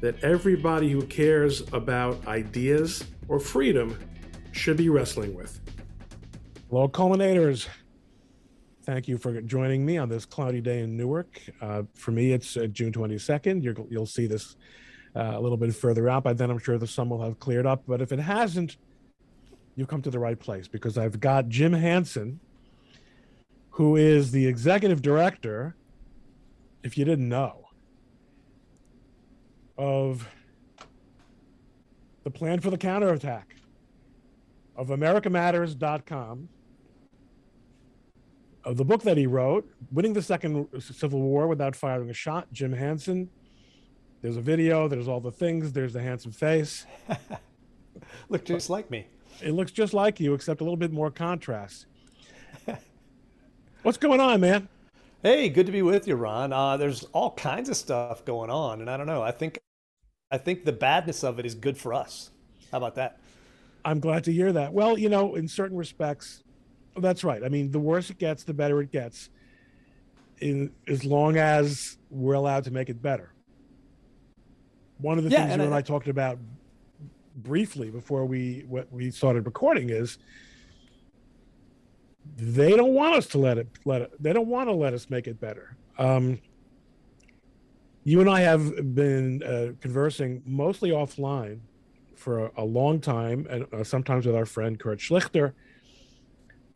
that 0.00 0.22
everybody 0.22 0.90
who 0.90 1.02
cares 1.02 1.62
about 1.72 2.26
ideas 2.26 3.04
or 3.28 3.40
freedom 3.40 3.98
should 4.52 4.76
be 4.76 4.88
wrestling 4.88 5.34
with. 5.34 5.60
Hello, 6.70 6.88
culminators. 6.88 7.66
Thank 8.84 9.08
you 9.08 9.18
for 9.18 9.40
joining 9.42 9.84
me 9.84 9.98
on 9.98 10.08
this 10.08 10.24
cloudy 10.24 10.60
day 10.60 10.80
in 10.80 10.96
Newark. 10.96 11.40
Uh, 11.60 11.82
for 11.94 12.10
me, 12.10 12.32
it's 12.32 12.56
uh, 12.56 12.66
June 12.66 12.92
22nd. 12.92 13.62
you 13.62 13.98
will 13.98 14.06
see 14.06 14.26
this 14.26 14.56
uh, 15.14 15.32
a 15.34 15.40
little 15.40 15.58
bit 15.58 15.74
further 15.74 16.08
out. 16.08 16.24
By 16.24 16.32
then, 16.32 16.50
I'm 16.50 16.58
sure 16.58 16.78
the 16.78 16.86
sun 16.86 17.08
will 17.08 17.22
have 17.22 17.38
cleared 17.38 17.66
up. 17.66 17.82
But 17.86 18.00
if 18.00 18.12
it 18.12 18.18
hasn't, 18.18 18.76
you've 19.74 19.88
come 19.88 20.02
to 20.02 20.10
the 20.10 20.18
right 20.18 20.38
place 20.38 20.68
because 20.68 20.96
I've 20.96 21.20
got 21.20 21.48
Jim 21.48 21.72
Hanson, 21.72 22.40
who 23.70 23.96
is 23.96 24.30
the 24.30 24.46
executive 24.46 25.02
director, 25.02 25.76
if 26.82 26.96
you 26.96 27.04
didn't 27.04 27.28
know, 27.28 27.67
of 29.78 30.28
the 32.24 32.30
plan 32.30 32.60
for 32.60 32.70
the 32.70 32.76
counterattack 32.76 33.54
of 34.76 34.88
AmericaMatters.com, 34.88 36.48
of 38.64 38.76
the 38.76 38.84
book 38.84 39.02
that 39.02 39.16
he 39.16 39.26
wrote, 39.26 39.70
Winning 39.90 40.12
the 40.12 40.22
Second 40.22 40.68
Civil 40.80 41.22
War 41.22 41.46
Without 41.46 41.74
Firing 41.74 42.10
a 42.10 42.12
Shot, 42.12 42.52
Jim 42.52 42.72
Hanson. 42.72 43.30
There's 44.20 44.36
a 44.36 44.40
video, 44.40 44.88
there's 44.88 45.08
all 45.08 45.20
the 45.20 45.30
things, 45.30 45.72
there's 45.72 45.92
the 45.92 46.02
handsome 46.02 46.32
face. 46.32 46.84
Look 48.28 48.44
just 48.44 48.68
like 48.68 48.90
me. 48.90 49.06
It 49.40 49.52
looks 49.52 49.70
just 49.70 49.94
like 49.94 50.18
you, 50.18 50.34
except 50.34 50.60
a 50.60 50.64
little 50.64 50.76
bit 50.76 50.92
more 50.92 51.10
contrast. 51.10 51.86
What's 53.82 53.98
going 53.98 54.20
on, 54.20 54.40
man? 54.40 54.68
Hey, 55.22 55.48
good 55.48 55.66
to 55.66 55.72
be 55.72 55.82
with 55.82 56.06
you, 56.06 56.16
Ron. 56.16 56.52
Uh, 56.52 56.76
there's 56.76 57.04
all 57.12 57.32
kinds 57.32 57.68
of 57.68 57.76
stuff 57.76 58.24
going 58.24 58.50
on, 58.50 58.80
and 58.80 58.90
I 58.90 58.96
don't 58.96 59.06
know. 59.06 59.22
I 59.22 59.30
think, 59.30 59.58
I 60.30 60.38
think 60.38 60.64
the 60.64 60.72
badness 60.72 61.24
of 61.24 61.38
it 61.38 61.46
is 61.46 61.54
good 61.54 61.78
for 61.78 61.94
us. 61.94 62.30
How 62.70 62.78
about 62.78 62.96
that? 62.96 63.18
I'm 63.84 64.00
glad 64.00 64.24
to 64.24 64.32
hear 64.32 64.52
that. 64.52 64.72
Well, 64.72 64.98
you 64.98 65.08
know, 65.08 65.34
in 65.36 65.48
certain 65.48 65.76
respects, 65.76 66.42
that's 66.96 67.24
right. 67.24 67.42
I 67.42 67.48
mean, 67.48 67.70
the 67.70 67.78
worse 67.78 68.10
it 68.10 68.18
gets, 68.18 68.44
the 68.44 68.52
better 68.52 68.80
it 68.82 68.92
gets. 68.92 69.30
In 70.40 70.72
as 70.86 71.04
long 71.04 71.36
as 71.36 71.96
we're 72.10 72.34
allowed 72.34 72.64
to 72.64 72.70
make 72.70 72.88
it 72.88 73.00
better. 73.00 73.32
One 74.98 75.18
of 75.18 75.24
the 75.24 75.30
yeah, 75.30 75.46
things 75.46 75.56
you 75.56 75.62
and 75.64 75.74
I, 75.74 75.78
I 75.78 75.82
talked 75.82 76.08
about 76.08 76.38
briefly 77.36 77.90
before 77.90 78.24
we 78.24 78.64
what 78.68 78.92
we 78.92 79.10
started 79.10 79.46
recording 79.46 79.90
is 79.90 80.18
they 82.36 82.76
don't 82.76 82.94
want 82.94 83.14
us 83.14 83.26
to 83.28 83.38
let 83.38 83.58
it 83.58 83.68
let 83.84 84.02
it 84.02 84.22
they 84.22 84.32
don't 84.32 84.48
want 84.48 84.68
to 84.68 84.72
let 84.72 84.92
us 84.92 85.08
make 85.08 85.28
it 85.28 85.40
better 85.40 85.76
um, 85.98 86.40
you 88.08 88.20
and 88.20 88.30
i 88.30 88.40
have 88.40 88.94
been 88.94 89.42
uh, 89.42 89.72
conversing 89.80 90.42
mostly 90.46 90.90
offline 90.90 91.60
for 92.16 92.46
a, 92.46 92.50
a 92.56 92.64
long 92.64 93.00
time 93.00 93.46
and 93.50 93.66
uh, 93.72 93.84
sometimes 93.84 94.24
with 94.24 94.34
our 94.34 94.46
friend 94.46 94.80
kurt 94.80 94.98
schlichter 94.98 95.52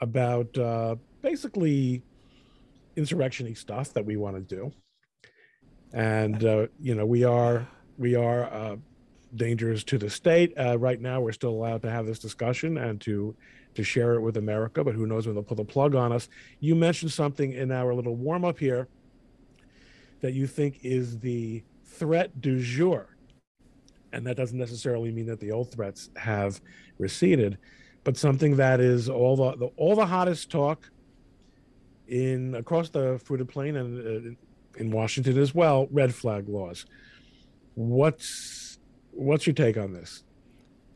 about 0.00 0.56
uh, 0.58 0.94
basically 1.22 2.02
insurrectiony 2.96 3.54
stuff 3.54 3.94
that 3.94 4.04
we 4.04 4.16
want 4.16 4.36
to 4.36 4.56
do 4.56 4.70
and 5.92 6.44
uh, 6.44 6.66
you 6.80 6.94
know 6.94 7.06
we 7.06 7.24
are 7.24 7.66
we 7.96 8.14
are 8.14 8.44
uh, 8.44 8.76
dangers 9.36 9.84
to 9.84 9.98
the 9.98 10.10
state. 10.10 10.52
Uh, 10.58 10.78
right 10.78 11.00
now, 11.00 11.20
we're 11.20 11.32
still 11.32 11.50
allowed 11.50 11.82
to 11.82 11.90
have 11.90 12.06
this 12.06 12.18
discussion 12.18 12.78
and 12.78 13.00
to 13.02 13.34
to 13.74 13.82
share 13.82 14.14
it 14.14 14.20
with 14.20 14.36
America, 14.36 14.84
but 14.84 14.94
who 14.94 15.06
knows 15.06 15.26
when 15.26 15.34
they'll 15.34 15.42
pull 15.42 15.56
the 15.56 15.64
plug 15.64 15.94
on 15.94 16.12
us. 16.12 16.28
You 16.60 16.74
mentioned 16.74 17.10
something 17.10 17.52
in 17.52 17.72
our 17.72 17.94
little 17.94 18.16
warm 18.16 18.44
up 18.44 18.58
here 18.58 18.88
that 20.22 20.32
you 20.32 20.46
think 20.46 20.80
is 20.82 21.18
the 21.18 21.62
threat 21.84 22.40
du 22.40 22.60
jour. 22.60 23.16
And 24.12 24.26
that 24.26 24.36
doesn't 24.36 24.58
necessarily 24.58 25.10
mean 25.10 25.26
that 25.26 25.40
the 25.40 25.52
old 25.52 25.70
threats 25.70 26.10
have 26.16 26.60
receded, 26.98 27.58
but 28.04 28.16
something 28.16 28.56
that 28.56 28.80
is 28.80 29.08
all 29.08 29.36
the, 29.36 29.56
the 29.56 29.66
all 29.76 29.94
the 29.96 30.06
hottest 30.06 30.50
talk 30.50 30.90
in 32.08 32.54
across 32.54 32.88
the 32.90 33.20
fruited 33.24 33.48
plain 33.48 33.76
and 33.76 33.98
uh, 34.28 34.80
in 34.80 34.90
Washington 34.90 35.38
as 35.38 35.54
well. 35.54 35.88
Red 35.90 36.14
flag 36.14 36.48
laws. 36.48 36.86
What's 37.74 38.78
What's 39.12 39.46
your 39.46 39.54
take 39.54 39.76
on 39.76 39.92
this? 39.92 40.24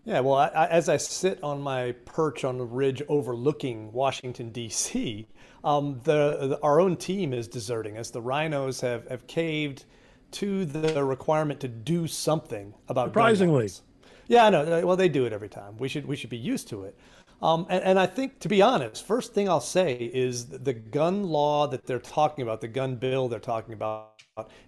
Yeah, 0.05 0.21
well, 0.21 0.37
I, 0.37 0.47
I, 0.49 0.67
as 0.69 0.89
I 0.89 0.99
sit 0.99 1.43
on 1.43 1.61
my 1.61 1.93
perch 2.05 2.45
on 2.45 2.59
the 2.59 2.65
ridge 2.65 3.03
overlooking 3.09 3.93
Washington 3.93 4.51
D.C., 4.51 5.27
um, 5.67 6.01
the, 6.05 6.49
the, 6.49 6.61
our 6.63 6.81
own 6.81 6.97
team 6.97 7.35
is 7.35 7.49
deserting 7.49 7.99
us. 7.99 8.11
The 8.11 8.23
rhinos 8.23 8.81
have 8.81 9.07
have 9.09 9.27
caved 9.27 9.85
to 10.31 10.65
the 10.65 11.05
requirement 11.05 11.61
to 11.61 11.69
do 11.69 12.07
something 12.07 12.73
about 12.89 13.07
gun. 13.07 13.11
surprisingly. 13.11 13.71
Yeah, 14.29 14.47
I 14.47 14.51
know. 14.51 14.87
Well, 14.87 14.97
they 14.97 15.09
do 15.09 15.27
it 15.27 15.33
every 15.33 15.49
time. 15.49 15.77
We 15.79 15.89
should 15.89 16.07
we 16.07 16.17
should 16.17 16.31
be 16.31 16.37
used 16.37 16.69
to 16.69 16.85
it. 16.85 16.97
Um, 17.43 17.67
and, 17.69 17.83
and 17.85 17.99
I 17.99 18.07
think, 18.07 18.39
to 18.41 18.49
be 18.49 18.63
honest, 18.63 19.07
first 19.07 19.35
thing 19.35 19.49
I'll 19.49 19.61
say 19.61 19.95
is 20.15 20.47
the 20.47 20.73
gun 20.73 21.25
law 21.25 21.67
that 21.67 21.85
they're 21.85 21.99
talking 21.99 22.43
about, 22.43 22.63
the 22.63 22.69
gun 22.69 22.97
bill 22.97 23.29
they're 23.29 23.39
talking 23.39 23.75
about, 23.75 24.13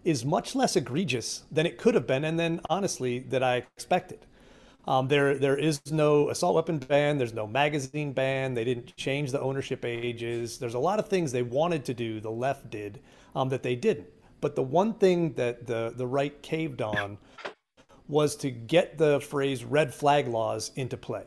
is 0.04 0.24
much 0.24 0.54
less 0.54 0.76
egregious 0.76 1.44
than 1.50 1.64
it 1.64 1.78
could 1.78 1.94
have 1.94 2.06
been, 2.06 2.24
and 2.24 2.38
then 2.38 2.60
honestly 2.68 3.20
that 3.20 3.42
I 3.42 3.64
expected. 3.76 4.26
Um, 4.88 5.06
there, 5.06 5.34
there 5.34 5.58
is 5.58 5.82
no 5.92 6.30
assault 6.30 6.54
weapon 6.54 6.78
ban. 6.78 7.18
There's 7.18 7.34
no 7.34 7.46
magazine 7.46 8.14
ban. 8.14 8.54
They 8.54 8.64
didn't 8.64 8.96
change 8.96 9.30
the 9.32 9.40
ownership 9.40 9.84
ages. 9.84 10.56
There's 10.56 10.72
a 10.72 10.78
lot 10.78 10.98
of 10.98 11.08
things 11.08 11.30
they 11.30 11.42
wanted 11.42 11.84
to 11.84 11.94
do, 11.94 12.20
the 12.20 12.30
left 12.30 12.70
did, 12.70 13.00
um, 13.36 13.50
that 13.50 13.62
they 13.62 13.76
didn't. 13.76 14.08
But 14.40 14.56
the 14.56 14.62
one 14.62 14.94
thing 14.94 15.34
that 15.34 15.66
the 15.66 15.92
the 15.94 16.06
right 16.06 16.40
caved 16.40 16.80
on 16.80 17.18
was 18.08 18.34
to 18.36 18.50
get 18.50 18.96
the 18.96 19.20
phrase 19.20 19.62
red 19.62 19.92
flag 19.92 20.26
laws 20.26 20.70
into 20.74 20.96
play, 20.96 21.26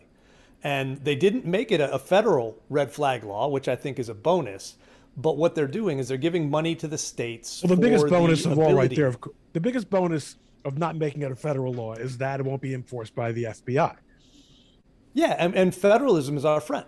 and 0.63 0.97
they 0.97 1.15
didn't 1.15 1.45
make 1.45 1.71
it 1.71 1.81
a, 1.81 1.93
a 1.93 1.99
federal 1.99 2.57
red 2.67 2.91
flag 2.91 3.23
law, 3.23 3.47
which 3.47 3.67
I 3.67 3.75
think 3.75 3.99
is 3.99 4.09
a 4.09 4.15
bonus. 4.15 4.75
But 5.15 5.37
what 5.37 5.53
they're 5.53 5.67
doing 5.67 5.99
is 5.99 6.07
they're 6.07 6.17
giving 6.17 6.49
money 6.49 6.73
to 6.75 6.87
the 6.87 6.97
states. 6.97 7.61
Well, 7.61 7.75
the 7.75 7.81
biggest 7.81 8.07
bonus 8.07 8.43
the 8.43 8.51
of 8.51 8.59
all, 8.59 8.73
right 8.73 8.89
there, 8.95 9.13
the 9.53 9.59
biggest 9.59 9.89
bonus 9.91 10.37
of 10.65 10.77
not 10.77 10.95
making 10.95 11.21
it 11.21 11.31
a 11.31 11.35
federal 11.35 11.73
law 11.73 11.93
is 11.93 12.17
that 12.17 12.39
it 12.39 12.45
won't 12.45 12.61
be 12.61 12.73
enforced 12.73 13.15
by 13.15 13.31
the 13.31 13.45
FBI. 13.45 13.95
Yeah, 15.13 15.35
and, 15.37 15.55
and 15.55 15.75
federalism 15.75 16.37
is 16.37 16.45
our 16.45 16.61
friend. 16.61 16.85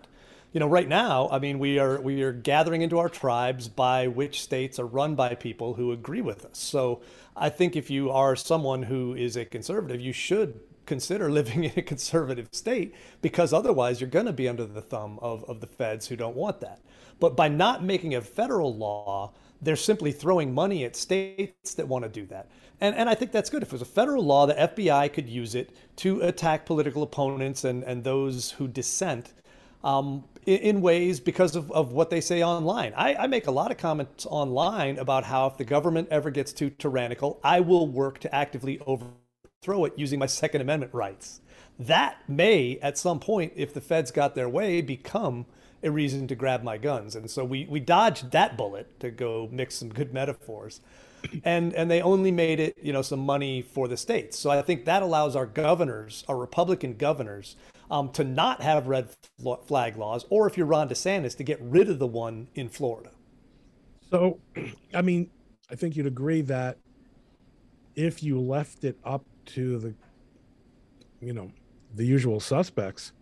You 0.54 0.60
know, 0.60 0.68
right 0.68 0.88
now, 0.88 1.30
I 1.32 1.40
mean, 1.40 1.58
we 1.58 1.80
are 1.80 2.00
we 2.00 2.22
are 2.22 2.32
gathering 2.32 2.84
into 2.84 3.00
our 3.00 3.10
tribes 3.10 3.68
by 3.68 4.08
which 4.08 4.42
states 4.42 4.78
are 4.78 4.86
run 4.86 5.16
by 5.16 5.34
people 5.34 5.74
who 5.74 5.92
agree 5.92 6.22
with 6.22 6.46
us. 6.46 6.60
So 6.60 7.02
I 7.36 7.50
think 7.50 7.76
if 7.76 7.90
you 7.90 8.12
are 8.12 8.36
someone 8.36 8.84
who 8.84 9.16
is 9.16 9.36
a 9.36 9.46
conservative, 9.46 10.00
you 10.00 10.14
should 10.14 10.60
consider 10.86 11.32
living 11.32 11.64
in 11.64 11.72
a 11.76 11.82
conservative 11.82 12.50
state 12.52 12.94
because 13.22 13.52
otherwise 13.52 14.00
you're 14.00 14.10
going 14.10 14.28
to 14.28 14.34
be 14.34 14.48
under 14.48 14.66
the 14.66 14.82
thumb 14.82 15.18
of, 15.24 15.44
of 15.46 15.60
the 15.60 15.68
feds 15.68 16.08
who 16.08 16.16
don't 16.16 16.36
want 16.36 16.60
that. 16.60 16.82
But 17.20 17.36
by 17.36 17.48
not 17.48 17.84
making 17.84 18.14
a 18.14 18.22
federal 18.22 18.76
law, 18.76 19.34
they're 19.64 19.76
simply 19.76 20.12
throwing 20.12 20.54
money 20.54 20.84
at 20.84 20.96
states 20.96 21.74
that 21.76 21.88
want 21.88 22.04
to 22.04 22.10
do 22.10 22.26
that. 22.28 22.50
And, 22.82 22.96
and 22.96 23.10
I 23.10 23.16
think 23.16 23.32
that's 23.32 23.50
good. 23.50 23.64
If 23.64 23.70
it 23.70 23.74
was 23.74 23.82
a 23.82 23.86
federal 23.86 24.24
law, 24.24 24.46
the 24.46 24.56
FBI 24.56 25.12
could 25.14 25.30
use 25.30 25.56
it 25.56 25.72
to 25.98 26.22
attack 26.22 26.66
political 26.66 27.04
opponents 27.04 27.64
and, 27.64 27.84
and 27.84 28.04
those 28.04 28.52
who 28.52 28.68
dissent 28.68 29.34
um, 29.84 30.26
in, 30.46 30.60
in, 30.60 30.82
ways 30.82 31.20
because 31.20 31.56
of, 31.56 31.72
of 31.72 31.92
what 31.92 32.10
they 32.10 32.22
say 32.22 32.44
online. 32.44 32.94
I, 32.96 33.16
I 33.16 33.28
make 33.28 33.48
a 33.48 33.52
lot 33.52 33.72
of 33.72 33.78
comments 33.78 34.26
online 34.26 34.98
about 34.98 35.26
how 35.26 35.48
if 35.48 35.58
the 35.58 35.66
government 35.66 36.08
ever 36.10 36.32
gets 36.32 36.54
too 36.54 36.70
tyrannical, 36.70 37.40
I 37.44 37.60
will 37.60 37.88
work 37.88 38.20
to 38.20 38.34
actively 38.34 38.80
overthrow 38.86 39.86
it 39.86 39.94
using 39.98 40.20
my 40.20 40.26
Second 40.26 40.62
Amendment 40.62 40.94
rights. 40.94 41.42
That 41.80 42.18
may, 42.28 42.80
at 42.82 42.98
some 42.98 43.20
point, 43.20 43.54
if 43.56 43.74
the 43.74 43.82
feds 43.82 44.12
got 44.12 44.36
their 44.36 44.48
way, 44.48 44.82
become 44.82 45.46
a 45.84 45.92
reason 45.92 46.28
to 46.28 46.36
grab 46.36 46.64
my 46.64 46.78
guns. 46.78 47.16
And 47.16 47.30
so 47.30 47.44
we, 47.44 47.66
we 47.70 47.80
dodged 47.80 48.32
that 48.32 48.58
bullet 48.58 49.00
to 49.00 49.12
go 49.12 49.50
mix 49.52 49.76
some 49.76 49.90
good 49.90 50.14
metaphors. 50.14 50.82
And, 51.46 51.74
and 51.74 51.90
they 51.90 52.02
only 52.02 52.34
made 52.34 52.60
it, 52.60 52.78
you 52.84 52.92
know, 52.92 53.02
some 53.02 53.22
money 53.22 53.62
for 53.62 53.88
the 53.88 53.96
states. 53.96 54.38
So 54.38 54.50
I 54.50 54.62
think 54.62 54.84
that 54.84 55.02
allows 55.02 55.38
our 55.38 55.46
governors, 55.46 56.26
our 56.28 56.36
Republican 56.36 56.98
governors, 56.98 57.56
um, 57.90 58.10
to 58.10 58.26
not 58.26 58.62
have 58.62 58.88
red 58.88 59.08
flag 59.66 59.96
laws, 59.96 60.26
or 60.30 60.48
if 60.48 60.58
you're 60.58 60.66
Ron 60.66 60.90
DeSantis, 60.90 61.38
to 61.38 61.44
get 61.46 61.62
rid 61.62 61.90
of 61.90 61.98
the 61.98 62.08
one 62.08 62.50
in 62.56 62.68
Florida. 62.68 63.12
So, 64.12 64.42
I 64.94 65.02
mean, 65.02 65.30
I 65.72 65.76
think 65.76 65.96
you'd 65.96 66.08
agree 66.08 66.42
that 66.42 66.78
if 67.96 68.22
you 68.22 68.42
left 68.42 68.84
it 68.84 68.98
up 69.06 69.24
to 69.46 69.80
the 69.80 69.96
you 71.24 71.34
know, 71.34 71.52
the 71.96 72.06
usual 72.06 72.40
suspects, 72.40 73.14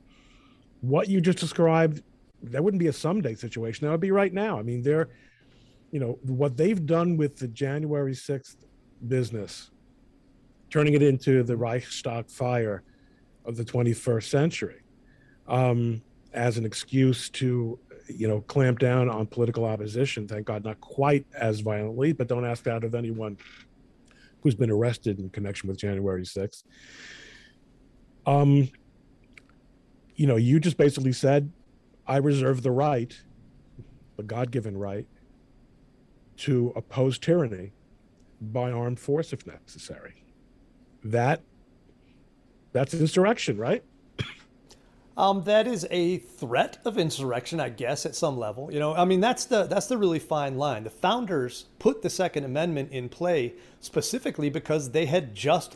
what 0.82 1.08
you 1.08 1.22
just 1.22 1.38
described, 1.38 2.02
that 2.44 2.64
wouldn't 2.64 2.80
be 2.80 2.88
a 2.88 2.94
someday 2.94 3.36
situation. 3.36 3.86
That 3.86 3.92
would 3.92 4.02
be 4.02 4.12
right 4.12 4.34
now. 4.34 4.58
I 4.58 4.64
mean, 4.64 4.82
they're, 4.82 5.10
you 5.92 6.00
know, 6.00 6.20
what 6.24 6.58
they've 6.58 6.86
done 6.86 7.18
with 7.18 7.38
the 7.38 7.48
January 7.48 8.14
6th 8.14 8.56
business, 9.08 9.72
turning 10.70 10.94
it 10.94 11.02
into 11.02 11.44
the 11.44 11.56
Reichstag 11.56 12.30
fire 12.30 12.84
of 13.46 13.58
the 13.58 13.66
21st 13.66 14.24
century 14.24 14.82
um, 15.48 16.02
as 16.34 16.58
an 16.58 16.66
excuse 16.66 17.30
to, 17.30 17.80
you 18.08 18.28
know, 18.28 18.42
clamp 18.42 18.80
down 18.80 19.10
on 19.10 19.28
political 19.28 19.66
opposition. 19.66 20.28
Thank 20.28 20.48
God, 20.48 20.64
not 20.64 20.80
quite 20.82 21.26
as 21.36 21.60
violently, 21.60 22.14
but 22.14 22.28
don't 22.28 22.46
ask 22.46 22.64
that 22.64 22.84
of 22.84 22.96
anyone 22.96 23.38
who's 24.42 24.56
been 24.56 24.72
arrested 24.72 25.20
in 25.20 25.30
connection 25.30 25.70
with 25.70 25.78
January 25.78 26.24
6th. 26.24 26.64
Um, 28.26 28.70
you 30.16 30.28
know, 30.28 30.36
you 30.36 30.60
just 30.60 30.78
basically 30.78 31.14
said, 31.14 31.52
I 32.12 32.18
reserve 32.18 32.62
the 32.62 32.72
right, 32.72 33.18
the 34.18 34.24
God 34.24 34.52
given 34.52 34.78
right, 34.78 35.08
to 36.40 36.74
oppose 36.76 37.18
tyranny 37.18 37.72
by 38.42 38.70
armed 38.70 39.00
force 39.00 39.32
if 39.32 39.48
necessary. 39.48 40.26
That 41.06 41.40
that's 42.74 42.94
insurrection, 42.94 43.58
right? 43.58 43.84
Um, 45.18 45.44
that 45.44 45.68
is 45.68 45.86
a 45.92 46.20
threat 46.20 46.80
of 46.86 46.98
insurrection, 46.98 47.60
I 47.60 47.68
guess, 47.68 48.06
at 48.06 48.16
some 48.16 48.38
level. 48.38 48.72
You 48.72 48.80
know, 48.80 48.96
I 48.96 49.04
mean, 49.04 49.20
that's 49.20 49.44
the 49.44 49.66
that's 49.66 49.88
the 49.88 49.98
really 49.98 50.20
fine 50.20 50.58
line. 50.58 50.86
The 50.86 50.90
founders 50.90 51.66
put 51.80 52.02
the 52.02 52.10
Second 52.10 52.46
Amendment 52.46 52.92
in 52.92 53.10
play 53.10 53.54
specifically 53.82 54.50
because 54.50 54.92
they 54.92 55.06
had 55.08 55.36
just 55.36 55.76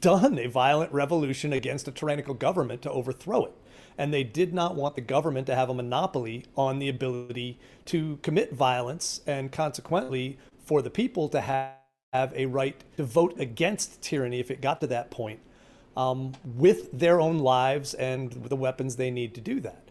done 0.00 0.38
a 0.38 0.46
violent 0.48 0.90
revolution 0.90 1.52
against 1.52 1.86
a 1.86 1.92
tyrannical 1.92 2.32
government 2.32 2.80
to 2.82 2.90
overthrow 2.90 3.44
it, 3.44 3.54
and 3.98 4.12
they 4.12 4.24
did 4.24 4.54
not 4.54 4.74
want 4.74 4.94
the 4.94 5.00
government 5.00 5.46
to 5.46 5.54
have 5.54 5.68
a 5.68 5.74
monopoly 5.74 6.44
on 6.56 6.78
the 6.78 6.88
ability 6.88 7.58
to 7.86 8.18
commit 8.22 8.52
violence, 8.52 9.20
and 9.26 9.52
consequently, 9.52 10.38
for 10.64 10.82
the 10.82 10.90
people 10.90 11.28
to 11.28 11.40
have, 11.40 11.72
have 12.12 12.32
a 12.34 12.46
right 12.46 12.82
to 12.96 13.04
vote 13.04 13.38
against 13.38 14.00
tyranny 14.02 14.40
if 14.40 14.50
it 14.50 14.60
got 14.60 14.80
to 14.80 14.86
that 14.86 15.10
point 15.10 15.40
um, 15.96 16.32
with 16.44 16.90
their 16.92 17.20
own 17.20 17.38
lives 17.38 17.94
and 17.94 18.32
the 18.32 18.56
weapons 18.56 18.96
they 18.96 19.10
need 19.10 19.34
to 19.34 19.40
do 19.40 19.60
that. 19.60 19.88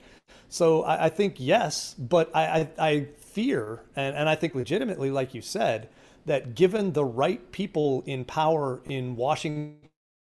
So 0.49 0.83
I, 0.83 1.05
I 1.05 1.09
think 1.09 1.35
yes, 1.37 1.95
but 1.97 2.29
I, 2.35 2.69
I, 2.77 2.87
I 2.89 3.07
fear, 3.19 3.81
and, 3.95 4.15
and 4.15 4.27
I 4.27 4.35
think 4.35 4.55
legitimately, 4.55 5.09
like 5.09 5.33
you 5.33 5.41
said, 5.41 5.89
that 6.25 6.55
given 6.55 6.93
the 6.93 7.05
right 7.05 7.51
people 7.51 8.03
in 8.05 8.25
power 8.25 8.81
in 8.85 9.15
Washington 9.15 9.77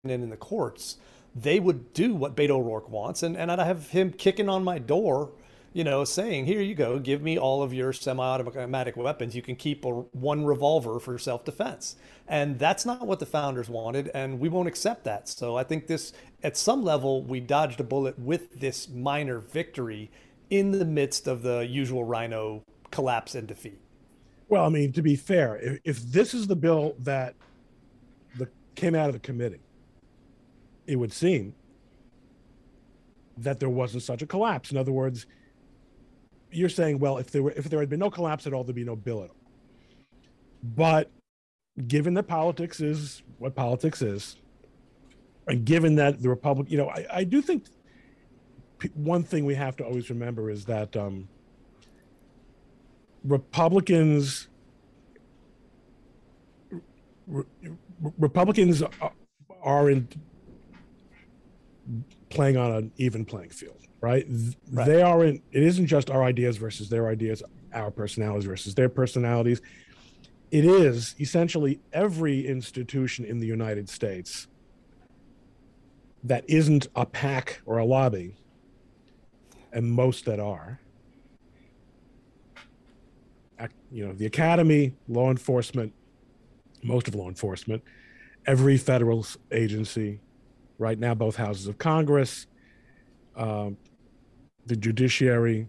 and 0.04 0.24
in 0.24 0.30
the 0.30 0.38
courts, 0.38 0.98
they 1.36 1.60
would 1.60 1.94
do 1.94 2.14
what 2.14 2.36
Beto 2.36 2.52
O'Rourke 2.52 2.90
wants, 2.90 3.24
and, 3.24 3.38
and 3.38 3.52
I'd 3.52 3.60
have 3.60 3.90
him 3.90 4.12
kicking 4.12 4.50
on 4.50 4.64
my 4.64 4.80
door 4.80 5.32
you 5.74 5.84
know, 5.84 6.04
saying, 6.04 6.46
"Here 6.46 6.62
you 6.62 6.74
go, 6.74 7.00
give 7.00 7.22
me 7.22 7.38
all 7.38 7.62
of 7.62 7.74
your 7.74 7.94
semi-automatic 7.94 8.98
weapons. 8.98 9.36
You 9.36 9.42
can 9.42 9.56
keep 9.56 9.86
a, 9.86 9.90
one 9.90 10.46
revolver 10.46 11.00
for 11.00 11.18
self-defense." 11.18 11.96
And 12.28 12.58
that's 12.58 12.86
not 12.86 13.06
what 13.06 13.20
the 13.20 13.26
founders 13.26 13.70
wanted, 13.70 14.10
and 14.14 14.40
we 14.40 14.50
won't 14.50 14.68
accept 14.68 15.04
that. 15.06 15.28
So 15.28 15.56
I 15.56 15.64
think 15.64 15.88
this, 15.88 16.14
at 16.44 16.58
some 16.58 16.84
level, 16.84 17.24
we 17.24 17.40
dodged 17.40 17.80
a 17.80 17.84
bullet 17.84 18.18
with 18.20 18.60
this 18.60 18.90
minor 18.90 19.40
victory 19.40 20.12
in 20.50 20.72
the 20.72 20.86
midst 20.86 21.28
of 21.28 21.44
the 21.44 21.60
usual 21.60 22.04
Rhino 22.04 22.64
collapse 22.92 23.36
and 23.36 23.48
defeat. 23.48 23.80
Well, 24.48 24.66
I 24.66 24.70
mean, 24.70 24.92
to 24.94 25.02
be 25.04 25.16
fair, 25.16 25.58
if, 25.58 25.80
if 25.84 26.02
this 26.02 26.34
is 26.34 26.48
the 26.48 26.56
bill 26.56 26.96
that 27.00 27.36
the, 28.38 28.50
came 28.74 28.96
out 28.96 29.08
of 29.08 29.14
the 29.14 29.20
committee, 29.20 29.60
it 30.90 30.96
would 30.96 31.14
seem 31.14 31.54
that 33.38 33.60
there 33.60 33.70
wasn't 33.70 34.02
such 34.02 34.24
a 34.24 34.26
collapse. 34.26 34.72
In 34.72 34.78
other 34.78 34.92
words, 34.92 35.28
you're 36.52 36.68
saying, 36.68 36.98
well, 36.98 37.20
if 37.20 37.30
there 37.30 37.44
were 37.44 37.52
if 37.52 37.70
there 37.70 37.80
had 37.80 37.90
been 37.90 38.00
no 38.00 38.10
collapse 38.10 38.48
at 38.48 38.54
all, 38.54 38.64
there'd 38.64 38.76
be 38.76 38.84
no 38.84 38.96
bill 38.96 39.24
at 39.24 39.30
all. 39.30 39.36
But 40.64 41.12
given 41.88 42.16
that 42.16 42.24
politics 42.24 42.82
is 42.82 43.22
what 43.38 43.56
politics 43.56 44.02
is, 44.02 44.38
and 45.48 45.64
given 45.64 45.96
that 45.96 46.22
the 46.22 46.30
Republic, 46.30 46.72
you 46.72 46.78
know, 46.78 46.90
I, 46.90 47.06
I 47.12 47.24
do 47.24 47.40
think 47.42 47.66
one 48.96 49.24
thing 49.24 49.46
we 49.46 49.56
have 49.56 49.78
to 49.78 49.86
always 49.86 50.10
remember 50.10 50.50
is 50.50 50.66
that 50.66 50.98
um, 50.98 51.30
Republicans 53.24 54.48
re- 57.28 57.46
Republicans 58.18 58.82
are 59.62 59.90
in 59.92 60.08
playing 62.30 62.58
on 62.58 62.72
an 62.72 62.92
even 62.98 63.26
playing 63.26 63.50
field 63.50 63.80
right? 64.02 64.26
right? 64.72 64.88
They 64.88 65.02
aren't. 65.02 65.42
It 65.52 65.64
isn't 65.64 65.88
just 65.88 66.10
our 66.10 66.24
ideas 66.24 66.58
versus 66.58 66.90
their 66.90 67.08
ideas, 67.08 67.44
our 67.74 67.92
personalities 67.92 68.46
versus 68.46 68.76
their 68.76 68.90
personalities. 68.90 69.62
It 70.52 70.66
is 70.66 71.16
essentially 71.20 71.80
every 71.94 72.48
institution 72.48 73.26
in 73.26 73.40
the 73.40 73.48
United 73.48 73.90
States 73.90 74.48
that 76.24 76.44
isn't 76.48 76.88
a 76.96 77.06
PAC 77.06 77.62
or 77.66 77.78
a 77.78 77.86
lobby, 77.86 78.36
and 79.72 79.92
most 79.92 80.26
that 80.26 80.40
are. 80.40 80.80
You 83.92 84.08
know, 84.08 84.14
the 84.14 84.28
academy, 84.28 84.94
law 85.08 85.32
enforcement, 85.32 85.94
most 86.84 87.08
of 87.08 87.16
law 87.16 87.28
enforcement, 87.28 87.84
every 88.46 88.78
federal 88.78 89.26
agency, 89.52 90.20
right 90.80 90.98
now, 90.98 91.14
both 91.14 91.36
houses 91.36 91.68
of 91.68 91.78
Congress, 91.78 92.48
um, 93.36 93.78
the 94.66 94.76
judiciary. 94.76 95.68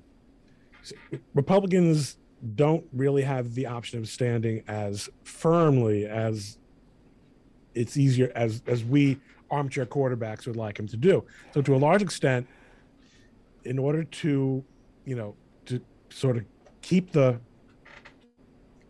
Republicans 1.35 2.17
don't 2.55 2.87
really 2.93 3.23
have 3.23 3.55
the 3.55 3.67
option 3.67 3.99
of 3.99 4.09
standing 4.09 4.63
as 4.67 5.11
firmly 5.25 6.07
as 6.07 6.57
it's 7.75 7.97
easier 7.97 8.33
as 8.35 8.63
as 8.67 8.83
we 8.85 9.21
armchair 9.51 9.85
quarterbacks 9.85 10.47
would 10.47 10.57
like 10.57 10.77
them 10.77 10.87
to 10.89 10.97
do. 10.97 11.25
So 11.53 11.61
to 11.61 11.75
a 11.75 11.79
large 11.79 12.03
extent, 12.03 12.47
in 13.65 13.79
order 13.79 14.05
to, 14.05 14.65
you 15.05 15.17
know, 15.17 15.35
to 15.67 15.81
sort 16.09 16.37
of 16.37 16.45
keep 16.81 17.13
the 17.13 17.39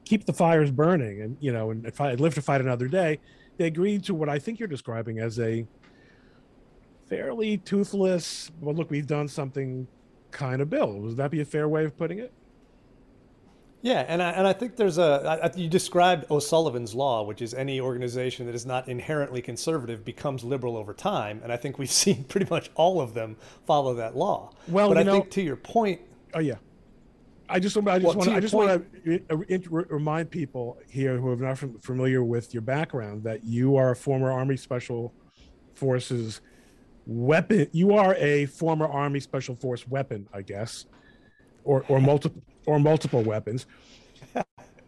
keep 0.05 0.27
the 0.27 0.33
fires 0.33 0.71
burning 0.71 1.23
and 1.23 1.37
you 1.41 1.53
know 1.53 1.71
and 1.71 1.85
live 2.21 2.35
to 2.35 2.43
fight 2.43 2.61
another 2.61 2.89
day, 2.89 3.19
they 3.57 3.67
agreed 3.67 4.05
to 4.05 4.15
what 4.15 4.29
I 4.29 4.39
think 4.39 4.59
you're 4.59 4.69
describing 4.69 5.19
as 5.19 5.39
a 5.41 5.67
fairly 7.11 7.59
toothless. 7.59 8.51
Well, 8.61 8.75
look, 8.75 8.91
we've 8.91 9.07
done 9.07 9.29
something 9.29 9.87
kind 10.31 10.63
of 10.63 10.71
bill. 10.71 10.95
Would 11.01 11.17
that 11.19 11.31
be 11.31 11.41
a 11.41 11.45
fair 11.45 11.69
way 11.69 11.85
of 11.85 11.99
putting 11.99 12.21
it? 12.21 12.33
Yeah, 13.83 14.05
and 14.09 14.23
I, 14.23 14.31
and 14.33 14.47
I 14.47 14.53
think 14.53 14.77
there's 14.77 14.99
a, 14.99 15.51
you 15.57 15.69
described 15.69 16.31
O'Sullivan's 16.31 16.95
Law, 16.95 17.23
which 17.23 17.41
is 17.41 17.55
any 17.55 17.81
organization 17.81 18.45
that 18.47 18.55
is 18.55 18.67
not 18.67 18.89
inherently 18.89 19.41
conservative 19.41 20.05
becomes 20.05 20.45
liberal 20.45 20.77
over 20.77 20.93
time. 20.93 21.41
And 21.43 21.51
I 21.51 21.57
think 21.57 21.79
we've 21.79 21.91
seen 22.05 22.25
pretty 22.25 22.47
much 22.51 22.71
all 22.75 23.01
of 23.01 23.15
them 23.15 23.37
follow 23.67 23.95
that 23.95 24.17
law. 24.17 24.53
Well, 24.69 24.89
but 24.89 24.99
I 24.99 25.03
know, 25.03 25.13
think 25.13 25.31
to 25.33 25.43
your 25.43 25.57
point. 25.57 26.01
Oh, 26.35 26.41
yeah. 26.41 26.57
I 27.49 27.59
just, 27.59 27.77
I 27.77 27.99
just 27.99 28.05
well, 28.05 28.15
want, 28.15 28.29
I 28.29 28.39
just 28.39 28.55
want 28.55 28.71
uh, 28.71 28.79
to 29.09 29.87
remind 29.89 30.31
people 30.31 30.79
here 30.89 31.17
who 31.17 31.31
are 31.31 31.37
not 31.37 31.59
familiar 31.83 32.23
with 32.23 32.55
your 32.55 32.61
background 32.61 33.25
that 33.25 33.43
you 33.43 33.75
are 33.75 33.91
a 33.91 33.97
former 33.97 34.31
Army 34.31 34.57
Special 34.57 35.13
Forces 35.75 36.43
weapon. 37.07 37.69
You 37.73 37.95
are 37.95 38.15
a 38.17 38.47
former 38.47 38.87
Army 38.87 39.21
Special 39.21 39.55
Force 39.55 39.87
weapon, 39.89 40.29
I 40.33 40.43
guess, 40.43 40.87
or 41.65 41.85
or 41.89 42.01
multiple 42.01 42.43
or 42.67 42.79
multiple 42.79 43.23
weapons. 43.23 43.67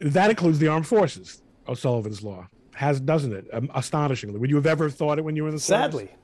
that 0.01 0.31
includes 0.31 0.59
the 0.59 0.69
armed 0.69 0.87
forces. 0.87 1.43
O'Sullivan's 1.69 2.23
Law 2.23 2.49
has, 2.75 3.01
doesn't 3.01 3.33
it? 3.33 3.47
Um, 3.53 3.71
astonishingly, 3.75 4.39
would 4.39 4.51
you 4.51 4.57
have 4.57 4.67
ever 4.67 4.91
thought 4.91 5.19
it 5.19 5.25
when 5.25 5.37
you 5.37 5.43
were 5.45 5.49
in 5.49 5.55
the 5.55 5.61
Sadly. 5.61 6.05
Service? 6.05 6.19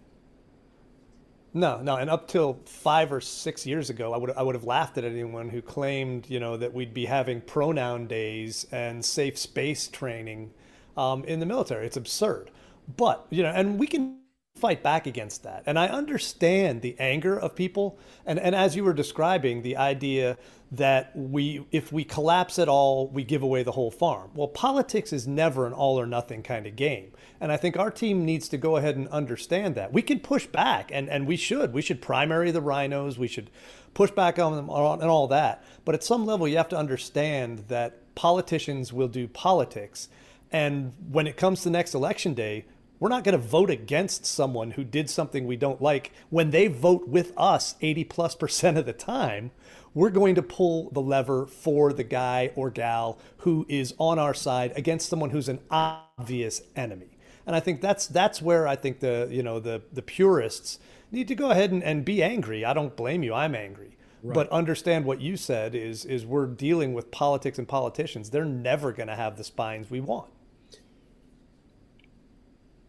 No, 1.55 1.81
no, 1.81 1.97
and 1.97 2.11
up 2.11 2.29
till 2.29 2.61
five 2.67 3.13
or 3.13 3.21
six 3.21 3.67
years 3.67 3.89
ago, 3.91 4.13
I 4.13 4.19
would 4.19 4.31
I 4.33 4.43
would 4.43 4.55
have 4.55 4.65
laughed 4.65 4.99
at 4.99 5.05
anyone 5.05 5.49
who 5.49 5.63
claimed, 5.63 6.29
you 6.29 6.39
know, 6.39 6.57
that 6.57 6.75
we'd 6.75 6.93
be 6.93 7.07
having 7.07 7.41
pronoun 7.41 8.07
days 8.07 8.67
and 8.71 9.05
safe 9.05 9.39
space 9.39 9.89
training 9.89 10.53
um, 10.97 11.25
in 11.25 11.41
the 11.41 11.47
military. 11.47 11.87
It's 11.87 11.97
absurd. 11.97 12.51
But 12.97 13.27
you 13.31 13.43
know, 13.43 13.51
and 13.51 13.79
we 13.79 13.87
can 13.87 14.19
fight 14.59 14.83
back 14.83 15.07
against 15.07 15.43
that. 15.45 15.63
And 15.67 15.79
I 15.79 15.87
understand 15.89 16.83
the 16.83 16.97
anger 16.99 17.39
of 17.39 17.55
people. 17.55 17.99
And, 18.27 18.39
and 18.39 18.55
as 18.55 18.77
you 18.77 18.85
were 18.85 18.93
describing, 18.93 19.63
the 19.63 19.77
idea 19.77 20.37
that 20.73 21.13
we, 21.15 21.65
if 21.73 21.93
we 21.93 22.05
collapse 22.05 22.59
at 22.59 22.69
all, 22.69 23.09
we 23.09 23.25
give 23.25 23.43
away 23.43 23.63
the 23.63 23.73
whole 23.73 23.91
farm. 23.91 24.31
Well, 24.35 24.49
politics 24.49 25.13
is 25.13 25.27
never 25.27 25.67
an 25.67 25.73
all 25.73 25.99
or 25.99 26.07
nothing 26.07 26.43
kind 26.43 26.67
of 26.67 26.77
game. 26.77 27.13
And 27.41 27.51
I 27.51 27.57
think 27.57 27.79
our 27.79 27.91
team 27.91 28.25
needs 28.25 28.49
to 28.51 28.59
go 28.59 28.77
ahead 28.77 28.97
and 28.97 29.09
understand 29.09 29.77
that. 29.77 29.93
We 29.93 30.03
can 30.03 30.21
push 30.21 30.47
back, 30.47 30.91
and, 30.93 31.09
and 31.09 31.27
we 31.27 31.37
should. 31.37 31.73
We 31.73 31.83
should 31.83 32.03
primary 32.03 32.51
the 32.51 32.61
rhinos, 32.61 33.19
We 33.19 33.29
should 33.29 33.51
push 33.95 34.11
back 34.11 34.39
on 34.39 34.57
them 34.57 34.69
and 34.69 35.11
all 35.11 35.29
that. 35.29 35.65
But 35.85 35.95
at 35.95 36.05
some 36.05 36.27
level, 36.27 36.47
you 36.47 36.57
have 36.59 36.69
to 36.71 36.77
understand 36.77 37.65
that 37.69 38.15
politicians 38.15 38.93
will 38.93 39.09
do 39.09 39.27
politics. 39.27 40.09
And 40.51 40.93
when 41.11 41.27
it 41.27 41.37
comes 41.37 41.63
to 41.63 41.71
next 41.71 41.95
election 41.95 42.35
day, 42.35 42.65
We're 43.01 43.09
not 43.09 43.23
going 43.23 43.39
to 43.39 43.47
vote 43.47 43.71
against 43.71 44.27
someone 44.27 44.73
who 44.73 44.83
did 44.83 45.09
something 45.09 45.47
we 45.47 45.57
don't 45.57 45.81
like 45.81 46.13
when 46.31 46.51
they 46.51 46.67
vote 46.67 47.09
with 47.09 47.33
us 47.37 47.77
80 47.81 48.05
plus 48.05 48.35
percent 48.35 48.77
of 48.77 48.87
the 48.87 48.93
time. 48.93 49.53
We're 49.95 50.11
going 50.11 50.35
to 50.35 50.43
pull 50.43 50.91
the 50.91 51.01
lever 51.01 51.47
for 51.47 51.93
the 51.93 52.05
guy 52.05 52.51
or 52.57 52.71
gal 52.71 53.19
who 53.39 53.67
is 53.69 53.95
on 53.99 54.19
our 54.19 54.35
side 54.35 54.73
against 54.77 55.09
someone 55.09 55.31
who's 55.31 55.49
an 55.49 55.61
obvious 55.71 56.63
enemy. 56.77 57.19
And 57.47 57.57
I 57.57 57.61
think 57.61 57.81
that's 57.81 58.07
that's 58.07 58.43
where 58.43 58.69
I 58.69 58.77
think 58.77 59.01
the 59.01 59.29
you 59.31 59.43
know 59.43 59.59
the 59.59 59.83
the 59.93 60.03
purists 60.03 60.79
need 61.11 61.29
to 61.29 61.35
go 61.35 61.51
ahead 61.51 61.71
and, 61.71 61.83
and 61.83 62.05
be 62.05 62.23
angry. 62.23 62.65
I 62.65 62.75
don't 62.75 62.95
blame 62.95 63.23
you. 63.23 63.33
I'm 63.33 63.55
angry. 63.55 63.97
Right. 64.23 64.35
But 64.35 64.51
understand 64.51 65.05
what 65.05 65.21
you 65.21 65.37
said 65.37 65.75
is 65.75 66.05
is 66.05 66.27
we're 66.27 66.47
dealing 66.47 66.93
with 66.93 67.11
politics 67.11 67.59
and 67.59 67.67
politicians. 67.67 68.31
They're 68.31 68.45
never 68.45 68.93
going 68.93 69.09
to 69.09 69.17
have 69.17 69.37
the 69.37 69.45
spines 69.45 69.91
we 69.91 70.01
want 70.01 70.31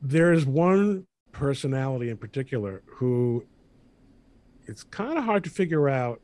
there's 0.01 0.45
one 0.45 1.05
personality 1.31 2.09
in 2.09 2.17
particular 2.17 2.81
who 2.85 3.45
it's 4.65 4.83
kind 4.83 5.17
of 5.17 5.23
hard 5.23 5.43
to 5.43 5.49
figure 5.49 5.89
out 5.89 6.21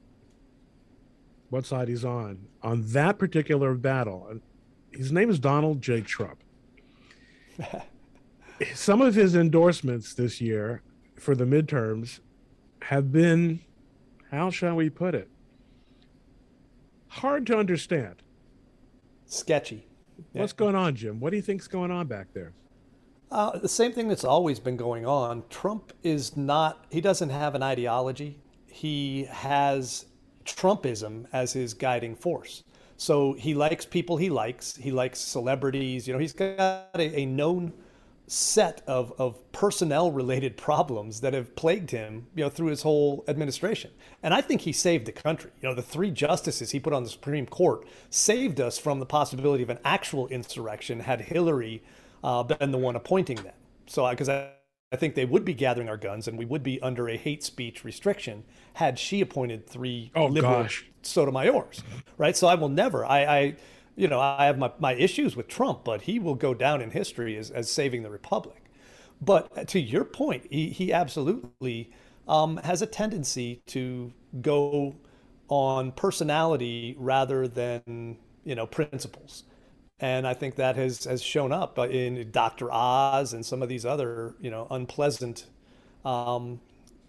what 1.49 1.65
side 1.65 1.87
he's 1.87 2.05
on 2.05 2.47
on 2.61 2.83
that 2.87 3.17
particular 3.17 3.73
battle. 3.75 4.27
And 4.29 4.41
his 4.91 5.11
name 5.11 5.29
is 5.29 5.39
Donald 5.39 5.81
J. 5.81 6.01
Trump. 6.01 6.43
Some 8.73 9.01
of 9.01 9.15
his 9.15 9.35
endorsements 9.35 10.13
this 10.13 10.39
year 10.39 10.81
for 11.15 11.35
the 11.35 11.45
midterms 11.45 12.19
have 12.83 13.11
been, 13.11 13.61
how 14.31 14.49
shall 14.49 14.75
we 14.75 14.89
put 14.89 15.15
it, 15.15 15.29
hard 17.07 17.47
to 17.47 17.57
understand. 17.57 18.21
Sketchy. 19.25 19.87
What's 20.33 20.53
going 20.53 20.75
on, 20.75 20.95
Jim? 20.95 21.19
What 21.19 21.31
do 21.31 21.37
you 21.37 21.41
think's 21.41 21.67
going 21.67 21.91
on 21.91 22.07
back 22.07 22.27
there? 22.33 22.53
Uh, 23.35 23.57
the 23.57 23.67
same 23.67 23.91
thing 23.91 24.07
that's 24.07 24.23
always 24.23 24.61
been 24.61 24.77
going 24.77 25.05
on. 25.05 25.43
Trump 25.49 25.91
is 26.03 26.37
not, 26.37 26.85
he 26.89 27.01
doesn't 27.01 27.31
have 27.31 27.53
an 27.53 27.61
ideology. 27.61 28.39
He 28.65 29.25
has 29.25 30.05
Trumpism 30.45 31.25
as 31.33 31.51
his 31.51 31.73
guiding 31.73 32.15
force. 32.15 32.63
So 32.95 33.33
he 33.33 33.53
likes 33.53 33.83
people 33.83 34.15
he 34.15 34.29
likes. 34.29 34.77
He 34.77 34.89
likes 34.89 35.19
celebrities. 35.19 36.07
You 36.07 36.13
know, 36.13 36.19
he's 36.19 36.31
got 36.31 36.87
a, 36.95 37.19
a 37.19 37.25
known 37.25 37.73
set 38.25 38.81
of, 38.87 39.11
of 39.17 39.51
personnel 39.51 40.13
related 40.13 40.55
problems 40.71 41.19
that 41.19 41.33
have 41.33 41.57
plagued 41.57 41.91
him, 41.91 42.27
you 42.35 42.45
know, 42.45 42.49
through 42.49 42.67
his 42.67 42.83
whole 42.83 43.25
administration. 43.27 43.91
And 44.23 44.33
I 44.33 44.39
think 44.39 44.61
he 44.61 44.71
saved 44.71 45.07
the 45.07 45.11
country. 45.11 45.51
You 45.61 45.67
know, 45.67 45.75
the 45.75 45.81
three 45.81 46.09
justices 46.09 46.71
he 46.71 46.79
put 46.79 46.93
on 46.93 47.03
the 47.03 47.09
Supreme 47.09 47.47
Court 47.47 47.85
saved 48.09 48.61
us 48.61 48.77
from 48.77 49.01
the 49.01 49.05
possibility 49.05 49.61
of 49.61 49.69
an 49.69 49.79
actual 49.83 50.29
insurrection 50.29 51.01
had 51.01 51.19
Hillary 51.19 51.83
uh, 52.23 52.43
been 52.43 52.71
the 52.71 52.77
one 52.77 52.95
appointing 52.95 53.37
them. 53.37 53.53
So, 53.87 54.09
because 54.09 54.29
I, 54.29 54.49
I 54.91 54.97
think 54.97 55.15
they 55.15 55.25
would 55.25 55.43
be 55.43 55.53
gathering 55.53 55.89
our 55.89 55.97
guns 55.97 56.27
and 56.27 56.37
we 56.37 56.45
would 56.45 56.63
be 56.63 56.81
under 56.81 57.09
a 57.09 57.17
hate 57.17 57.43
speech 57.43 57.83
restriction 57.83 58.43
had 58.75 58.97
she 58.97 59.21
appointed 59.21 59.67
three 59.67 60.11
oh, 60.15 60.27
liberal 60.27 60.63
gosh. 60.63 60.85
Sotomayor's, 61.01 61.83
right? 62.17 62.35
So 62.35 62.47
I 62.47 62.55
will 62.55 62.69
never, 62.69 63.05
I, 63.05 63.25
I 63.25 63.55
you 63.95 64.07
know, 64.07 64.19
I 64.19 64.45
have 64.45 64.57
my, 64.57 64.71
my 64.79 64.93
issues 64.93 65.35
with 65.35 65.47
Trump, 65.47 65.83
but 65.83 66.03
he 66.03 66.19
will 66.19 66.35
go 66.35 66.53
down 66.53 66.81
in 66.81 66.91
history 66.91 67.37
as, 67.37 67.51
as 67.51 67.69
saving 67.69 68.03
the 68.03 68.09
republic. 68.09 68.63
But 69.21 69.67
to 69.69 69.79
your 69.79 70.03
point, 70.03 70.47
he, 70.49 70.69
he 70.69 70.91
absolutely 70.93 71.91
um, 72.27 72.57
has 72.57 72.81
a 72.81 72.85
tendency 72.85 73.61
to 73.67 74.11
go 74.41 74.95
on 75.47 75.91
personality 75.93 76.95
rather 76.97 77.47
than, 77.47 78.17
you 78.43 78.55
know, 78.55 78.67
principles. 78.67 79.43
And 79.99 80.27
I 80.27 80.33
think 80.33 80.55
that 80.55 80.75
has, 80.75 81.05
has 81.05 81.21
shown 81.21 81.51
up 81.51 81.79
in 81.79 82.29
Dr. 82.31 82.71
Oz 82.71 83.33
and 83.33 83.45
some 83.45 83.61
of 83.61 83.69
these 83.69 83.85
other, 83.85 84.35
you 84.41 84.51
know, 84.51 84.67
unpleasant 84.69 85.45
um, 86.03 86.59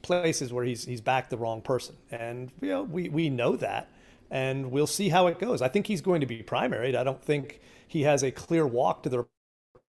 places 0.03 0.53
where 0.53 0.65
he's, 0.65 0.85
he's 0.85 1.01
backed 1.01 1.31
the 1.31 1.37
wrong 1.37 1.61
person. 1.63 1.97
And, 2.13 2.53
you 2.61 2.69
know, 2.69 2.83
we, 2.85 3.09
we 3.09 3.29
know 3.29 3.57
that 3.57 3.89
and 4.31 4.71
we'll 4.71 4.87
see 4.87 5.09
how 5.09 5.27
it 5.27 5.39
goes. 5.39 5.63
I 5.63 5.69
think 5.69 5.87
he's 5.87 6.01
going 6.01 6.21
to 6.21 6.27
be 6.27 6.43
primaried. 6.43 6.97
I 6.97 7.05
don't 7.05 7.23
think 7.23 7.61
he 7.87 8.03
has 8.03 8.23
a 8.23 8.31
clear 8.31 8.67
walk 8.67 9.03
to 9.03 9.09
the 9.09 9.27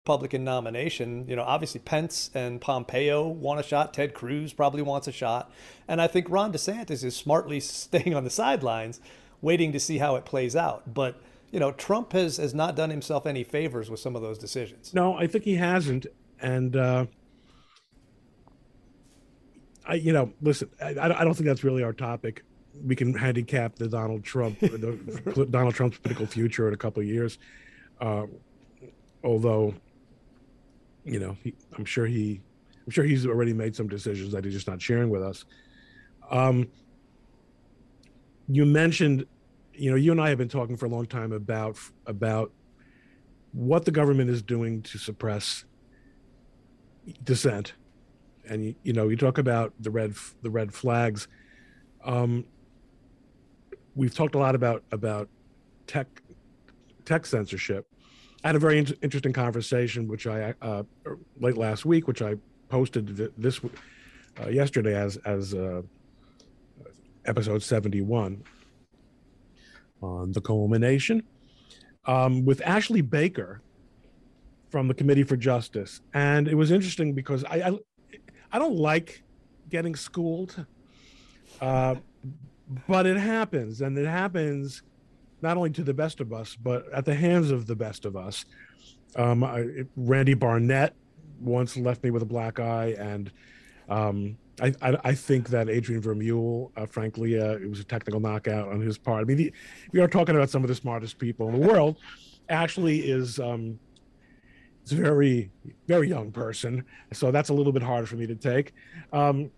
Republican 0.04 0.42
nomination. 0.44 1.26
You 1.28 1.36
know, 1.36 1.42
obviously 1.42 1.80
Pence 1.80 2.30
and 2.34 2.60
Pompeo 2.60 3.26
want 3.28 3.60
a 3.60 3.62
shot. 3.62 3.94
Ted 3.94 4.14
Cruz 4.14 4.52
probably 4.52 4.82
wants 4.82 5.06
a 5.06 5.12
shot. 5.12 5.52
And 5.86 6.00
I 6.00 6.08
think 6.08 6.28
Ron 6.28 6.52
DeSantis 6.52 7.04
is 7.04 7.14
smartly 7.16 7.60
staying 7.60 8.14
on 8.14 8.24
the 8.24 8.30
sidelines, 8.30 9.00
waiting 9.40 9.72
to 9.72 9.80
see 9.80 9.98
how 9.98 10.16
it 10.16 10.24
plays 10.24 10.56
out. 10.56 10.92
But 10.92 11.20
you 11.50 11.58
know, 11.58 11.72
Trump 11.72 12.12
has 12.12 12.36
has 12.36 12.54
not 12.54 12.76
done 12.76 12.90
himself 12.90 13.26
any 13.26 13.44
favors 13.44 13.90
with 13.90 14.00
some 14.00 14.14
of 14.16 14.22
those 14.22 14.38
decisions. 14.38 14.94
No, 14.94 15.14
I 15.14 15.26
think 15.26 15.44
he 15.44 15.54
hasn't, 15.54 16.06
and 16.40 16.76
uh, 16.76 17.06
I, 19.86 19.94
you 19.94 20.12
know, 20.12 20.32
listen, 20.40 20.70
I, 20.80 20.90
I 20.90 21.24
don't 21.24 21.34
think 21.34 21.46
that's 21.46 21.64
really 21.64 21.82
our 21.82 21.92
topic. 21.92 22.44
We 22.86 22.94
can 22.94 23.12
handicap 23.12 23.74
the 23.74 23.88
Donald 23.88 24.22
Trump, 24.22 24.60
the 24.60 25.46
Donald 25.50 25.74
Trump's 25.74 25.98
political 25.98 26.26
future 26.26 26.68
in 26.68 26.74
a 26.74 26.76
couple 26.76 27.02
of 27.02 27.08
years, 27.08 27.38
uh, 28.00 28.26
although, 29.24 29.74
you 31.04 31.18
know, 31.18 31.36
he, 31.42 31.54
I'm 31.76 31.84
sure 31.84 32.06
he, 32.06 32.40
I'm 32.86 32.92
sure 32.92 33.04
he's 33.04 33.26
already 33.26 33.52
made 33.52 33.74
some 33.74 33.88
decisions 33.88 34.32
that 34.32 34.44
he's 34.44 34.54
just 34.54 34.68
not 34.68 34.80
sharing 34.80 35.10
with 35.10 35.22
us. 35.22 35.44
Um, 36.30 36.68
you 38.46 38.64
mentioned 38.64 39.26
you 39.80 39.90
know, 39.90 39.96
you 39.96 40.12
and 40.12 40.20
I 40.20 40.28
have 40.28 40.36
been 40.36 40.48
talking 40.48 40.76
for 40.76 40.84
a 40.84 40.90
long 40.90 41.06
time 41.06 41.32
about 41.32 41.78
about 42.06 42.52
what 43.52 43.86
the 43.86 43.90
government 43.90 44.28
is 44.28 44.42
doing 44.42 44.82
to 44.82 44.98
suppress 44.98 45.64
dissent, 47.24 47.72
and 48.46 48.64
you, 48.64 48.74
you 48.82 48.92
know, 48.92 49.08
you 49.08 49.16
talk 49.16 49.38
about 49.38 49.72
the 49.80 49.90
red 49.90 50.14
the 50.42 50.50
red 50.50 50.74
flags. 50.74 51.28
Um, 52.04 52.44
we've 53.94 54.14
talked 54.14 54.34
a 54.34 54.38
lot 54.38 54.54
about 54.54 54.84
about 54.92 55.30
tech 55.86 56.08
tech 57.06 57.24
censorship. 57.24 57.86
I 58.44 58.48
had 58.48 58.56
a 58.56 58.58
very 58.58 58.78
in- 58.78 58.96
interesting 59.00 59.32
conversation, 59.32 60.08
which 60.08 60.26
I 60.26 60.54
uh, 60.60 60.82
late 61.38 61.56
last 61.56 61.86
week, 61.86 62.06
which 62.06 62.20
I 62.20 62.34
posted 62.68 63.32
this 63.38 63.60
uh, 64.38 64.48
yesterday 64.48 64.94
as 64.94 65.16
as 65.24 65.54
uh, 65.54 65.80
episode 67.24 67.62
seventy 67.62 68.02
one 68.02 68.44
on 70.02 70.32
the 70.32 70.40
Coleman 70.40 70.80
Nation 70.80 71.22
um, 72.06 72.44
with 72.44 72.60
Ashley 72.62 73.00
Baker 73.00 73.62
from 74.70 74.88
the 74.88 74.94
Committee 74.94 75.24
for 75.24 75.36
Justice, 75.36 76.00
and 76.14 76.48
it 76.48 76.54
was 76.54 76.70
interesting 76.70 77.12
because 77.14 77.44
I 77.44 77.56
I, 77.56 77.78
I 78.52 78.58
don't 78.58 78.76
like 78.76 79.22
getting 79.68 79.94
schooled, 79.94 80.64
uh, 81.60 81.96
but 82.86 83.06
it 83.06 83.16
happens, 83.16 83.80
and 83.80 83.96
it 83.98 84.06
happens 84.06 84.82
not 85.42 85.56
only 85.56 85.70
to 85.70 85.82
the 85.82 85.94
best 85.94 86.20
of 86.20 86.32
us, 86.32 86.54
but 86.54 86.90
at 86.92 87.04
the 87.04 87.14
hands 87.14 87.50
of 87.50 87.66
the 87.66 87.76
best 87.76 88.04
of 88.04 88.16
us. 88.16 88.44
Um, 89.16 89.42
I, 89.42 89.84
Randy 89.96 90.34
Barnett 90.34 90.94
once 91.40 91.76
left 91.76 92.04
me 92.04 92.10
with 92.10 92.22
a 92.22 92.26
black 92.26 92.60
eye, 92.60 92.94
and 92.98 93.32
um, 93.88 94.36
I, 94.60 94.74
I, 94.82 94.98
I 95.04 95.14
think 95.14 95.48
that 95.48 95.68
Adrian 95.68 96.02
Vermeule, 96.02 96.70
uh, 96.76 96.86
frankly, 96.86 97.40
uh, 97.40 97.52
it 97.54 97.68
was 97.68 97.80
a 97.80 97.84
technical 97.84 98.20
knockout 98.20 98.68
on 98.68 98.80
his 98.80 98.98
part. 98.98 99.22
I 99.22 99.24
mean, 99.24 99.36
the, 99.36 99.52
we 99.92 100.00
are 100.00 100.08
talking 100.08 100.36
about 100.36 100.50
some 100.50 100.62
of 100.62 100.68
the 100.68 100.74
smartest 100.74 101.18
people 101.18 101.48
in 101.48 101.60
the 101.60 101.66
world. 101.66 101.96
Ashley 102.48 103.10
is 103.10 103.38
um, 103.38 103.78
it's 104.82 104.92
a 104.92 104.96
very 104.96 105.50
very 105.86 106.08
young 106.08 106.32
person, 106.32 106.84
so 107.12 107.30
that's 107.30 107.48
a 107.48 107.54
little 107.54 107.72
bit 107.72 107.82
harder 107.82 108.06
for 108.06 108.16
me 108.16 108.26
to 108.26 108.34
take. 108.34 108.72
Um, 109.12 109.50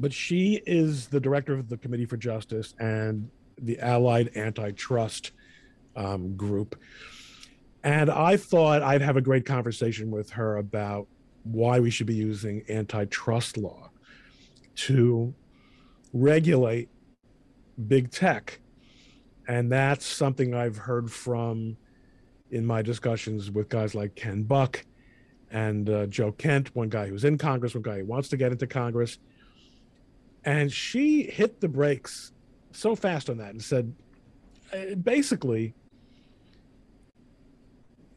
but 0.00 0.12
she 0.12 0.62
is 0.66 1.08
the 1.08 1.20
director 1.20 1.54
of 1.54 1.68
the 1.68 1.76
Committee 1.76 2.06
for 2.06 2.16
Justice 2.16 2.74
and 2.78 3.30
the 3.60 3.78
Allied 3.80 4.36
Antitrust 4.36 5.32
um, 5.94 6.36
group. 6.36 6.80
And 7.84 8.10
I 8.10 8.36
thought 8.36 8.82
I'd 8.82 9.02
have 9.02 9.16
a 9.16 9.20
great 9.20 9.44
conversation 9.44 10.10
with 10.10 10.30
her 10.30 10.56
about 10.56 11.06
why 11.44 11.80
we 11.80 11.90
should 11.90 12.06
be 12.06 12.14
using 12.14 12.64
antitrust 12.68 13.56
law 13.56 13.91
to 14.76 15.34
regulate 16.12 16.88
big 17.88 18.10
tech. 18.10 18.60
And 19.48 19.70
that's 19.70 20.06
something 20.06 20.54
I've 20.54 20.76
heard 20.76 21.10
from 21.10 21.76
in 22.50 22.64
my 22.66 22.82
discussions 22.82 23.50
with 23.50 23.68
guys 23.68 23.94
like 23.94 24.14
Ken 24.14 24.42
Buck 24.42 24.84
and 25.50 25.88
uh, 25.88 26.06
Joe 26.06 26.32
Kent, 26.32 26.74
one 26.74 26.88
guy 26.88 27.08
who's 27.08 27.24
in 27.24 27.38
Congress, 27.38 27.74
one 27.74 27.82
guy 27.82 27.98
who 27.98 28.06
wants 28.06 28.28
to 28.30 28.36
get 28.36 28.52
into 28.52 28.66
Congress. 28.66 29.18
And 30.44 30.72
she 30.72 31.24
hit 31.24 31.60
the 31.60 31.68
brakes 31.68 32.32
so 32.72 32.94
fast 32.94 33.30
on 33.30 33.38
that 33.38 33.50
and 33.50 33.62
said, 33.62 33.94
uh, 34.72 34.94
basically, 34.96 35.74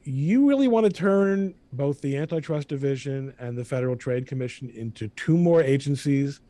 you 0.06 0.48
really 0.48 0.68
want 0.68 0.86
to 0.86 0.92
turn 0.92 1.56
both 1.74 2.00
the 2.02 2.16
antitrust 2.16 2.68
division 2.68 3.34
and 3.40 3.58
the 3.58 3.66
federal 3.66 3.96
trade 3.96 4.28
commission 4.28 4.70
into 4.70 5.08
two 5.10 5.36
more 5.36 5.62
agencies 5.62 6.42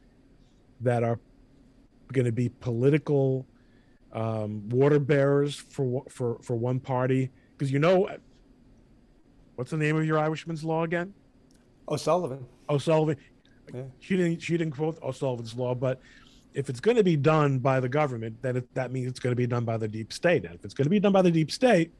that 0.81 1.03
are 1.03 1.19
going 2.11 2.25
to 2.25 2.33
be 2.33 2.49
political 2.49 3.47
um, 4.11 4.67
water 4.69 4.99
bearers 4.99 5.55
for 5.55 6.03
for 6.09 6.37
for 6.41 6.55
one 6.55 6.79
party 6.79 7.31
because 7.57 7.71
you 7.71 7.79
know 7.79 8.09
what's 9.55 9.71
the 9.71 9.77
name 9.77 9.95
of 9.95 10.05
your 10.05 10.19
Irishman's 10.19 10.63
law 10.63 10.83
again? 10.83 11.13
O'Sullivan. 11.87 12.45
O'Sullivan. 12.69 13.17
Yeah. 13.73 13.83
She 13.99 14.17
didn't. 14.17 14.41
She 14.41 14.57
didn't 14.57 14.75
quote 14.75 15.01
O'Sullivan's 15.01 15.55
law, 15.55 15.73
but 15.73 16.01
if 16.53 16.69
it's 16.69 16.79
going 16.79 16.97
to 16.97 17.03
be 17.03 17.15
done 17.15 17.59
by 17.59 17.79
the 17.79 17.89
government, 17.89 18.41
then 18.41 18.57
it, 18.57 18.73
that 18.75 18.91
means 18.91 19.07
it's 19.07 19.19
going 19.19 19.31
to 19.31 19.35
be 19.35 19.47
done 19.47 19.65
by 19.65 19.77
the 19.77 19.87
deep 19.87 20.11
state. 20.13 20.45
And 20.45 20.55
if 20.55 20.63
it's 20.63 20.73
going 20.73 20.85
to 20.85 20.89
be 20.89 20.99
done 20.99 21.11
by 21.11 21.21
the 21.21 21.31
deep 21.31 21.51
state, 21.51 21.91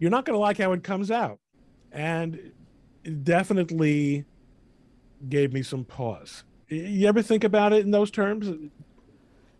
you're 0.00 0.10
not 0.10 0.24
going 0.24 0.34
to 0.34 0.40
like 0.40 0.58
how 0.58 0.72
it 0.72 0.82
comes 0.82 1.12
out. 1.12 1.38
And 1.92 2.52
it 3.04 3.24
definitely 3.24 4.24
gave 5.28 5.52
me 5.52 5.62
some 5.62 5.84
pause. 5.84 6.42
You 6.68 7.06
ever 7.06 7.22
think 7.22 7.44
about 7.44 7.72
it 7.72 7.84
in 7.84 7.90
those 7.90 8.10
terms? 8.10 8.50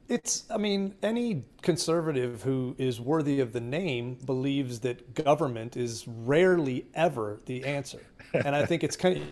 It's, 0.08 0.44
I 0.50 0.56
mean, 0.56 0.94
any 1.02 1.44
conservative 1.62 2.42
who 2.42 2.74
is 2.78 3.00
worthy 3.00 3.38
of 3.40 3.52
the 3.52 3.60
name 3.60 4.16
believes 4.24 4.80
that 4.80 5.14
government 5.14 5.76
is 5.76 6.08
rarely 6.08 6.86
ever 6.94 7.40
the 7.46 7.64
answer. 7.64 8.00
And 8.32 8.56
I 8.56 8.66
think 8.66 8.82
it's 8.82 8.96
kind 8.96 9.18
of, 9.18 9.22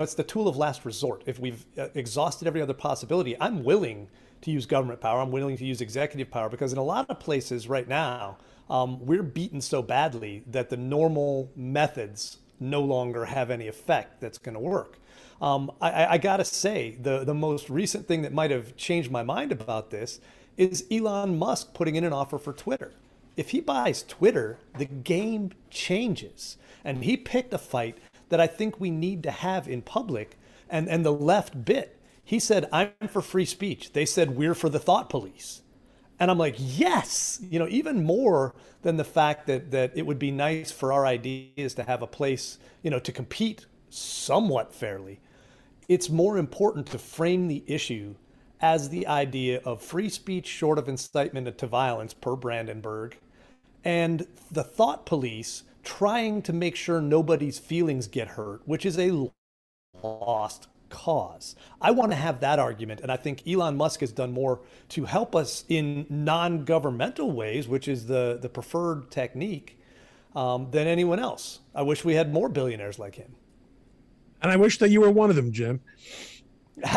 it's 0.00 0.14
the 0.14 0.24
tool 0.24 0.48
of 0.48 0.56
last 0.56 0.84
resort. 0.84 1.24
If 1.26 1.38
we've 1.38 1.64
uh, 1.76 1.88
exhausted 1.94 2.48
every 2.48 2.62
other 2.62 2.74
possibility, 2.74 3.36
I'm 3.40 3.62
willing 3.62 4.08
to 4.42 4.50
use 4.50 4.64
government 4.66 5.00
power. 5.00 5.20
I'm 5.20 5.30
willing 5.30 5.56
to 5.56 5.64
use 5.64 5.80
executive 5.80 6.30
power 6.30 6.48
because 6.48 6.72
in 6.72 6.78
a 6.78 6.84
lot 6.84 7.10
of 7.10 7.20
places 7.20 7.68
right 7.68 7.86
now, 7.88 8.38
um, 8.70 9.04
we're 9.04 9.22
beaten 9.22 9.60
so 9.60 9.82
badly 9.82 10.42
that 10.46 10.70
the 10.70 10.76
normal 10.76 11.50
methods 11.56 12.38
no 12.60 12.80
longer 12.80 13.24
have 13.26 13.50
any 13.50 13.68
effect 13.68 14.20
that's 14.20 14.38
going 14.38 14.54
to 14.54 14.60
work. 14.60 14.98
Um, 15.40 15.70
I, 15.80 16.06
I 16.06 16.18
got 16.18 16.38
to 16.38 16.44
say, 16.44 16.96
the, 17.00 17.24
the 17.24 17.34
most 17.34 17.70
recent 17.70 18.08
thing 18.08 18.22
that 18.22 18.32
might 18.32 18.50
have 18.50 18.76
changed 18.76 19.10
my 19.10 19.22
mind 19.22 19.52
about 19.52 19.90
this 19.90 20.20
is 20.56 20.84
Elon 20.90 21.38
Musk 21.38 21.72
putting 21.72 21.94
in 21.94 22.04
an 22.04 22.12
offer 22.12 22.38
for 22.38 22.52
Twitter. 22.52 22.92
If 23.36 23.50
he 23.50 23.60
buys 23.60 24.02
Twitter, 24.02 24.58
the 24.76 24.86
game 24.86 25.52
changes. 25.70 26.56
And 26.84 27.04
he 27.04 27.16
picked 27.16 27.54
a 27.54 27.58
fight 27.58 27.98
that 28.30 28.40
I 28.40 28.48
think 28.48 28.80
we 28.80 28.90
need 28.90 29.22
to 29.22 29.30
have 29.30 29.68
in 29.68 29.82
public. 29.82 30.36
And, 30.68 30.88
and 30.88 31.04
the 31.04 31.12
left 31.12 31.64
bit, 31.64 31.96
he 32.24 32.40
said, 32.40 32.68
I'm 32.72 32.90
for 33.08 33.22
free 33.22 33.44
speech. 33.44 33.92
They 33.92 34.04
said, 34.04 34.36
we're 34.36 34.54
for 34.54 34.68
the 34.68 34.80
thought 34.80 35.08
police. 35.08 35.62
And 36.20 36.30
I'm 36.30 36.38
like, 36.38 36.56
yes, 36.58 37.38
you 37.42 37.58
know, 37.58 37.68
even 37.68 38.04
more 38.04 38.54
than 38.82 38.96
the 38.96 39.04
fact 39.04 39.46
that, 39.46 39.70
that 39.70 39.92
it 39.94 40.06
would 40.06 40.18
be 40.18 40.30
nice 40.30 40.72
for 40.72 40.92
our 40.92 41.06
ideas 41.06 41.74
to 41.74 41.84
have 41.84 42.02
a 42.02 42.06
place, 42.06 42.58
you 42.82 42.90
know, 42.90 42.98
to 42.98 43.12
compete 43.12 43.66
somewhat 43.88 44.74
fairly. 44.74 45.20
It's 45.88 46.10
more 46.10 46.36
important 46.36 46.86
to 46.88 46.98
frame 46.98 47.48
the 47.48 47.62
issue 47.66 48.16
as 48.60 48.88
the 48.88 49.06
idea 49.06 49.60
of 49.64 49.80
free 49.80 50.08
speech 50.08 50.46
short 50.46 50.78
of 50.78 50.88
incitement 50.88 51.56
to 51.58 51.66
violence 51.66 52.12
per 52.12 52.34
Brandenburg 52.34 53.16
and 53.84 54.26
the 54.50 54.64
thought 54.64 55.06
police 55.06 55.62
trying 55.84 56.42
to 56.42 56.52
make 56.52 56.76
sure 56.76 57.00
nobody's 57.00 57.58
feelings 57.58 58.06
get 58.08 58.28
hurt, 58.28 58.60
which 58.66 58.84
is 58.84 58.98
a 58.98 59.30
lost 60.02 60.68
cause. 60.88 61.56
I 61.80 61.90
want 61.90 62.12
to 62.12 62.16
have 62.16 62.40
that 62.40 62.58
argument. 62.58 63.00
And 63.00 63.10
I 63.10 63.16
think 63.16 63.46
Elon 63.46 63.76
Musk 63.76 64.00
has 64.00 64.12
done 64.12 64.32
more 64.32 64.60
to 64.90 65.04
help 65.04 65.34
us 65.34 65.64
in 65.68 66.06
non 66.08 66.64
governmental 66.64 67.30
ways, 67.30 67.68
which 67.68 67.88
is 67.88 68.06
the, 68.06 68.38
the 68.40 68.48
preferred 68.48 69.10
technique, 69.10 69.78
um, 70.34 70.70
than 70.70 70.86
anyone 70.86 71.18
else. 71.18 71.60
I 71.74 71.82
wish 71.82 72.04
we 72.04 72.14
had 72.14 72.32
more 72.32 72.48
billionaires 72.48 72.98
like 72.98 73.14
him. 73.14 73.34
And 74.42 74.52
I 74.52 74.56
wish 74.56 74.78
that 74.78 74.90
you 74.90 75.00
were 75.00 75.10
one 75.10 75.30
of 75.30 75.36
them, 75.36 75.52
Jim. 75.52 75.80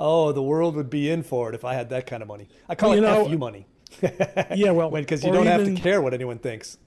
oh, 0.00 0.32
the 0.32 0.42
world 0.42 0.74
would 0.76 0.88
be 0.88 1.10
in 1.10 1.22
for 1.22 1.50
it 1.50 1.54
if 1.54 1.64
I 1.64 1.74
had 1.74 1.90
that 1.90 2.06
kind 2.06 2.22
of 2.22 2.28
money. 2.28 2.48
I 2.68 2.74
call 2.74 2.90
well, 2.90 2.98
it 2.98 3.02
know, 3.02 3.28
FU 3.28 3.38
money. 3.38 3.66
yeah, 4.54 4.70
well, 4.70 4.90
because 4.92 5.22
you 5.22 5.30
don't 5.30 5.46
even, 5.46 5.66
have 5.66 5.76
to 5.76 5.82
care 5.82 6.00
what 6.00 6.14
anyone 6.14 6.38
thinks 6.38 6.78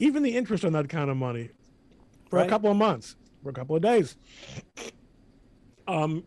even 0.00 0.22
the 0.22 0.36
interest 0.36 0.64
on 0.64 0.72
that 0.72 0.88
kind 0.88 1.10
of 1.10 1.16
money 1.16 1.50
for 2.28 2.36
right. 2.38 2.46
a 2.46 2.48
couple 2.48 2.70
of 2.70 2.76
months, 2.76 3.14
for 3.42 3.50
a 3.50 3.52
couple 3.52 3.76
of 3.76 3.82
days. 3.82 4.16
Um, 5.90 6.24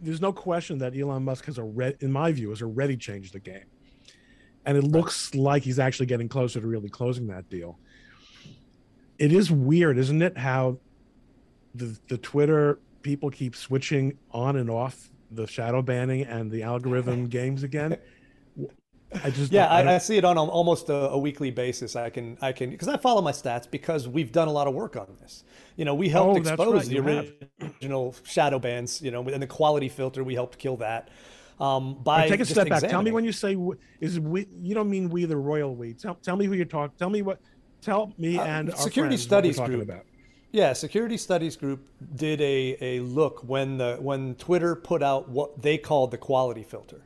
there's 0.00 0.20
no 0.20 0.32
question 0.32 0.78
that 0.78 0.96
Elon 0.96 1.24
Musk 1.24 1.44
has 1.46 1.58
already, 1.58 1.96
in 2.00 2.10
my 2.10 2.32
view, 2.32 2.50
has 2.50 2.62
already 2.62 2.96
changed 2.96 3.32
the 3.32 3.38
game, 3.40 3.64
and 4.66 4.76
it 4.76 4.84
looks 4.84 5.34
like 5.34 5.62
he's 5.62 5.78
actually 5.78 6.06
getting 6.06 6.28
closer 6.28 6.60
to 6.60 6.66
really 6.66 6.88
closing 6.88 7.28
that 7.28 7.48
deal. 7.48 7.78
It 9.18 9.32
is 9.32 9.50
weird, 9.50 9.98
isn't 9.98 10.20
it? 10.22 10.36
How 10.36 10.78
the 11.74 11.98
the 12.08 12.18
Twitter 12.18 12.80
people 13.02 13.30
keep 13.30 13.54
switching 13.54 14.18
on 14.32 14.56
and 14.56 14.68
off 14.68 15.10
the 15.30 15.46
shadow 15.46 15.82
banning 15.82 16.22
and 16.22 16.50
the 16.50 16.62
algorithm 16.62 17.26
games 17.38 17.62
again. 17.62 17.96
I 19.24 19.30
just 19.30 19.52
yeah, 19.52 19.66
I, 19.66 19.82
I, 19.82 19.94
I, 19.94 19.98
see 19.98 20.18
it 20.18 20.24
on 20.24 20.36
almost 20.36 20.90
a, 20.90 21.10
a, 21.10 21.18
weekly 21.18 21.50
basis. 21.50 21.96
I 21.96 22.10
can 22.10 22.36
I 22.42 22.52
can 22.52 22.70
because 22.70 22.88
I 22.88 22.98
follow 22.98 23.22
my 23.22 23.32
stats 23.32 23.70
because 23.70 24.06
we've 24.06 24.32
done 24.32 24.48
a 24.48 24.52
lot 24.52 24.66
of 24.66 24.74
work 24.74 24.96
on 24.96 25.06
this. 25.20 25.44
You 25.76 25.86
know, 25.86 25.94
we 25.94 26.10
helped 26.10 26.36
oh, 26.36 26.40
expose 26.40 26.74
right, 26.74 26.86
the 26.86 27.30
original 27.80 28.14
shadow 28.24 28.58
bans. 28.58 29.00
You 29.00 29.10
know, 29.10 29.26
and 29.26 29.42
the 29.42 29.46
quality 29.46 29.88
filter 29.88 30.24
we 30.24 30.34
helped 30.34 30.58
kill 30.58 30.76
that. 30.78 31.08
Um, 31.58 32.02
by 32.02 32.28
take 32.28 32.40
a 32.40 32.44
step 32.44 32.68
back. 32.68 32.82
Tell 32.82 33.02
me 33.02 33.10
when 33.10 33.24
you 33.24 33.32
say 33.32 33.56
is 34.00 34.20
we. 34.20 34.46
You 34.60 34.74
don't 34.74 34.90
mean 34.90 35.08
we 35.08 35.24
the 35.24 35.36
royal 35.36 35.74
we. 35.74 35.94
Tell, 35.94 36.14
tell 36.16 36.36
me 36.36 36.44
who 36.44 36.52
you're 36.52 36.66
talking. 36.66 36.96
Tell 36.98 37.10
me 37.10 37.22
what. 37.22 37.40
Tell 37.80 38.12
me 38.18 38.38
uh, 38.38 38.44
and 38.44 38.76
security 38.76 39.16
studies 39.16 39.58
group. 39.58 39.82
About. 39.82 40.04
Yeah, 40.50 40.72
Security 40.72 41.18
Studies 41.18 41.56
Group 41.56 41.86
did 42.16 42.40
a, 42.40 42.78
a 42.80 43.00
look 43.00 43.44
when 43.44 43.76
the 43.76 43.98
when 44.00 44.34
Twitter 44.36 44.74
put 44.74 45.02
out 45.02 45.28
what 45.28 45.60
they 45.60 45.76
called 45.76 46.10
the 46.10 46.16
quality 46.16 46.62
filter 46.62 47.02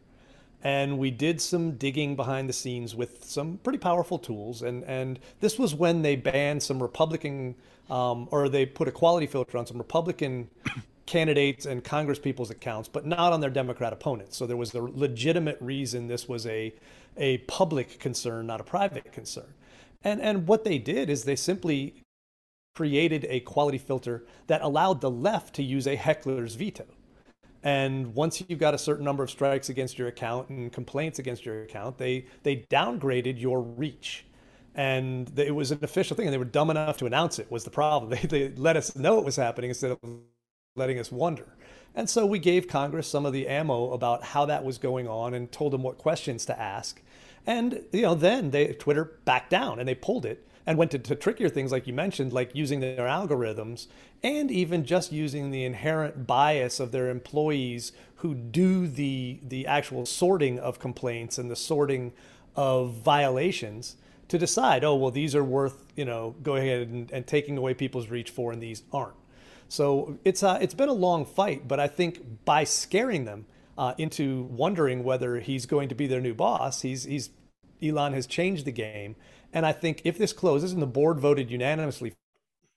and 0.64 0.98
we 0.98 1.10
did 1.10 1.40
some 1.40 1.72
digging 1.72 2.14
behind 2.14 2.48
the 2.48 2.52
scenes 2.52 2.94
with 2.94 3.24
some 3.24 3.58
pretty 3.58 3.78
powerful 3.78 4.18
tools. 4.18 4.62
And 4.62 4.84
and 4.84 5.18
this 5.40 5.58
was 5.58 5.74
when 5.74 6.02
they 6.02 6.16
banned 6.16 6.62
some 6.62 6.82
Republican, 6.82 7.56
um, 7.90 8.28
or 8.30 8.48
they 8.48 8.66
put 8.66 8.88
a 8.88 8.92
quality 8.92 9.26
filter 9.26 9.58
on 9.58 9.66
some 9.66 9.78
Republican 9.78 10.48
candidates 11.06 11.66
and 11.66 11.82
Congress 11.82 12.18
people's 12.18 12.50
accounts, 12.50 12.88
but 12.88 13.04
not 13.04 13.32
on 13.32 13.40
their 13.40 13.50
Democrat 13.50 13.92
opponents. 13.92 14.36
So 14.36 14.46
there 14.46 14.56
was 14.56 14.72
a 14.74 14.80
legitimate 14.80 15.58
reason 15.60 16.06
this 16.06 16.28
was 16.28 16.46
a 16.46 16.72
a 17.16 17.38
public 17.38 17.98
concern, 17.98 18.46
not 18.46 18.60
a 18.60 18.64
private 18.64 19.12
concern. 19.12 19.52
And 20.04 20.20
and 20.20 20.46
what 20.46 20.64
they 20.64 20.78
did 20.78 21.10
is 21.10 21.24
they 21.24 21.36
simply 21.36 22.02
created 22.74 23.26
a 23.28 23.40
quality 23.40 23.78
filter 23.78 24.24
that 24.46 24.62
allowed 24.62 25.00
the 25.00 25.10
left 25.10 25.54
to 25.54 25.62
use 25.62 25.86
a 25.86 25.96
heckler's 25.96 26.54
veto. 26.54 26.86
And 27.62 28.14
once 28.14 28.42
you've 28.46 28.58
got 28.58 28.74
a 28.74 28.78
certain 28.78 29.04
number 29.04 29.22
of 29.22 29.30
strikes 29.30 29.68
against 29.68 29.98
your 29.98 30.08
account 30.08 30.48
and 30.48 30.72
complaints 30.72 31.18
against 31.18 31.46
your 31.46 31.62
account, 31.62 31.98
they 31.98 32.26
they 32.42 32.66
downgraded 32.70 33.40
your 33.40 33.62
reach. 33.62 34.24
And 34.74 35.38
it 35.38 35.54
was 35.54 35.70
an 35.70 35.78
official 35.82 36.16
thing, 36.16 36.26
and 36.26 36.32
they 36.32 36.38
were 36.38 36.44
dumb 36.44 36.70
enough 36.70 36.96
to 36.98 37.06
announce 37.06 37.38
it. 37.38 37.50
Was 37.50 37.64
the 37.64 37.70
problem? 37.70 38.10
They 38.30 38.48
they 38.48 38.54
let 38.56 38.76
us 38.76 38.96
know 38.96 39.18
it 39.18 39.24
was 39.24 39.36
happening 39.36 39.70
instead 39.70 39.92
of 39.92 39.98
letting 40.74 40.98
us 40.98 41.12
wonder. 41.12 41.46
And 41.94 42.08
so 42.08 42.24
we 42.24 42.38
gave 42.38 42.68
Congress 42.68 43.06
some 43.06 43.26
of 43.26 43.34
the 43.34 43.46
ammo 43.46 43.92
about 43.92 44.24
how 44.24 44.46
that 44.46 44.64
was 44.64 44.78
going 44.78 45.06
on, 45.06 45.34
and 45.34 45.52
told 45.52 45.72
them 45.72 45.82
what 45.82 45.98
questions 45.98 46.44
to 46.46 46.58
ask. 46.58 47.00
And 47.46 47.84
you 47.92 48.02
know, 48.02 48.14
then 48.14 48.50
they 48.50 48.68
Twitter 48.72 49.04
backed 49.24 49.50
down 49.50 49.78
and 49.78 49.88
they 49.88 49.94
pulled 49.94 50.26
it 50.26 50.46
and 50.66 50.78
went 50.78 50.90
to, 50.92 50.98
to 50.98 51.14
trickier 51.14 51.48
things 51.48 51.72
like 51.72 51.86
you 51.86 51.92
mentioned, 51.92 52.32
like 52.32 52.54
using 52.54 52.80
their 52.80 53.06
algorithms 53.06 53.86
and 54.22 54.50
even 54.50 54.84
just 54.84 55.12
using 55.12 55.50
the 55.50 55.64
inherent 55.64 56.26
bias 56.26 56.78
of 56.78 56.92
their 56.92 57.10
employees 57.10 57.92
who 58.16 58.34
do 58.34 58.86
the 58.86 59.40
the 59.42 59.66
actual 59.66 60.06
sorting 60.06 60.58
of 60.58 60.78
complaints 60.78 61.38
and 61.38 61.50
the 61.50 61.56
sorting 61.56 62.12
of 62.54 62.92
violations 62.92 63.96
to 64.28 64.38
decide, 64.38 64.84
oh 64.84 64.94
well, 64.94 65.10
these 65.10 65.34
are 65.34 65.44
worth 65.44 65.84
you 65.96 66.04
know 66.04 66.34
going 66.42 66.62
ahead 66.62 66.88
and, 66.88 67.10
and 67.10 67.26
taking 67.26 67.58
away 67.58 67.74
people's 67.74 68.08
reach 68.08 68.30
for, 68.30 68.52
and 68.52 68.62
these 68.62 68.82
aren't. 68.92 69.16
So 69.68 70.18
it's 70.24 70.42
uh, 70.42 70.58
it's 70.60 70.74
been 70.74 70.88
a 70.88 70.94
long 70.94 71.24
fight, 71.24 71.66
but 71.66 71.80
I 71.80 71.88
think 71.88 72.44
by 72.44 72.64
scaring 72.64 73.24
them 73.24 73.46
uh, 73.76 73.94
into 73.98 74.44
wondering 74.44 75.02
whether 75.02 75.40
he's 75.40 75.66
going 75.66 75.88
to 75.88 75.94
be 75.94 76.06
their 76.06 76.20
new 76.20 76.34
boss, 76.34 76.82
he's 76.82 77.04
he's 77.04 77.30
Elon 77.82 78.12
has 78.12 78.26
changed 78.26 78.64
the 78.64 78.72
game 78.72 79.16
and 79.52 79.66
I 79.66 79.72
think 79.72 80.02
if 80.04 80.18
this 80.18 80.32
closes 80.32 80.72
and 80.72 80.80
the 80.80 80.86
board 80.86 81.18
voted 81.20 81.50
unanimously 81.50 82.14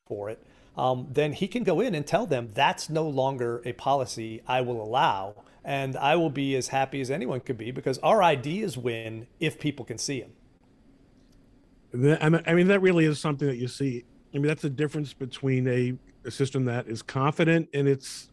for 0.08 0.30
it, 0.30 0.44
um, 0.78 1.08
then 1.12 1.34
he 1.34 1.48
can 1.48 1.64
go 1.64 1.80
in 1.80 1.96
and 1.96 2.06
tell 2.06 2.26
them 2.26 2.50
that's 2.54 2.90
no 2.90 3.08
longer 3.08 3.62
a 3.66 3.74
policy 3.74 4.42
I 4.48 4.62
will 4.62 4.82
allow. 4.84 5.36
And 5.64 5.96
I 5.98 6.16
will 6.16 6.30
be 6.30 6.56
as 6.56 6.68
happy 6.68 7.02
as 7.02 7.10
anyone 7.10 7.40
could 7.40 7.58
be 7.58 7.72
because 7.72 7.98
our 8.00 8.22
ideas 8.22 8.78
win 8.78 9.28
if 9.40 9.60
people 9.60 9.84
can 9.84 9.98
see 9.98 10.22
them. 10.22 12.20
I 12.22 12.54
mean, 12.54 12.68
that 12.68 12.82
really 12.82 13.06
is 13.06 13.20
something 13.20 13.48
that 13.48 13.58
you 13.58 13.68
see. 13.68 14.04
I 14.34 14.38
mean, 14.38 14.48
that's 14.48 14.62
the 14.62 14.70
difference 14.70 15.14
between 15.14 15.68
a, 15.68 15.94
a 16.26 16.32
system 16.32 16.66
that 16.66 16.88
is 16.88 17.02
confident 17.02 17.70
in 17.72 17.88
its, 17.88 18.30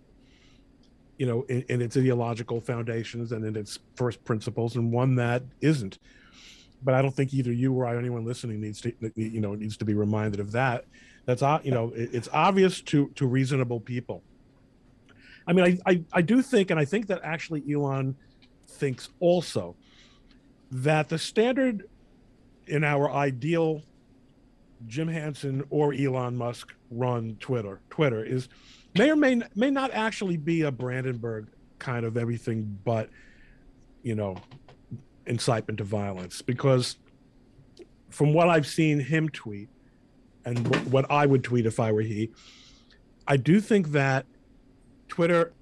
you 1.16 1.26
know, 1.26 1.42
in, 1.48 1.62
in 1.68 1.80
its 1.80 1.96
ideological 1.96 2.60
foundations 2.60 3.30
and 3.30 3.44
in 3.44 3.54
its 3.56 3.78
first 3.94 4.24
principles, 4.24 4.74
and 4.74 4.92
one 4.92 5.14
that 5.14 5.44
isn't 5.60 5.98
but 6.84 6.94
I 6.94 7.02
don't 7.02 7.14
think 7.14 7.32
either 7.34 7.52
you 7.52 7.72
or 7.72 7.86
I, 7.86 7.96
anyone 7.96 8.24
listening, 8.24 8.60
needs 8.60 8.80
to 8.82 8.92
you 9.14 9.40
know 9.40 9.54
needs 9.54 9.76
to 9.78 9.84
be 9.84 9.94
reminded 9.94 10.40
of 10.40 10.52
that. 10.52 10.84
That's 11.26 11.42
you 11.64 11.72
know 11.72 11.92
it's 11.94 12.28
obvious 12.32 12.80
to 12.82 13.08
to 13.14 13.26
reasonable 13.26 13.80
people. 13.80 14.22
I 15.46 15.52
mean, 15.52 15.80
I, 15.86 15.92
I 15.92 16.04
I 16.12 16.22
do 16.22 16.42
think, 16.42 16.70
and 16.70 16.78
I 16.78 16.84
think 16.84 17.06
that 17.08 17.20
actually 17.22 17.62
Elon 17.72 18.16
thinks 18.66 19.08
also 19.20 19.76
that 20.70 21.08
the 21.08 21.18
standard 21.18 21.88
in 22.66 22.84
our 22.84 23.10
ideal 23.10 23.82
Jim 24.86 25.08
Hanson 25.08 25.62
or 25.70 25.92
Elon 25.92 26.36
Musk 26.36 26.72
run 26.90 27.36
Twitter. 27.40 27.80
Twitter 27.90 28.24
is 28.24 28.48
may 28.96 29.10
or 29.10 29.16
may 29.16 29.40
may 29.54 29.70
not 29.70 29.90
actually 29.92 30.36
be 30.36 30.62
a 30.62 30.70
Brandenburg 30.70 31.48
kind 31.78 32.04
of 32.04 32.16
everything 32.16 32.78
but 32.84 33.10
you 34.02 34.14
know 34.14 34.36
incitement 35.32 35.78
to 35.78 35.84
violence 35.84 36.42
because 36.42 36.98
from 38.10 38.34
what 38.34 38.48
I've 38.48 38.66
seen 38.66 39.00
him 39.00 39.28
tweet 39.30 39.68
and 40.44 40.58
what 40.92 41.10
I 41.10 41.24
would 41.26 41.42
tweet 41.42 41.64
if 41.66 41.80
I 41.80 41.90
were 41.90 42.02
he, 42.02 42.30
I 43.26 43.36
do 43.38 43.60
think 43.60 43.92
that 43.92 44.26
Twitter 45.08 45.52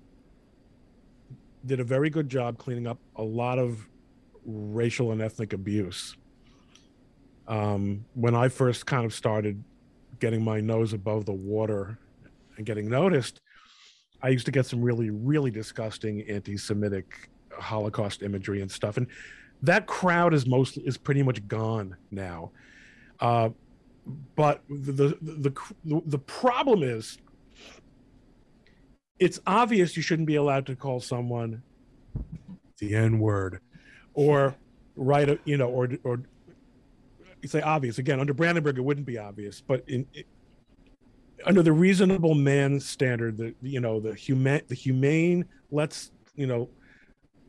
did 1.64 1.78
a 1.78 1.84
very 1.84 2.10
good 2.10 2.28
job 2.28 2.58
cleaning 2.58 2.86
up 2.86 2.98
a 3.16 3.22
lot 3.22 3.58
of 3.58 3.88
racial 4.44 5.12
and 5.12 5.22
ethnic 5.22 5.52
abuse. 5.52 6.16
Um, 7.46 8.04
when 8.14 8.34
I 8.34 8.48
first 8.48 8.86
kind 8.86 9.04
of 9.04 9.12
started 9.12 9.62
getting 10.18 10.42
my 10.42 10.60
nose 10.60 10.92
above 10.92 11.26
the 11.26 11.32
water 11.32 11.98
and 12.56 12.66
getting 12.66 12.88
noticed, 12.88 13.40
I 14.22 14.28
used 14.28 14.46
to 14.46 14.52
get 14.52 14.66
some 14.66 14.82
really, 14.82 15.10
really 15.10 15.50
disgusting 15.50 16.22
anti-Semitic 16.28 17.30
Holocaust 17.58 18.22
imagery 18.22 18.62
and 18.62 18.70
stuff, 18.70 18.96
and 18.96 19.06
that 19.62 19.86
crowd 19.86 20.34
is 20.34 20.46
mostly 20.46 20.82
is 20.84 20.96
pretty 20.96 21.22
much 21.22 21.46
gone 21.46 21.96
now. 22.10 22.50
Uh, 23.20 23.50
but 24.34 24.62
the, 24.68 25.16
the 25.20 25.52
the 25.84 26.02
the 26.06 26.18
problem 26.18 26.82
is, 26.82 27.18
it's 29.18 29.40
obvious 29.46 29.96
you 29.96 30.02
shouldn't 30.02 30.26
be 30.26 30.36
allowed 30.36 30.66
to 30.66 30.76
call 30.76 31.00
someone 31.00 31.62
the 32.78 32.94
N 32.94 33.18
word, 33.18 33.60
or 34.14 34.56
write 34.96 35.28
a 35.28 35.38
you 35.44 35.56
know 35.56 35.68
or 35.68 35.88
or 36.04 36.22
say 37.46 37.60
obvious 37.62 37.98
again 37.98 38.20
under 38.20 38.34
Brandenburg 38.34 38.78
it 38.78 38.82
wouldn't 38.82 39.06
be 39.06 39.18
obvious, 39.18 39.60
but 39.60 39.84
in 39.88 40.06
under 41.46 41.62
the 41.62 41.72
reasonable 41.72 42.34
man 42.34 42.80
standard, 42.80 43.36
the 43.36 43.54
you 43.62 43.80
know 43.80 44.00
the 44.00 44.14
human 44.14 44.62
the 44.68 44.74
humane 44.74 45.44
let's 45.70 46.10
you 46.34 46.46
know 46.46 46.68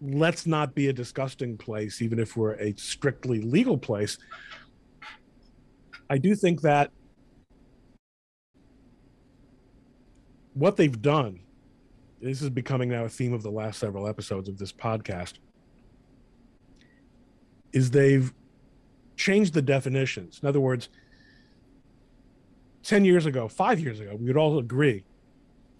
let's 0.02 0.48
not 0.48 0.74
be 0.74 0.88
a 0.88 0.94
disgusting 0.94 1.58
place, 1.58 2.02
even 2.02 2.20
if 2.20 2.36
we're 2.36 2.56
a 2.56 2.74
strictly 2.76 3.42
legal 3.42 3.78
place. 3.78 4.18
I 6.10 6.18
do 6.18 6.36
think 6.36 6.62
that 6.62 6.92
what 10.54 10.76
they've 10.76 11.02
done, 11.02 11.40
this 12.20 12.42
is 12.42 12.50
becoming 12.50 12.90
now 12.90 13.06
a 13.06 13.10
theme 13.10 13.34
of 13.34 13.44
the 13.44 13.52
last 13.52 13.80
several 13.80 14.08
episodes 14.08 14.50
of 14.50 14.58
this 14.58 14.72
podcast, 14.72 15.34
is 17.72 17.92
they've 17.92 18.34
changed 19.16 19.54
the 19.54 19.62
definitions. 19.62 20.40
In 20.42 20.50
other 20.50 20.60
words, 20.60 20.90
10 22.84 23.06
years 23.06 23.28
ago, 23.28 23.48
five 23.48 23.80
years 23.80 24.00
ago, 24.00 24.16
we 24.16 24.26
would 24.26 24.38
all 24.38 24.58
agree 24.58 25.06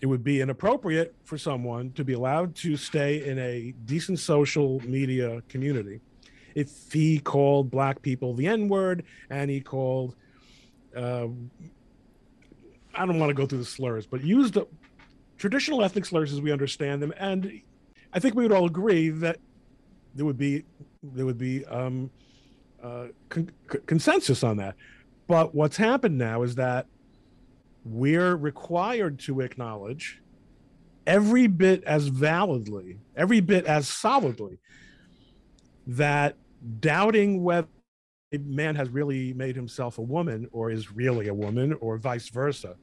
it 0.02 0.08
would 0.08 0.24
be 0.24 0.42
inappropriate 0.42 1.16
for 1.24 1.38
someone 1.38 1.92
to 1.94 2.04
be 2.04 2.14
allowed 2.14 2.56
to 2.56 2.76
stay 2.76 3.24
in 3.24 3.38
a 3.40 3.74
decent 3.86 4.20
social 4.20 4.80
media 4.82 5.42
community 5.48 6.02
if 6.56 6.92
he 6.92 7.20
called 7.20 7.72
black 7.72 8.02
people 8.02 8.34
the 8.34 8.48
N 8.48 8.68
word 8.68 9.04
and 9.30 9.50
he 9.50 9.62
called, 9.62 10.16
uh, 10.96 11.28
I 12.94 13.06
don't 13.06 13.20
want 13.20 13.30
to 13.30 13.34
go 13.34 13.46
through 13.46 13.60
the 13.60 13.66
slurs, 13.66 14.06
but 14.06 14.24
used 14.24 14.56
the 14.56 14.68
traditional 15.38 15.84
ethnic 15.84 16.06
slurs 16.06 16.34
as 16.34 16.42
we 16.42 16.52
understand 16.52 17.02
them. 17.02 17.14
And 17.18 17.62
I 18.14 18.20
think 18.20 18.36
we 18.36 18.44
would 18.44 18.52
all 18.52 18.66
agree 18.66 19.10
that 19.10 19.38
there 20.16 20.26
would 20.26 20.38
be 20.38 20.66
there 21.02 21.26
would 21.26 21.38
be 21.38 21.66
um, 21.66 22.12
uh, 22.84 23.08
con- 23.30 23.50
consensus 23.86 24.44
on 24.44 24.58
that. 24.58 24.76
But 25.28 25.56
what's 25.56 25.78
happened 25.78 26.18
now 26.18 26.44
is 26.44 26.56
that 26.56 26.86
we're 27.84 28.36
required 28.36 29.20
to 29.20 29.42
acknowledge 29.42 30.22
every 31.08 31.48
bit 31.48 31.84
as 31.84 32.08
validly, 32.08 33.00
every 33.16 33.40
bit 33.40 33.66
as 33.66 33.88
solidly, 33.88 34.60
that 35.88 36.36
doubting 36.80 37.44
whether 37.44 37.68
a 38.34 38.38
man 38.38 38.76
has 38.76 38.90
really 38.90 39.34
made 39.34 39.56
himself 39.56 39.98
a 39.98 40.02
woman 40.02 40.48
or 40.52 40.72
is 40.72 40.92
really 40.92 41.28
a 41.28 41.34
woman 41.34 41.74
or 41.82 41.98
vice 41.98 42.30
versa, 42.30 42.76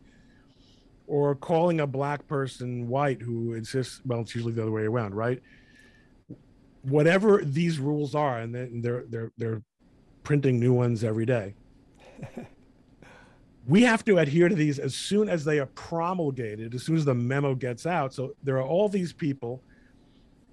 or 1.06 1.34
calling 1.34 1.80
a 1.80 1.86
black 1.86 2.26
person 2.26 2.86
white 2.86 3.22
who 3.22 3.54
insists, 3.54 4.02
well, 4.04 4.20
it's 4.20 4.34
usually 4.34 4.52
the 4.52 4.60
other 4.62 4.70
way 4.70 4.82
around, 4.82 5.14
right? 5.14 5.40
Whatever 6.82 7.42
these 7.42 7.78
rules 7.78 8.14
are, 8.14 8.40
and 8.40 8.84
they're, 8.84 9.04
they're, 9.08 9.32
they're 9.38 9.62
printing 10.22 10.60
new 10.60 10.74
ones 10.74 11.02
every 11.02 11.24
day. 11.24 11.54
we 13.68 13.82
have 13.82 14.02
to 14.06 14.18
adhere 14.18 14.48
to 14.48 14.54
these 14.54 14.78
as 14.78 14.94
soon 14.94 15.28
as 15.28 15.44
they 15.44 15.58
are 15.58 15.66
promulgated, 15.66 16.74
as 16.74 16.82
soon 16.82 16.96
as 16.96 17.04
the 17.04 17.14
memo 17.14 17.54
gets 17.54 17.84
out. 17.86 18.14
So 18.14 18.34
there 18.42 18.56
are 18.56 18.66
all 18.66 18.88
these 18.88 19.12
people 19.12 19.62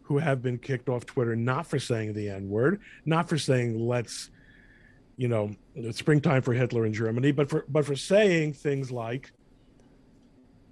who 0.04 0.17
have 0.17 0.43
been 0.43 0.58
kicked 0.58 0.89
off 0.89 1.06
Twitter 1.06 1.36
not 1.36 1.65
for 1.65 1.80
saying 1.80 2.13
the 2.13 2.30
N 2.30 2.49
word, 2.49 2.82
not 3.06 3.30
for 3.30 3.38
saying 3.38 3.80
let's, 3.80 4.30
you 5.15 5.30
know, 5.30 5.56
springtime 5.91 6.41
for 6.41 6.54
Hitler 6.54 6.86
in 6.86 6.93
Germany, 6.93 7.32
but 7.32 7.49
for 7.49 7.65
but 7.69 7.86
for 7.86 7.95
saying 7.95 8.54
things 8.54 8.91
like, 8.91 9.32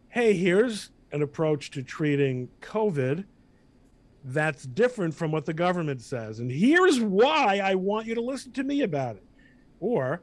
hey, 0.10 0.34
here's 0.34 0.92
an 1.14 1.22
approach 1.22 1.72
to 1.72 1.82
treating 1.82 2.50
COVID 2.62 3.24
that's 4.26 4.64
different 4.64 5.14
from 5.14 5.32
what 5.32 5.46
the 5.46 5.54
government 5.54 6.02
says. 6.02 6.40
And 6.40 6.52
here's 6.52 7.00
why 7.00 7.62
I 7.64 7.76
want 7.76 8.06
you 8.06 8.16
to 8.16 8.22
listen 8.22 8.52
to 8.54 8.64
me 8.64 8.82
about 8.82 9.16
it. 9.16 9.24
Or 9.80 10.22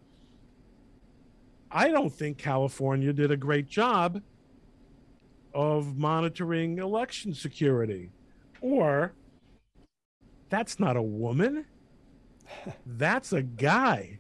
I 1.70 1.88
don't 1.88 2.12
think 2.12 2.38
California 2.38 3.12
did 3.12 3.30
a 3.30 3.36
great 3.36 3.68
job 3.68 4.22
of 5.54 5.96
monitoring 5.96 6.78
election 6.78 7.34
security. 7.34 8.10
Or 8.60 9.12
that's 10.48 10.80
not 10.80 10.96
a 10.96 11.02
woman. 11.02 11.64
That's 12.84 13.32
a 13.32 13.42
guy. 13.42 14.18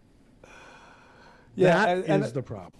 Yeah, 1.56 1.84
that 1.86 2.04
and, 2.06 2.24
is 2.24 2.32
the 2.32 2.42
problem. 2.42 2.72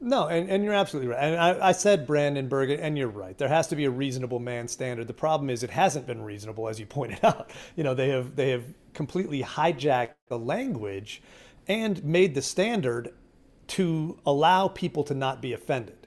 No, 0.00 0.26
and, 0.26 0.50
and 0.50 0.64
you're 0.64 0.74
absolutely 0.74 1.10
right. 1.10 1.22
And 1.22 1.36
I, 1.36 1.68
I 1.68 1.72
said 1.72 2.06
Brandenburg, 2.06 2.70
and 2.70 2.98
you're 2.98 3.08
right. 3.08 3.38
There 3.38 3.48
has 3.48 3.68
to 3.68 3.76
be 3.76 3.84
a 3.84 3.90
reasonable 3.90 4.40
man 4.40 4.68
standard. 4.68 5.06
The 5.06 5.14
problem 5.14 5.48
is 5.48 5.62
it 5.62 5.70
hasn't 5.70 6.06
been 6.06 6.22
reasonable, 6.22 6.68
as 6.68 6.78
you 6.78 6.86
pointed 6.86 7.20
out. 7.24 7.50
You 7.76 7.84
know, 7.84 7.94
they 7.94 8.10
have 8.10 8.36
they 8.36 8.50
have 8.50 8.64
completely 8.94 9.42
hijacked 9.42 10.14
the 10.28 10.38
language 10.38 11.22
and 11.68 12.02
made 12.04 12.34
the 12.34 12.42
standard 12.42 13.14
to 13.72 14.18
allow 14.26 14.68
people 14.68 15.02
to 15.02 15.14
not 15.14 15.40
be 15.40 15.54
offended. 15.54 16.06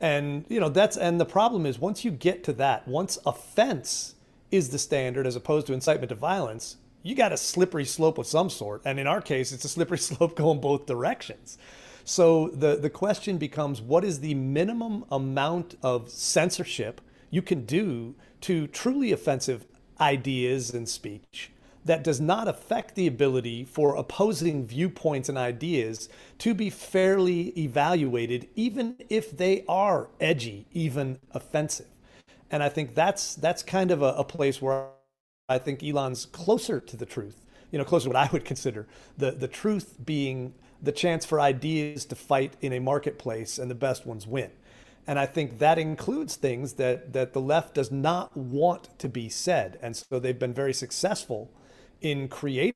And 0.00 0.44
you 0.48 0.58
know 0.58 0.68
that's 0.68 0.96
and 0.96 1.20
the 1.20 1.26
problem 1.26 1.64
is 1.66 1.78
once 1.78 2.04
you 2.04 2.10
get 2.10 2.42
to 2.44 2.52
that, 2.54 2.88
once 2.88 3.16
offense 3.24 4.16
is 4.50 4.70
the 4.70 4.78
standard 4.78 5.24
as 5.26 5.36
opposed 5.36 5.68
to 5.68 5.72
incitement 5.72 6.08
to 6.08 6.16
violence, 6.16 6.78
you 7.04 7.14
got 7.14 7.32
a 7.32 7.36
slippery 7.36 7.84
slope 7.84 8.18
of 8.18 8.26
some 8.26 8.50
sort. 8.50 8.82
And 8.84 8.98
in 8.98 9.06
our 9.06 9.20
case, 9.20 9.52
it's 9.52 9.64
a 9.64 9.68
slippery 9.68 9.98
slope 10.08 10.34
going 10.34 10.60
both 10.60 10.86
directions. 10.86 11.58
So 12.04 12.48
the, 12.48 12.74
the 12.74 12.90
question 12.90 13.38
becomes 13.38 13.80
what 13.80 14.04
is 14.04 14.18
the 14.18 14.34
minimum 14.34 15.04
amount 15.12 15.76
of 15.82 16.10
censorship 16.10 17.00
you 17.30 17.42
can 17.42 17.64
do 17.66 18.16
to 18.40 18.66
truly 18.66 19.12
offensive 19.12 19.64
ideas 20.00 20.70
and 20.70 20.88
speech 20.88 21.52
that 21.84 22.04
does 22.04 22.20
not 22.20 22.46
affect 22.46 22.94
the 22.94 23.06
ability 23.06 23.64
for 23.64 23.96
opposing 23.96 24.66
viewpoints 24.66 25.28
and 25.28 25.38
ideas 25.38 26.08
to 26.38 26.54
be 26.54 26.68
fairly 26.70 27.48
evaluated, 27.58 28.48
even 28.54 28.96
if 29.08 29.36
they 29.36 29.64
are 29.68 30.08
edgy, 30.20 30.66
even 30.72 31.18
offensive. 31.32 31.86
And 32.50 32.62
I 32.62 32.68
think 32.68 32.94
that's 32.94 33.34
that's 33.34 33.62
kind 33.62 33.90
of 33.90 34.02
a, 34.02 34.14
a 34.16 34.24
place 34.24 34.60
where 34.60 34.88
I 35.48 35.58
think 35.58 35.82
Elon's 35.82 36.26
closer 36.26 36.80
to 36.80 36.96
the 36.96 37.06
truth. 37.06 37.44
You 37.70 37.78
know, 37.78 37.84
closer 37.84 38.04
to 38.04 38.10
what 38.10 38.16
I 38.16 38.28
would 38.32 38.44
consider 38.44 38.86
the 39.16 39.30
the 39.30 39.48
truth 39.48 39.96
being 40.04 40.54
the 40.82 40.92
chance 40.92 41.24
for 41.24 41.40
ideas 41.40 42.04
to 42.06 42.14
fight 42.16 42.54
in 42.60 42.72
a 42.72 42.80
marketplace 42.80 43.58
and 43.58 43.70
the 43.70 43.74
best 43.74 44.06
ones 44.06 44.26
win. 44.26 44.50
And 45.06 45.18
I 45.18 45.26
think 45.26 45.58
that 45.58 45.78
includes 45.78 46.36
things 46.36 46.74
that 46.74 47.12
that 47.12 47.32
the 47.32 47.40
left 47.40 47.74
does 47.74 47.90
not 47.90 48.36
want 48.36 48.98
to 48.98 49.08
be 49.08 49.28
said. 49.28 49.78
And 49.80 49.96
so 49.96 50.18
they've 50.18 50.38
been 50.38 50.52
very 50.52 50.74
successful 50.74 51.50
in 52.00 52.28
creating 52.28 52.74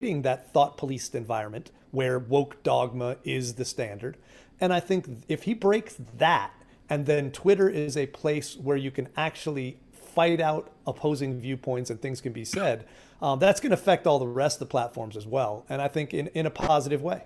that 0.00 0.52
thought 0.52 0.76
policed 0.76 1.14
environment 1.14 1.70
where 1.90 2.18
woke 2.18 2.62
dogma 2.62 3.16
is 3.24 3.54
the 3.54 3.64
standard. 3.64 4.16
And 4.60 4.72
I 4.72 4.80
think 4.80 5.24
if 5.28 5.44
he 5.44 5.54
breaks 5.54 5.96
that, 6.18 6.52
and 6.88 7.06
then 7.06 7.30
Twitter 7.30 7.68
is 7.68 7.96
a 7.96 8.06
place 8.06 8.56
where 8.56 8.76
you 8.76 8.90
can 8.90 9.08
actually 9.16 9.78
fight 9.92 10.40
out 10.40 10.72
opposing 10.86 11.40
viewpoints 11.40 11.88
and 11.90 12.00
things 12.00 12.20
can 12.20 12.32
be 12.32 12.44
said, 12.44 12.86
um, 13.22 13.38
that's 13.38 13.60
going 13.60 13.70
to 13.70 13.74
affect 13.74 14.06
all 14.06 14.18
the 14.18 14.26
rest 14.26 14.56
of 14.56 14.60
the 14.60 14.70
platforms 14.70 15.16
as 15.16 15.26
well. 15.26 15.64
And 15.68 15.80
I 15.80 15.88
think 15.88 16.12
in, 16.12 16.26
in 16.28 16.46
a 16.46 16.50
positive 16.50 17.02
way. 17.02 17.24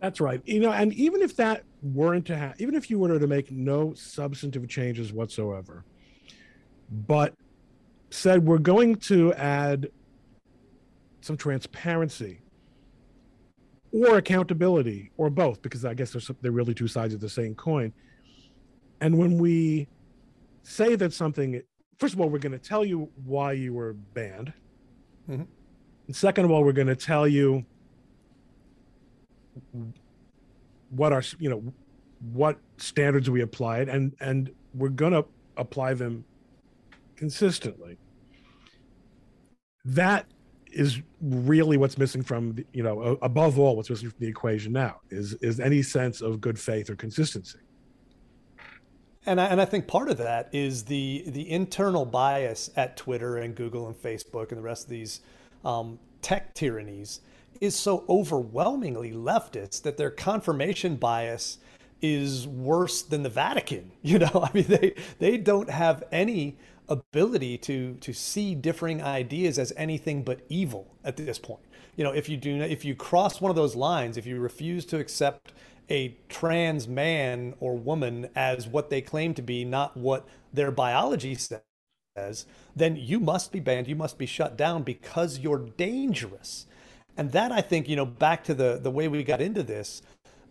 That's 0.00 0.20
right. 0.20 0.42
You 0.44 0.60
know, 0.60 0.70
and 0.70 0.92
even 0.92 1.22
if 1.22 1.34
that 1.36 1.64
weren't 1.82 2.26
to 2.26 2.36
happen, 2.36 2.62
even 2.62 2.74
if 2.74 2.90
you 2.90 2.98
were 2.98 3.18
to 3.18 3.26
make 3.26 3.50
no 3.50 3.94
substantive 3.94 4.68
changes 4.68 5.12
whatsoever, 5.12 5.84
but 6.90 7.34
said 8.10 8.44
we're 8.44 8.58
going 8.58 8.96
to 8.96 9.32
add 9.34 9.90
some 11.24 11.38
transparency 11.38 12.38
or 13.92 14.18
accountability 14.18 15.10
or 15.16 15.30
both 15.30 15.62
because 15.62 15.82
i 15.84 15.94
guess 15.94 16.12
there's, 16.12 16.30
they're 16.42 16.52
really 16.52 16.74
two 16.74 16.88
sides 16.88 17.14
of 17.14 17.20
the 17.20 17.28
same 17.28 17.54
coin. 17.54 17.92
And 19.00 19.16
when 19.16 19.38
we 19.38 19.88
say 20.62 20.96
that 20.96 21.12
something 21.14 21.62
first 21.98 22.12
of 22.12 22.20
all 22.20 22.28
we're 22.28 22.38
going 22.38 22.52
to 22.52 22.58
tell 22.58 22.84
you 22.84 23.08
why 23.24 23.52
you 23.52 23.72
were 23.72 23.94
banned. 23.94 24.52
Mm-hmm. 25.28 25.44
and 26.06 26.16
second 26.16 26.44
of 26.44 26.50
all 26.50 26.62
we're 26.62 26.72
going 26.72 26.88
to 26.88 26.96
tell 26.96 27.26
you 27.26 27.64
what 30.90 31.14
our 31.14 31.22
you 31.38 31.48
know 31.48 31.72
what 32.32 32.58
standards 32.76 33.30
we 33.30 33.40
applied 33.40 33.88
and 33.88 34.14
and 34.20 34.50
we're 34.74 34.90
going 34.90 35.12
to 35.12 35.24
apply 35.56 35.94
them 35.94 36.24
consistently. 37.16 37.96
That 39.86 40.26
is 40.74 41.00
really 41.20 41.76
what's 41.76 41.96
missing 41.98 42.22
from 42.22 42.54
the, 42.54 42.66
you 42.72 42.82
know 42.82 43.18
above 43.22 43.58
all 43.58 43.76
what's 43.76 43.90
missing 43.90 44.10
from 44.10 44.18
the 44.18 44.28
equation 44.28 44.72
now 44.72 45.00
is 45.10 45.34
is 45.34 45.60
any 45.60 45.82
sense 45.82 46.20
of 46.20 46.40
good 46.40 46.58
faith 46.58 46.90
or 46.90 46.96
consistency 46.96 47.58
and 49.26 49.40
I, 49.40 49.46
and 49.46 49.60
I 49.60 49.64
think 49.64 49.86
part 49.86 50.10
of 50.10 50.18
that 50.18 50.50
is 50.52 50.84
the 50.84 51.24
the 51.26 51.50
internal 51.50 52.04
bias 52.04 52.70
at 52.76 52.96
Twitter 52.96 53.38
and 53.38 53.54
Google 53.54 53.86
and 53.86 53.96
Facebook 53.96 54.50
and 54.50 54.58
the 54.58 54.62
rest 54.62 54.84
of 54.84 54.90
these 54.90 55.20
um, 55.64 55.98
tech 56.20 56.54
tyrannies 56.54 57.20
is 57.60 57.74
so 57.74 58.04
overwhelmingly 58.08 59.12
leftist 59.12 59.82
that 59.82 59.96
their 59.96 60.10
confirmation 60.10 60.96
bias 60.96 61.58
is 62.02 62.46
worse 62.46 63.02
than 63.02 63.22
the 63.22 63.28
Vatican. 63.28 63.92
You 64.02 64.18
know, 64.18 64.46
I 64.46 64.50
mean, 64.52 64.66
they 64.68 64.94
they 65.18 65.38
don't 65.38 65.70
have 65.70 66.04
any 66.12 66.58
ability 66.88 67.58
to 67.58 67.94
to 68.00 68.12
see 68.12 68.54
differing 68.54 69.02
ideas 69.02 69.58
as 69.58 69.72
anything 69.76 70.22
but 70.22 70.40
evil 70.48 70.94
at 71.04 71.16
this 71.16 71.38
point. 71.38 71.64
You 71.96 72.04
know, 72.04 72.12
if 72.12 72.28
you 72.28 72.36
do 72.36 72.60
if 72.62 72.84
you 72.84 72.94
cross 72.94 73.40
one 73.40 73.50
of 73.50 73.56
those 73.56 73.76
lines, 73.76 74.16
if 74.16 74.26
you 74.26 74.38
refuse 74.38 74.84
to 74.86 74.98
accept 74.98 75.52
a 75.90 76.16
trans 76.28 76.88
man 76.88 77.54
or 77.60 77.76
woman 77.76 78.28
as 78.34 78.66
what 78.66 78.90
they 78.90 79.00
claim 79.00 79.34
to 79.34 79.42
be, 79.42 79.64
not 79.64 79.96
what 79.96 80.26
their 80.52 80.70
biology 80.70 81.34
says, 81.34 82.46
then 82.74 82.96
you 82.96 83.20
must 83.20 83.52
be 83.52 83.60
banned, 83.60 83.86
you 83.86 83.96
must 83.96 84.18
be 84.18 84.26
shut 84.26 84.56
down 84.56 84.82
because 84.82 85.38
you're 85.38 85.58
dangerous. 85.76 86.66
And 87.16 87.32
that 87.32 87.52
I 87.52 87.60
think, 87.60 87.88
you 87.88 87.96
know, 87.96 88.06
back 88.06 88.44
to 88.44 88.54
the 88.54 88.78
the 88.82 88.90
way 88.90 89.08
we 89.08 89.22
got 89.22 89.40
into 89.40 89.62
this, 89.62 90.02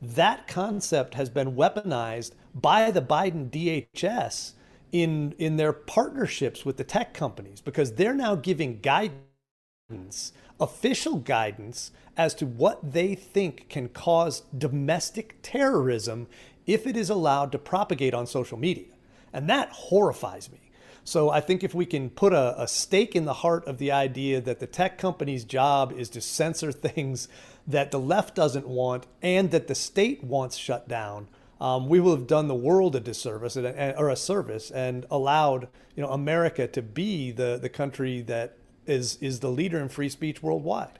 that 0.01 0.47
concept 0.47 1.15
has 1.15 1.29
been 1.29 1.55
weaponized 1.55 2.31
by 2.53 2.91
the 2.91 3.01
Biden 3.01 3.49
DHS 3.49 4.53
in 4.93 5.33
in 5.37 5.57
their 5.57 5.73
partnerships 5.73 6.63
with 6.63 6.77
the 6.77 6.83
tech 6.85 7.13
companies 7.13 7.59
because 7.59 7.93
they're 7.93 8.13
now 8.13 8.35
giving 8.35 8.79
guidance 8.79 10.31
official 10.59 11.17
guidance 11.17 11.91
as 12.15 12.33
to 12.35 12.45
what 12.45 12.93
they 12.93 13.15
think 13.15 13.67
can 13.69 13.89
cause 13.89 14.43
domestic 14.57 15.35
terrorism 15.41 16.27
if 16.65 16.87
it 16.87 16.95
is 16.95 17.09
allowed 17.09 17.51
to 17.51 17.57
propagate 17.57 18.13
on 18.13 18.25
social 18.25 18.57
media. 18.57 18.93
And 19.33 19.49
that 19.49 19.69
horrifies 19.69 20.51
me. 20.51 20.59
So 21.03 21.29
I 21.29 21.41
think 21.41 21.63
if 21.63 21.73
we 21.73 21.85
can 21.85 22.09
put 22.09 22.31
a, 22.31 22.61
a, 22.61 22.67
stake 22.67 23.13
in 23.13 23.25
the 23.25 23.33
heart 23.33 23.67
of 23.67 23.77
the 23.77 23.91
idea 23.91 24.39
that 24.39 24.59
the 24.59 24.67
tech 24.67 24.97
company's 24.97 25.43
job 25.43 25.91
is 25.91 26.07
to 26.11 26.21
censor 26.21 26.71
things 26.71 27.27
that 27.67 27.91
the 27.91 27.99
left 27.99 28.35
doesn't 28.35 28.67
want 28.67 29.05
and 29.21 29.51
that 29.51 29.67
the 29.67 29.75
state 29.75 30.23
wants 30.23 30.55
shut 30.55 30.87
down, 30.87 31.27
um, 31.63 31.87
we 31.87 32.01
will 32.01 32.13
have 32.13 32.27
done 32.27 32.49
the 32.49 32.55
world 32.55 32.93
a 32.93 32.99
disservice 32.99 33.55
or 33.55 34.09
a 34.09 34.15
service 34.17 34.69
and 34.69 35.05
allowed 35.09 35.69
you 35.95 36.03
know 36.03 36.09
America 36.09 36.67
to 36.67 36.81
be 36.81 37.31
the 37.31 37.57
the 37.59 37.69
country 37.69 38.21
that 38.23 38.57
is 38.85 39.15
is 39.21 39.39
the 39.39 39.49
leader 39.49 39.79
in 39.79 39.87
free 39.87 40.09
speech 40.09 40.43
worldwide. 40.43 40.99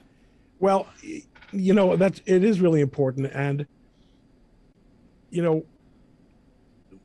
Well, 0.58 0.88
you 1.52 1.74
know 1.74 1.96
that 1.96 2.22
it 2.24 2.42
is 2.42 2.62
really 2.62 2.80
important, 2.80 3.30
and 3.34 3.66
you 5.28 5.42
know, 5.42 5.66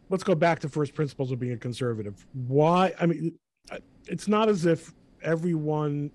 let's 0.07 0.23
go 0.23 0.35
back 0.35 0.59
to 0.59 0.69
first 0.69 0.93
principles 0.93 1.29
of 1.33 1.39
being 1.39 1.51
a 1.51 1.57
conservative. 1.57 2.25
Why? 2.31 2.93
I 2.97 3.07
mean, 3.07 3.37
it's 4.07 4.29
not 4.29 4.47
as 4.47 4.65
if 4.65 4.93
everyone, 5.21 6.11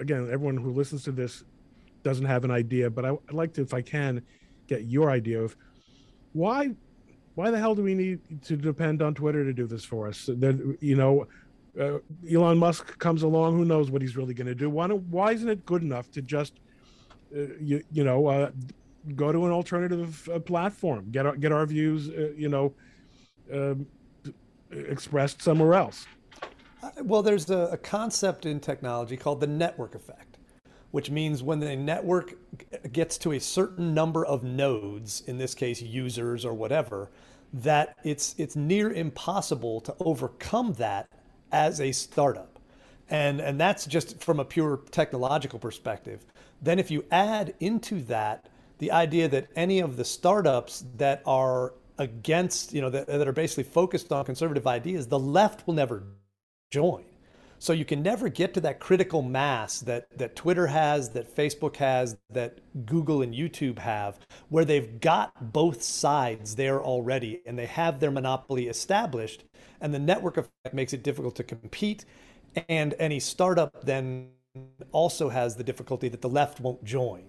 again, 0.00 0.28
everyone 0.32 0.56
who 0.56 0.72
listens 0.72 1.04
to 1.04 1.12
this 1.12 1.44
doesn't 2.02 2.24
have 2.24 2.44
an 2.44 2.50
idea, 2.50 2.90
but 2.90 3.04
I, 3.04 3.12
would 3.12 3.32
like 3.32 3.52
to, 3.54 3.62
if 3.62 3.72
I 3.72 3.82
can, 3.82 4.22
get 4.66 4.84
your 4.84 5.10
idea 5.10 5.40
of 5.40 5.56
why 6.36 6.70
why 7.34 7.50
the 7.50 7.58
hell 7.58 7.74
do 7.74 7.82
we 7.82 7.94
need 7.94 8.20
to 8.44 8.56
depend 8.56 9.02
on 9.02 9.14
Twitter 9.14 9.44
to 9.44 9.52
do 9.52 9.66
this 9.66 9.84
for 9.84 10.08
us? 10.08 10.26
That 10.26 10.76
you 10.80 10.96
know, 10.96 11.26
uh, 11.78 11.98
Elon 12.30 12.58
Musk 12.58 12.98
comes 12.98 13.22
along, 13.22 13.56
who 13.56 13.64
knows 13.64 13.90
what 13.90 14.00
he's 14.00 14.16
really 14.16 14.34
going 14.34 14.46
to 14.46 14.54
do? 14.54 14.70
Why 14.70 14.86
don't, 14.86 15.02
why 15.08 15.32
isn't 15.32 15.48
it 15.48 15.66
good 15.66 15.82
enough 15.82 16.10
to 16.12 16.22
just 16.22 16.54
uh, 17.36 17.40
you, 17.60 17.82
you 17.92 18.04
know 18.04 18.26
uh, 18.26 18.50
go 19.14 19.32
to 19.32 19.44
an 19.46 19.52
alternative 19.52 20.28
uh, 20.32 20.38
platform, 20.38 21.08
get 21.10 21.26
our, 21.26 21.36
get 21.36 21.52
our 21.52 21.66
views, 21.66 22.08
uh, 22.08 22.32
you 22.36 22.48
know, 22.48 22.72
um, 23.52 23.86
expressed 24.70 25.42
somewhere 25.42 25.74
else? 25.74 26.06
Uh, 26.82 26.90
well, 27.02 27.22
there's 27.22 27.50
a, 27.50 27.68
a 27.72 27.76
concept 27.76 28.46
in 28.46 28.60
technology 28.60 29.16
called 29.16 29.40
the 29.40 29.46
network 29.46 29.94
effect 29.94 30.25
which 30.90 31.10
means 31.10 31.42
when 31.42 31.60
the 31.60 31.76
network 31.76 32.34
gets 32.92 33.18
to 33.18 33.32
a 33.32 33.40
certain 33.40 33.94
number 33.94 34.24
of 34.24 34.42
nodes, 34.42 35.22
in 35.26 35.38
this 35.38 35.54
case 35.54 35.82
users 35.82 36.44
or 36.44 36.54
whatever, 36.54 37.10
that 37.52 37.96
it's 38.04 38.34
it's 38.38 38.56
near 38.56 38.90
impossible 38.92 39.80
to 39.80 39.94
overcome 40.00 40.72
that 40.74 41.08
as 41.52 41.80
a 41.80 41.92
startup. 41.92 42.58
And 43.08 43.40
and 43.40 43.60
that's 43.60 43.86
just 43.86 44.20
from 44.20 44.40
a 44.40 44.44
pure 44.44 44.80
technological 44.90 45.58
perspective. 45.58 46.24
Then 46.60 46.78
if 46.78 46.90
you 46.90 47.04
add 47.10 47.54
into 47.60 48.00
that 48.02 48.48
the 48.78 48.92
idea 48.92 49.28
that 49.28 49.48
any 49.56 49.80
of 49.80 49.96
the 49.96 50.04
startups 50.04 50.84
that 50.96 51.22
are 51.24 51.74
against, 51.98 52.74
you 52.74 52.80
know, 52.80 52.90
that, 52.90 53.06
that 53.06 53.26
are 53.26 53.32
basically 53.32 53.64
focused 53.64 54.12
on 54.12 54.24
conservative 54.24 54.66
ideas, 54.66 55.06
the 55.06 55.18
left 55.18 55.66
will 55.66 55.74
never 55.74 56.02
join. 56.70 57.04
So 57.58 57.72
you 57.72 57.84
can 57.84 58.02
never 58.02 58.28
get 58.28 58.54
to 58.54 58.60
that 58.60 58.80
critical 58.80 59.22
mass 59.22 59.80
that, 59.80 60.06
that 60.18 60.36
Twitter 60.36 60.66
has, 60.66 61.10
that 61.10 61.34
Facebook 61.34 61.76
has, 61.76 62.16
that 62.30 62.58
Google 62.84 63.22
and 63.22 63.34
YouTube 63.34 63.78
have, 63.78 64.18
where 64.48 64.64
they've 64.64 65.00
got 65.00 65.52
both 65.52 65.82
sides 65.82 66.56
there 66.56 66.82
already 66.82 67.40
and 67.46 67.58
they 67.58 67.66
have 67.66 67.98
their 67.98 68.10
monopoly 68.10 68.68
established. 68.68 69.44
And 69.80 69.94
the 69.94 69.98
network 69.98 70.36
effect 70.36 70.74
makes 70.74 70.92
it 70.92 71.02
difficult 71.02 71.34
to 71.36 71.44
compete. 71.44 72.04
And 72.68 72.94
any 72.98 73.20
startup 73.20 73.84
then 73.84 74.30
also 74.92 75.28
has 75.28 75.56
the 75.56 75.64
difficulty 75.64 76.08
that 76.08 76.20
the 76.20 76.28
left 76.28 76.60
won't 76.60 76.84
join. 76.84 77.24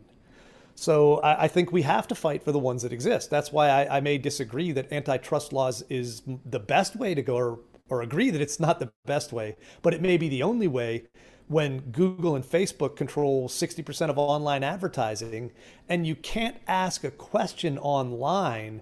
So 0.75 1.17
I, 1.17 1.45
I, 1.45 1.47
think 1.47 1.71
we 1.71 1.81
have 1.81 2.07
to 2.07 2.15
fight 2.15 2.43
for 2.43 2.51
the 2.51 2.59
ones 2.59 2.83
that 2.83 2.93
exist. 2.93 3.31
That's 3.31 3.51
why 3.51 3.69
I, 3.69 3.97
I, 3.97 3.99
may 3.99 4.19
disagree 4.19 4.71
that 4.73 4.93
antitrust 4.93 5.51
laws 5.51 5.83
is 5.89 6.21
the 6.45 6.59
best 6.59 6.95
way 6.95 7.15
to 7.15 7.21
go, 7.23 7.35
or 7.35 7.59
or 7.89 8.01
agree 8.01 8.29
that 8.29 8.41
it's 8.41 8.59
not 8.59 8.79
the 8.79 8.91
best 9.05 9.31
way, 9.31 9.55
but 9.81 9.93
it 9.93 10.01
may 10.01 10.17
be 10.17 10.29
the 10.29 10.43
only 10.43 10.67
way 10.67 11.03
when 11.47 11.79
Google 11.91 12.35
and 12.35 12.43
Facebook 12.43 12.95
control 12.95 13.47
60% 13.47 14.09
of 14.09 14.17
online 14.17 14.63
advertising 14.63 15.51
and 15.87 16.05
you 16.05 16.15
can't 16.15 16.57
ask 16.67 17.03
a 17.03 17.11
question 17.11 17.77
online 17.77 18.81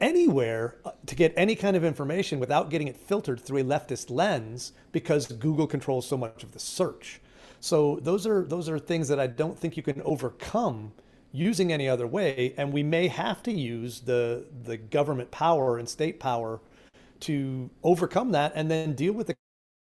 anywhere 0.00 0.76
uh, 0.84 0.92
to 1.06 1.14
get 1.14 1.34
any 1.36 1.54
kind 1.54 1.76
of 1.76 1.84
information 1.84 2.40
without 2.40 2.70
getting 2.70 2.88
it 2.88 2.96
filtered 2.96 3.38
through 3.40 3.58
a 3.58 3.64
leftist 3.64 4.10
lens 4.10 4.72
because 4.92 5.26
Google 5.26 5.66
controls 5.66 6.06
so 6.06 6.16
much 6.16 6.42
of 6.42 6.52
the 6.52 6.58
search. 6.58 7.20
So 7.60 7.98
those 8.00 8.26
are 8.26 8.44
those 8.44 8.70
are 8.70 8.78
things 8.78 9.08
that 9.08 9.20
I 9.20 9.26
don't 9.26 9.58
think 9.58 9.76
you 9.76 9.82
can 9.82 10.00
overcome 10.02 10.92
using 11.32 11.72
any 11.72 11.88
other 11.88 12.06
way 12.06 12.54
and 12.56 12.72
we 12.72 12.82
may 12.82 13.08
have 13.08 13.42
to 13.42 13.52
use 13.52 14.00
the 14.00 14.46
the 14.64 14.78
government 14.78 15.30
power 15.30 15.78
and 15.78 15.88
state 15.88 16.18
power 16.18 16.60
to 17.20 17.70
overcome 17.82 18.32
that 18.32 18.52
and 18.54 18.70
then 18.70 18.94
deal 18.94 19.12
with 19.12 19.26
the 19.26 19.36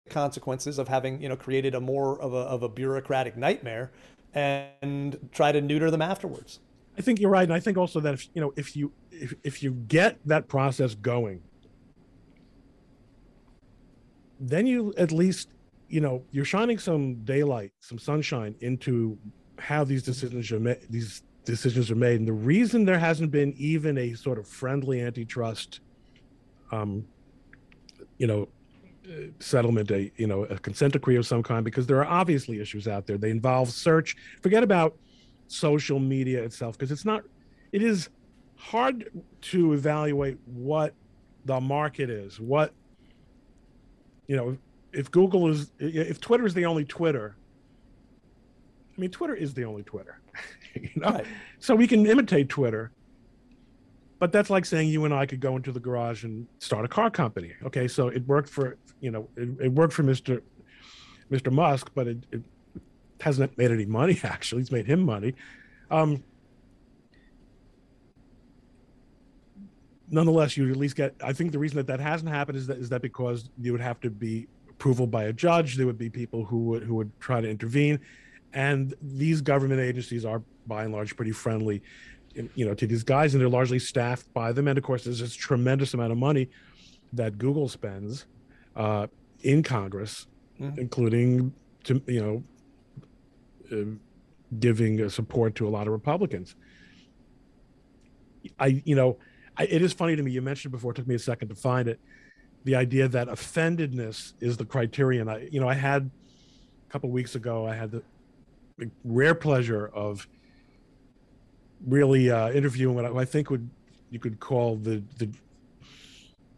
consequences 0.10 0.78
of 0.78 0.88
having 0.88 1.22
you 1.22 1.28
know 1.28 1.36
created 1.36 1.74
a 1.74 1.82
more 1.82 2.22
of 2.22 2.34
a, 2.34 2.38
of 2.38 2.64
a 2.64 2.70
bureaucratic 2.70 3.36
nightmare 3.36 3.92
and 4.34 5.30
try 5.32 5.52
to 5.52 5.62
neuter 5.62 5.90
them 5.90 6.02
afterwards. 6.02 6.60
I 6.98 7.02
think 7.02 7.20
you're 7.20 7.30
right 7.30 7.44
and 7.44 7.54
i 7.54 7.60
think 7.60 7.78
also 7.78 8.00
that 8.00 8.14
if 8.14 8.30
you 8.34 8.42
know 8.42 8.54
if 8.56 8.76
you 8.76 8.92
if, 9.12 9.34
if 9.44 9.62
you 9.62 9.72
get 9.72 10.18
that 10.26 10.48
process 10.48 10.96
going 10.96 11.42
then 14.40 14.66
you 14.66 14.94
at 14.98 15.12
least 15.12 15.50
you 15.90 16.00
know 16.00 16.24
you're 16.32 16.46
shining 16.46 16.78
some 16.78 17.16
daylight 17.26 17.74
some 17.82 18.00
sunshine 18.00 18.56
into 18.62 19.18
how 19.60 19.84
these 19.84 20.04
decisions 20.04 20.50
are 20.54 20.60
made 20.60 20.80
these 20.90 21.22
decisions 21.46 21.90
are 21.90 21.96
made. 21.96 22.20
And 22.20 22.28
the 22.28 22.34
reason 22.34 22.84
there 22.84 23.00
hasn't 23.00 23.32
been 23.32 23.54
even 23.58 23.98
a 23.98 24.14
sort 24.14 24.38
of 24.38 24.48
friendly 24.48 25.02
antitrust 25.02 25.80
um, 26.72 27.08
you 28.18 28.28
know, 28.28 28.48
settlement, 29.40 29.92
a 29.92 30.12
you 30.18 30.28
know, 30.28 30.44
a 30.44 30.58
consent 30.58 30.94
decree 30.94 31.16
of 31.16 31.26
some 31.26 31.44
kind, 31.44 31.64
because 31.64 31.88
there 31.88 31.98
are 31.98 32.06
obviously 32.06 32.60
issues 32.60 32.88
out 32.88 33.06
there. 33.08 33.18
They 33.18 33.30
involve 33.30 33.70
search. 33.70 34.16
Forget 34.42 34.64
about 34.64 34.98
social 35.48 36.00
media 36.00 36.44
itself, 36.44 36.78
because 36.78 36.92
it's 36.92 37.06
not. 37.06 37.24
It 37.72 37.84
is 37.84 38.10
hard 38.56 39.10
to 39.42 39.74
evaluate 39.74 40.38
what 40.46 40.94
the 41.46 41.60
market 41.60 42.10
is. 42.10 42.40
What 42.40 42.74
you 44.28 44.36
know, 44.36 44.58
if 44.92 45.12
Google 45.12 45.50
is, 45.50 45.72
if 45.80 46.20
Twitter 46.20 46.46
is 46.46 46.54
the 46.54 46.66
only 46.66 46.86
Twitter, 46.86 47.36
I 48.98 49.02
mean, 49.02 49.12
Twitter 49.12 49.36
is 49.36 49.54
the 49.54 49.66
only 49.66 49.84
Twitter, 49.84 50.20
you 50.74 50.90
know. 50.96 51.10
Right. 51.10 51.26
So 51.60 51.76
we 51.76 51.88
can 51.88 52.06
imitate 52.06 52.50
Twitter, 52.50 52.92
but 54.20 54.32
that's 54.32 54.50
like 54.50 54.66
saying 54.66 54.90
you 54.90 55.06
and 55.06 55.14
I 55.14 55.26
could 55.26 55.40
go 55.40 55.56
into 55.56 55.72
the 55.72 55.80
garage 55.80 56.24
and 56.24 56.48
start 56.60 56.86
a 56.86 56.88
car 56.88 57.10
company. 57.10 57.54
Okay, 57.66 57.88
so 57.88 58.08
it 58.08 58.26
worked 58.28 58.50
for 58.50 58.78
you 59.02 59.12
know 59.12 59.28
it, 59.36 59.50
it 59.66 59.72
worked 59.72 59.94
for 59.94 60.04
Mr. 60.04 60.42
Mr. 61.32 61.52
Musk, 61.52 61.92
but 61.94 62.08
it, 62.08 62.18
it 62.32 62.42
hasn't 63.20 63.58
made 63.58 63.72
any 63.72 63.86
money. 63.86 64.20
Actually, 64.24 64.62
it's 64.62 64.72
made 64.72 64.86
him 64.86 65.02
money. 65.02 65.34
Um, 65.92 66.24
nonetheless, 70.10 70.56
you 70.56 70.70
at 70.70 70.78
least 70.78 70.96
get. 70.96 71.16
I 71.24 71.34
think 71.34 71.52
the 71.52 71.60
reason 71.60 71.78
that 71.78 71.88
that 71.88 72.00
hasn't 72.00 72.30
happened 72.30 72.58
is 72.58 72.68
that 72.68 72.78
is 72.78 72.90
that 72.90 73.02
because 73.02 73.50
you 73.60 73.72
would 73.72 73.82
have 73.82 74.00
to 74.02 74.10
be 74.10 74.48
approval 74.70 75.08
by 75.08 75.26
a 75.26 75.34
judge. 75.34 75.76
There 75.76 75.86
would 75.86 75.98
be 75.98 76.10
people 76.10 76.46
who 76.46 76.60
would 76.66 76.84
who 76.84 76.96
would 76.96 77.12
try 77.20 77.42
to 77.42 77.50
intervene, 77.50 78.00
and 78.54 78.94
these 79.02 79.42
government 79.42 79.82
agencies 79.82 80.26
are 80.26 80.42
by 80.68 80.84
and 80.84 80.94
large 80.94 81.16
pretty 81.16 81.32
friendly, 81.32 81.84
you 82.56 82.66
know, 82.66 82.74
to 82.74 82.88
these 82.88 83.04
guys, 83.04 83.34
and 83.34 83.42
they're 83.42 83.50
largely 83.50 83.80
staffed 83.80 84.32
by 84.34 84.52
them. 84.52 84.68
And 84.68 84.78
of 84.78 84.84
course, 84.84 85.04
there's 85.04 85.20
this 85.20 85.36
tremendous 85.36 85.94
amount 85.94 86.12
of 86.12 86.18
money 86.18 86.50
that 87.14 87.38
Google 87.38 87.70
spends 87.70 88.26
uh, 88.76 89.08
in 89.42 89.64
Congress, 89.64 90.28
mm-hmm. 90.60 90.80
including 90.80 91.54
to 91.86 92.02
you 92.08 92.22
know. 92.22 92.44
Uh, 93.72 93.96
giving 94.60 95.10
support 95.10 95.56
to 95.56 95.68
a 95.68 95.70
lot 95.70 95.88
of 95.88 95.94
Republicans. 95.94 96.56
I, 98.60 98.82
you 98.86 98.96
know, 98.96 99.18
I, 99.58 99.64
it 99.64 99.82
is 99.82 99.94
funny 99.94 100.16
to 100.16 100.24
me. 100.24 100.32
You 100.32 100.42
mentioned 100.42 100.72
before. 100.72 100.92
It 100.92 100.96
took 100.96 101.08
me 101.08 101.16
a 101.16 101.20
second 101.20 101.50
to 101.50 101.56
find 101.56 101.88
it. 101.88 102.00
The 102.64 102.76
idea 102.76 103.08
that 103.08 103.28
offendedness 103.28 104.34
is 104.40 104.58
the 104.58 104.66
criterion. 104.66 105.30
I, 105.30 105.48
you 105.52 105.60
know, 105.60 105.68
I 105.68 105.74
had 105.74 106.10
a 106.88 106.92
couple 106.92 107.10
weeks 107.10 107.36
ago. 107.36 107.68
I 107.68 107.76
had 107.76 107.92
the, 107.92 108.04
the 108.78 108.90
rare 109.04 109.36
pleasure 109.36 109.88
of 109.88 110.28
really 111.88 112.32
uh, 112.32 112.52
interviewing 112.52 112.96
what 112.96 113.06
I, 113.06 113.16
I, 113.16 113.26
think 113.26 113.50
would 113.50 113.70
you 114.10 114.20
could 114.20 114.40
call 114.40 114.78
the 114.78 115.04
the 115.18 115.30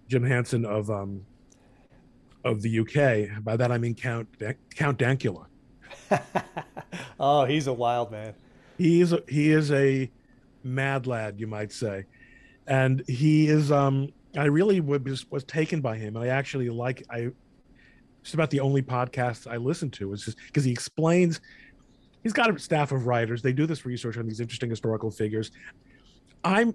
Jim 0.07 0.23
Hanson 0.23 0.65
of 0.65 0.89
um, 0.89 1.25
of 2.43 2.61
the 2.61 2.79
UK. 2.79 3.43
By 3.43 3.57
that 3.57 3.71
I 3.71 3.77
mean 3.77 3.95
Count 3.95 4.27
Count 4.75 4.99
Dankula. 4.99 5.45
oh, 7.19 7.45
he's 7.45 7.67
a 7.67 7.73
wild 7.73 8.11
man. 8.11 8.33
He 8.77 9.01
is 9.01 9.13
a, 9.13 9.23
he 9.27 9.51
is 9.51 9.71
a 9.71 10.09
mad 10.63 11.07
lad, 11.07 11.39
you 11.39 11.47
might 11.47 11.71
say 11.71 12.05
and 12.67 13.03
he 13.07 13.47
is 13.47 13.71
um 13.71 14.09
i 14.37 14.43
really 14.43 14.81
was 14.81 15.29
was 15.31 15.43
taken 15.45 15.81
by 15.81 15.97
him 15.97 16.15
and 16.15 16.25
i 16.25 16.27
actually 16.27 16.69
like 16.69 17.03
i 17.09 17.31
just 18.21 18.33
about 18.33 18.49
the 18.49 18.59
only 18.59 18.81
podcast 18.81 19.49
i 19.51 19.57
listen 19.57 19.89
to 19.89 20.11
is 20.13 20.25
just 20.25 20.37
because 20.45 20.63
he 20.63 20.71
explains 20.71 21.39
he's 22.27 22.33
got 22.33 22.53
a 22.53 22.59
staff 22.59 22.91
of 22.91 23.07
writers 23.07 23.41
they 23.41 23.53
do 23.53 23.65
this 23.65 23.85
research 23.85 24.17
on 24.17 24.27
these 24.27 24.39
interesting 24.39 24.69
historical 24.69 25.09
figures 25.09 25.51
i'm 26.43 26.73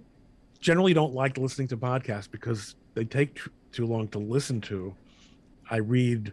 generally 0.60 0.94
don't 0.94 1.12
like 1.12 1.36
listening 1.36 1.68
to 1.68 1.76
podcasts 1.76 2.30
because 2.30 2.76
they 2.94 3.04
take 3.04 3.34
t- 3.36 3.50
too 3.70 3.86
long 3.86 4.08
to 4.08 4.18
listen 4.18 4.60
to 4.60 4.94
i 5.70 5.76
read 5.76 6.32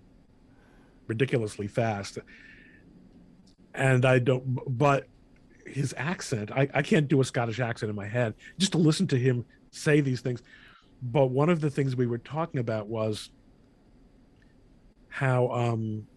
ridiculously 1.08 1.68
fast 1.68 2.20
and 3.74 4.06
i 4.06 4.18
don't 4.20 4.44
but 4.78 5.08
his 5.70 5.94
accent. 5.98 6.52
I, 6.52 6.68
I 6.74 6.82
can't 6.82 7.08
do 7.08 7.22
a 7.22 7.24
Scottish 7.24 7.60
accent 7.60 7.90
in 7.90 7.96
my 7.96 8.08
head 8.08 8.34
just 8.58 8.72
to 8.74 8.78
listen 8.78 9.08
to 9.08 9.18
him 9.18 9.46
say 9.72 10.02
these 10.02 10.22
things. 10.22 10.42
But 11.02 11.28
one 11.28 11.50
of 11.50 11.62
the 11.62 11.70
things 11.70 11.96
we 11.96 12.08
were 12.08 12.18
talking 12.18 12.60
about 12.60 12.88
was 12.88 13.30
how 15.08 15.50
um, 15.50 16.08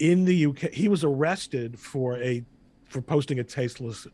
in 0.00 0.24
the 0.24 0.46
UK 0.46 0.72
he 0.72 0.88
was 0.88 1.04
arrested 1.04 1.78
for 1.78 2.20
a 2.20 2.44
for 2.88 3.00
posting 3.00 3.38
a 3.38 3.44
tasteless 3.44 4.06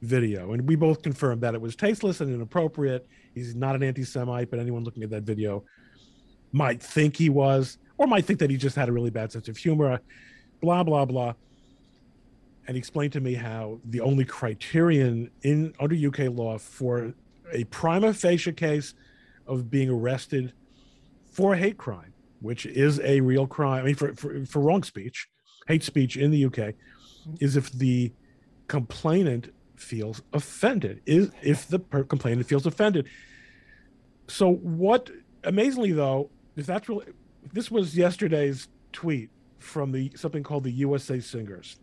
video, 0.00 0.52
and 0.52 0.66
we 0.66 0.74
both 0.74 1.02
confirmed 1.02 1.40
that 1.42 1.54
it 1.54 1.60
was 1.60 1.76
tasteless 1.76 2.20
and 2.20 2.34
inappropriate. 2.34 3.06
He's 3.34 3.54
not 3.54 3.76
an 3.76 3.84
anti-Semite, 3.84 4.50
but 4.50 4.58
anyone 4.58 4.82
looking 4.82 5.04
at 5.04 5.10
that 5.10 5.22
video 5.22 5.64
might 6.50 6.82
think 6.82 7.16
he 7.16 7.30
was, 7.30 7.78
or 7.96 8.08
might 8.08 8.24
think 8.24 8.40
that 8.40 8.50
he 8.50 8.56
just 8.56 8.74
had 8.74 8.88
a 8.88 8.92
really 8.92 9.10
bad 9.10 9.30
sense 9.30 9.46
of 9.46 9.56
humor. 9.56 10.00
Blah 10.60 10.82
blah 10.82 11.04
blah 11.04 11.34
and 12.66 12.76
he 12.76 12.78
explained 12.78 13.12
to 13.12 13.20
me 13.20 13.34
how 13.34 13.80
the 13.84 14.00
only 14.00 14.24
criterion 14.24 15.30
in 15.42 15.74
under 15.80 15.94
UK 15.94 16.30
law 16.30 16.58
for 16.58 17.12
a 17.52 17.64
prima 17.64 18.14
facie 18.14 18.52
case 18.52 18.94
of 19.46 19.70
being 19.70 19.90
arrested 19.90 20.52
for 21.30 21.54
a 21.54 21.56
hate 21.56 21.76
crime, 21.76 22.11
which 22.42 22.66
is 22.66 23.00
a 23.00 23.20
real 23.20 23.46
crime. 23.46 23.82
I 23.82 23.86
mean, 23.86 23.94
for 23.94 24.14
for, 24.14 24.44
for 24.44 24.60
wrong 24.60 24.82
speech, 24.82 25.28
hate 25.68 25.82
speech 25.82 26.16
in 26.16 26.30
the 26.30 26.44
UK, 26.46 26.74
is 27.40 27.56
if 27.56 27.72
the 27.72 28.12
complainant 28.68 29.52
feels 29.76 30.22
offended. 30.32 31.00
Is 31.06 31.30
if 31.42 31.68
the 31.68 31.78
per- 31.78 32.04
complainant 32.04 32.46
feels 32.48 32.66
offended. 32.66 33.08
So 34.28 34.52
what? 34.52 35.10
Amazingly, 35.44 35.92
though, 35.92 36.30
if 36.56 36.66
that's 36.66 36.88
really, 36.88 37.06
this 37.52 37.70
was 37.70 37.96
yesterday's 37.96 38.68
tweet 38.92 39.30
from 39.58 39.92
the 39.92 40.12
something 40.16 40.42
called 40.42 40.64
the 40.64 40.72
USA 40.72 41.20
Singers 41.20 41.78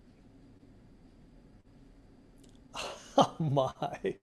Oh 3.17 3.36
my. 3.39 4.15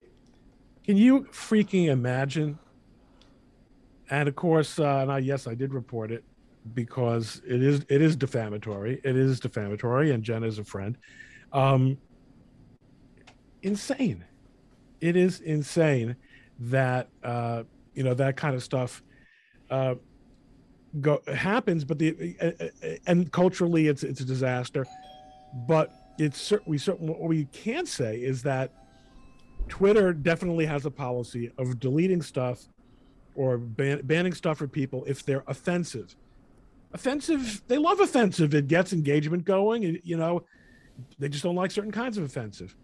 Can 0.84 0.96
you 0.96 1.24
freaking 1.24 1.88
imagine? 1.88 2.58
And 4.10 4.28
of 4.28 4.36
course, 4.36 4.78
uh, 4.78 4.98
and 5.02 5.12
I, 5.12 5.18
yes, 5.18 5.46
I 5.46 5.54
did 5.54 5.74
report 5.74 6.10
it 6.12 6.24
because 6.74 7.42
it 7.46 7.62
is 7.62 7.84
it 7.88 8.02
is 8.02 8.16
defamatory. 8.16 9.00
It 9.04 9.16
is 9.16 9.40
defamatory, 9.40 10.12
and 10.12 10.22
Jen 10.22 10.44
is 10.44 10.58
a 10.58 10.64
friend. 10.64 10.96
Um, 11.52 11.98
insane. 13.62 14.24
It 15.00 15.16
is 15.16 15.40
insane 15.40 16.16
that 16.58 17.08
uh, 17.22 17.64
you 17.94 18.02
know 18.02 18.14
that 18.14 18.36
kind 18.36 18.54
of 18.54 18.62
stuff 18.62 19.02
uh, 19.70 19.96
go 21.00 21.20
happens, 21.34 21.84
but 21.84 21.98
the 21.98 23.00
and 23.06 23.30
culturally, 23.32 23.88
it's 23.88 24.02
it's 24.02 24.20
a 24.20 24.24
disaster. 24.24 24.86
But 25.66 25.92
it's 26.18 26.52
we 26.66 26.78
certain 26.78 27.08
what 27.08 27.20
we 27.20 27.46
can 27.46 27.86
say 27.86 28.18
is 28.18 28.42
that 28.42 28.72
Twitter 29.68 30.12
definitely 30.12 30.66
has 30.66 30.86
a 30.86 30.90
policy 30.90 31.50
of 31.58 31.78
deleting 31.80 32.22
stuff 32.22 32.68
or 33.36 33.58
ban- 33.58 34.00
banning 34.04 34.32
stuff 34.32 34.58
for 34.58 34.66
people 34.66 35.04
if 35.06 35.24
they're 35.24 35.44
offensive. 35.46 36.16
Offensive, 36.92 37.62
they 37.68 37.78
love 37.78 38.00
offensive. 38.00 38.54
It 38.54 38.68
gets 38.68 38.92
engagement 38.92 39.44
going. 39.44 40.00
you 40.02 40.16
know, 40.16 40.44
they 41.18 41.28
just 41.28 41.44
don't 41.44 41.54
like 41.54 41.70
certain 41.70 41.92
kinds 41.92 42.16
of 42.16 42.24
offensive. 42.24 42.74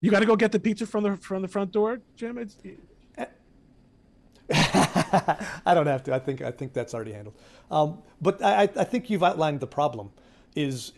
You 0.00 0.10
got 0.10 0.20
to 0.20 0.26
go 0.26 0.36
get 0.36 0.52
the 0.52 0.60
pizza 0.60 0.86
from 0.86 1.04
the 1.04 1.16
from 1.16 1.42
the 1.42 1.48
front 1.48 1.72
door, 1.72 2.00
Jim. 2.16 2.36
It's, 2.38 2.56
I 4.54 5.72
don't 5.74 5.86
have 5.86 6.02
to. 6.04 6.14
I 6.14 6.18
think 6.18 6.42
I 6.42 6.50
think 6.50 6.72
that's 6.72 6.94
already 6.94 7.12
handled. 7.12 7.36
Um, 7.70 8.02
but 8.20 8.42
I, 8.42 8.62
I 8.62 8.84
think 8.84 9.08
you've 9.08 9.22
outlined 9.22 9.60
the 9.60 9.66
problem. 9.66 10.10
Is 10.54 10.92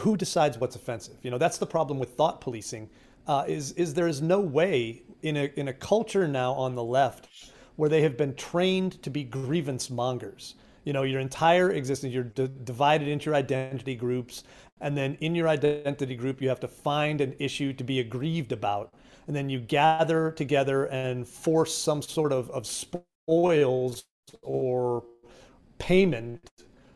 who 0.00 0.16
decides 0.16 0.58
what's 0.58 0.76
offensive? 0.76 1.16
You 1.22 1.30
know, 1.30 1.38
that's 1.38 1.58
the 1.58 1.66
problem 1.66 1.98
with 1.98 2.10
thought 2.10 2.40
policing 2.40 2.90
uh, 3.26 3.44
is 3.46 3.72
is 3.72 3.94
there 3.94 4.08
is 4.08 4.20
no 4.20 4.40
way 4.40 5.02
in 5.22 5.36
a 5.36 5.50
in 5.56 5.68
a 5.68 5.72
culture 5.72 6.26
now 6.26 6.52
on 6.52 6.74
the 6.74 6.84
left 6.84 7.28
where 7.76 7.88
they 7.88 8.02
have 8.02 8.16
been 8.16 8.34
trained 8.34 9.02
to 9.02 9.10
be 9.10 9.24
grievance 9.24 9.90
mongers. 9.90 10.54
You 10.84 10.92
know, 10.92 11.02
your 11.02 11.20
entire 11.20 11.70
existence, 11.70 12.12
you're 12.12 12.24
d- 12.24 12.48
divided 12.64 13.08
into 13.08 13.26
your 13.26 13.34
identity 13.34 13.94
groups, 13.94 14.44
and 14.80 14.96
then 14.96 15.16
in 15.20 15.34
your 15.34 15.48
identity 15.48 16.16
group, 16.16 16.40
you 16.40 16.48
have 16.48 16.60
to 16.60 16.68
find 16.68 17.20
an 17.20 17.34
issue 17.38 17.72
to 17.74 17.84
be 17.84 18.00
aggrieved 18.00 18.52
about, 18.52 18.92
and 19.26 19.36
then 19.36 19.50
you 19.50 19.60
gather 19.60 20.30
together 20.30 20.86
and 20.86 21.28
force 21.28 21.74
some 21.74 22.02
sort 22.02 22.32
of, 22.32 22.50
of 22.50 22.66
spoils 22.66 24.04
or 24.42 25.04
payment 25.78 26.50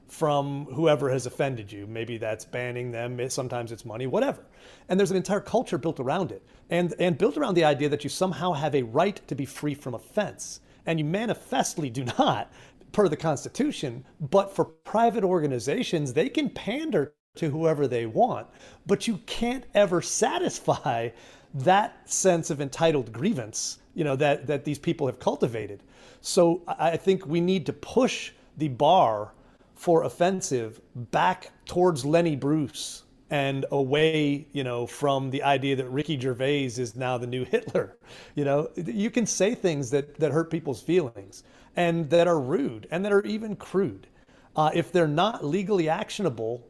from 0.09 0.66
whoever 0.66 1.11
has 1.11 1.26
offended 1.26 1.72
you. 1.72 1.86
Maybe 1.86 2.18
that's 2.18 2.44
banning 2.44 2.92
them, 2.92 3.28
sometimes 3.28 3.72
it's 3.72 3.84
money, 3.84 4.07
whatever. 4.07 4.44
And 4.88 4.99
there's 4.99 5.11
an 5.11 5.16
entire 5.16 5.40
culture 5.40 5.76
built 5.76 5.99
around 5.99 6.30
it 6.30 6.42
and, 6.70 6.94
and 7.01 7.18
built 7.18 7.36
around 7.36 7.55
the 7.55 7.64
idea 7.64 7.88
that 7.88 8.05
you 8.05 8.11
somehow 8.11 8.53
have 8.53 8.74
a 8.74 8.82
right 8.82 9.20
to 9.26 9.34
be 9.34 9.44
free 9.44 9.74
from 9.74 9.94
offense. 9.94 10.61
And 10.87 10.99
you 10.99 11.05
manifestly 11.05 11.91
do 11.91 12.05
not, 12.18 12.53
per 12.93 13.09
the 13.09 13.16
Constitution, 13.16 14.05
but 14.20 14.55
for 14.55 14.64
private 14.64 15.24
organizations, 15.24 16.12
they 16.12 16.28
can 16.28 16.51
pander 16.51 17.14
to 17.37 17.51
whoever 17.51 17.89
they 17.89 18.07
want, 18.07 18.47
but 18.87 19.09
you 19.09 19.18
can't 19.26 19.64
ever 19.74 20.01
satisfy 20.01 21.09
that 21.53 22.09
sense 22.11 22.51
of 22.51 22.61
entitled 22.61 23.12
grievance 23.12 23.78
you 23.95 24.05
know 24.05 24.16
that 24.16 24.47
that 24.47 24.64
these 24.64 24.78
people 24.78 25.07
have 25.07 25.18
cultivated. 25.18 25.82
So 26.20 26.62
i 26.66 26.97
think 26.97 27.26
we 27.26 27.41
need 27.41 27.66
to 27.66 27.72
push 27.72 28.32
the 28.57 28.68
bar 28.68 29.32
for 29.74 30.05
offensive 30.05 30.80
back 30.95 31.51
towards 31.66 32.05
Lenny 32.05 32.37
Bruce 32.37 33.03
and 33.35 33.66
away, 33.72 34.47
you 34.53 34.62
know, 34.62 34.87
from 34.87 35.28
the 35.28 35.43
idea 35.43 35.74
that 35.74 35.89
Ricky 35.89 36.16
Gervais 36.16 36.66
is 36.66 36.95
now 36.95 37.18
the 37.18 37.26
new 37.26 37.45
Hitler. 37.55 37.97
You 38.37 38.45
know, 38.45 38.70
you 38.76 39.11
can 39.11 39.26
say 39.26 39.57
things 39.57 39.91
that, 39.91 40.14
that 40.20 40.30
hurt 40.30 40.53
people's 40.53 40.80
feelings 40.80 41.43
and 41.74 42.09
that 42.11 42.28
are 42.28 42.39
rude 42.39 42.87
and 42.93 43.05
that 43.05 43.12
are 43.12 43.22
even 43.22 43.57
crude. 43.57 44.07
Uh, 44.55 44.70
if 44.72 44.93
they're 44.93 45.09
not 45.09 45.45
legally 45.45 45.89
actionable 45.89 46.64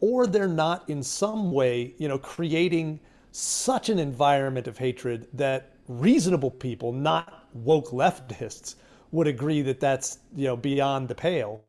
or 0.00 0.26
they're 0.26 0.46
not 0.46 0.86
in 0.90 1.02
some 1.02 1.52
way, 1.52 1.94
you 1.96 2.06
know, 2.06 2.18
creating 2.18 3.00
such 3.32 3.88
an 3.88 3.98
environment 3.98 4.68
of 4.68 4.76
hatred 4.76 5.26
that 5.32 5.72
reasonable 5.88 6.50
people, 6.50 6.92
not 6.92 7.48
woke 7.54 7.92
leftists, 7.92 8.74
would 9.10 9.26
agree 9.26 9.62
that 9.62 9.80
that's, 9.80 10.18
you 10.36 10.44
know, 10.44 10.56
beyond 10.56 11.08
the 11.08 11.14
pale. 11.14 11.64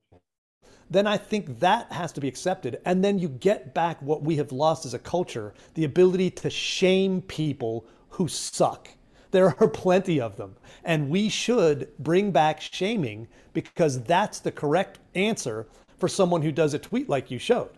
Then 0.92 1.08
I 1.08 1.18
think 1.18 1.62
that 1.62 1.90
has 1.94 2.12
to 2.12 2.22
be 2.22 2.28
accepted. 2.28 2.82
And 2.84 3.04
then 3.04 3.18
you 3.18 3.30
get 3.30 3.74
back 3.74 4.02
what 4.02 4.24
we 4.24 4.36
have 4.36 4.52
lost 4.52 4.86
as 4.86 4.94
a 4.94 5.00
culture 5.00 5.54
the 5.74 5.86
ability 5.86 6.30
to 6.32 6.50
shame 6.50 7.22
people 7.22 7.86
who 8.10 8.28
suck. 8.28 8.90
There 9.32 9.56
are 9.58 9.68
plenty 9.74 10.20
of 10.20 10.36
them. 10.36 10.58
And 10.84 11.10
we 11.10 11.30
should 11.30 11.88
bring 11.98 12.32
back 12.32 12.60
shaming 12.60 13.30
because 13.54 14.04
that's 14.04 14.40
the 14.40 14.52
correct 14.52 15.00
answer 15.16 15.66
for 15.98 16.10
someone 16.10 16.42
who 16.42 16.52
does 16.52 16.74
a 16.74 16.80
tweet 16.80 17.08
like 17.08 17.32
you 17.32 17.40
showed. 17.40 17.70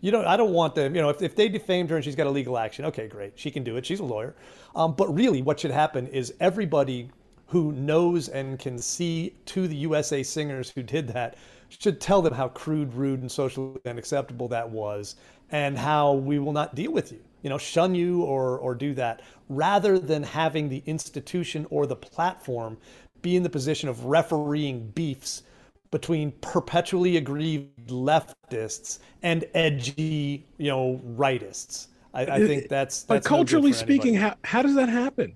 You 0.00 0.10
don't, 0.10 0.24
I 0.24 0.38
don't 0.38 0.54
want 0.54 0.74
them, 0.74 0.94
you 0.94 1.02
know, 1.02 1.10
if, 1.10 1.20
if 1.20 1.36
they 1.36 1.50
defamed 1.50 1.90
her 1.90 1.96
and 1.96 2.04
she's 2.04 2.16
got 2.16 2.26
a 2.26 2.30
legal 2.30 2.56
action, 2.56 2.86
okay, 2.86 3.08
great. 3.08 3.38
She 3.38 3.50
can 3.50 3.62
do 3.62 3.76
it. 3.76 3.84
She's 3.84 4.00
a 4.00 4.04
lawyer. 4.04 4.34
Um, 4.74 4.94
but 4.94 5.14
really, 5.14 5.42
what 5.42 5.60
should 5.60 5.70
happen 5.70 6.06
is 6.06 6.32
everybody 6.40 7.10
who 7.48 7.72
knows 7.72 8.28
and 8.28 8.58
can 8.58 8.78
see 8.78 9.34
to 9.44 9.68
the 9.68 9.76
USA 9.76 10.22
singers 10.22 10.70
who 10.70 10.82
did 10.82 11.08
that 11.08 11.36
should 11.78 12.00
tell 12.00 12.20
them 12.20 12.34
how 12.34 12.48
crude, 12.48 12.92
rude, 12.94 13.20
and 13.20 13.30
socially 13.30 13.80
unacceptable 13.86 14.48
that 14.48 14.68
was 14.68 15.16
and 15.50 15.78
how 15.78 16.12
we 16.12 16.38
will 16.38 16.52
not 16.52 16.74
deal 16.74 16.92
with 16.92 17.12
you, 17.12 17.20
you 17.42 17.50
know, 17.50 17.58
shun 17.58 17.94
you 17.94 18.22
or, 18.22 18.58
or 18.58 18.74
do 18.74 18.94
that, 18.94 19.22
rather 19.48 19.98
than 19.98 20.22
having 20.22 20.68
the 20.68 20.82
institution 20.86 21.66
or 21.70 21.86
the 21.86 21.96
platform 21.96 22.76
be 23.22 23.36
in 23.36 23.42
the 23.42 23.50
position 23.50 23.88
of 23.88 24.04
refereeing 24.04 24.88
beefs 24.90 25.42
between 25.90 26.30
perpetually 26.40 27.16
aggrieved 27.16 27.88
leftists 27.88 29.00
and 29.22 29.44
edgy, 29.54 30.46
you 30.58 30.68
know, 30.68 31.00
rightists. 31.16 31.88
I, 32.14 32.22
I 32.22 32.24
uh, 32.24 32.38
think 32.46 32.68
that's, 32.68 33.02
that's 33.02 33.24
but 33.24 33.24
culturally 33.24 33.70
no 33.70 33.76
speaking, 33.76 34.14
how, 34.14 34.36
how 34.44 34.62
does 34.62 34.74
that 34.76 34.88
happen? 34.88 35.34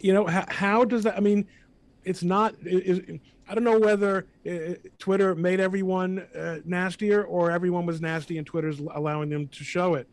You 0.00 0.12
know, 0.12 0.26
how, 0.26 0.44
how 0.48 0.84
does 0.84 1.04
that? 1.04 1.16
I 1.16 1.20
mean, 1.20 1.46
it's 2.04 2.22
not. 2.24 2.54
It, 2.62 3.20
I 3.48 3.54
don't 3.54 3.64
know 3.64 3.78
whether 3.78 4.26
uh, 4.48 4.74
Twitter 4.98 5.34
made 5.34 5.60
everyone 5.60 6.26
uh, 6.36 6.58
nastier 6.64 7.22
or 7.22 7.50
everyone 7.50 7.86
was 7.86 8.00
nasty 8.00 8.38
and 8.38 8.46
Twitter's 8.46 8.80
allowing 8.80 9.28
them 9.28 9.46
to 9.48 9.64
show 9.64 9.94
it. 9.94 10.08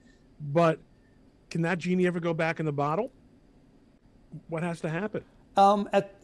But 0.52 0.80
can 1.50 1.62
that 1.64 1.80
genie 1.80 2.06
ever 2.06 2.20
go 2.20 2.34
back 2.34 2.60
in 2.60 2.66
the 2.66 2.72
bottle? 2.72 3.12
What 4.50 4.64
has 4.64 4.82
to 4.82 4.90
happen? 4.90 5.24
Um, 5.58 5.90
at 5.94 6.16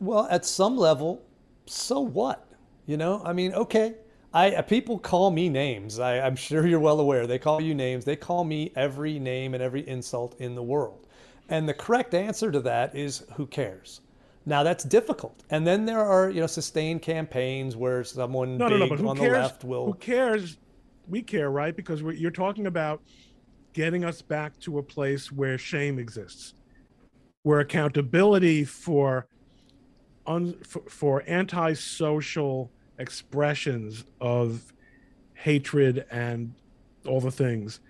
well, 0.00 0.28
at 0.30 0.44
some 0.44 0.76
level, 0.76 1.22
so 1.66 2.00
what? 2.00 2.46
You 2.86 2.96
know, 2.96 3.20
I 3.24 3.32
mean, 3.32 3.52
okay. 3.54 3.94
I 4.32 4.52
uh, 4.52 4.62
people 4.62 4.98
call 4.98 5.30
me 5.30 5.48
names. 5.48 5.98
I, 5.98 6.20
I'm 6.20 6.36
sure 6.36 6.66
you're 6.66 6.80
well 6.80 7.00
aware. 7.00 7.26
They 7.26 7.38
call 7.38 7.60
you 7.60 7.74
names. 7.74 8.04
They 8.04 8.16
call 8.16 8.44
me 8.44 8.72
every 8.76 9.18
name 9.18 9.54
and 9.54 9.62
every 9.62 9.86
insult 9.88 10.38
in 10.40 10.54
the 10.54 10.62
world. 10.62 11.06
And 11.48 11.68
the 11.68 11.74
correct 11.74 12.14
answer 12.14 12.52
to 12.52 12.60
that 12.60 12.94
is 12.94 13.24
who 13.34 13.46
cares? 13.46 14.00
Now 14.48 14.62
that's 14.62 14.82
difficult. 14.82 15.44
And 15.50 15.66
then 15.66 15.84
there 15.84 16.02
are, 16.02 16.30
you 16.30 16.40
know, 16.40 16.46
sustained 16.46 17.02
campaigns 17.02 17.76
where 17.76 18.02
someone 18.02 18.56
no, 18.56 18.70
big 18.70 18.78
no, 18.78 18.84
no, 18.86 18.88
but 18.88 18.98
who 18.98 19.08
on 19.08 19.16
cares, 19.18 19.32
the 19.32 19.38
left 19.38 19.64
will. 19.64 19.86
Who 19.86 19.94
cares? 19.94 20.56
We 21.06 21.20
care, 21.20 21.50
right? 21.50 21.76
Because 21.76 22.00
you're 22.00 22.30
talking 22.30 22.66
about 22.66 23.02
getting 23.74 24.06
us 24.06 24.22
back 24.22 24.58
to 24.60 24.78
a 24.78 24.82
place 24.82 25.30
where 25.30 25.58
shame 25.58 25.98
exists, 25.98 26.54
where 27.42 27.60
accountability 27.60 28.64
for 28.64 29.26
un, 30.26 30.54
for, 30.66 30.80
for 30.88 31.24
antisocial 31.28 32.70
expressions 32.98 34.06
of 34.18 34.72
hatred 35.34 36.06
and 36.10 36.54
all 37.06 37.20
the 37.20 37.30
things 37.30 37.80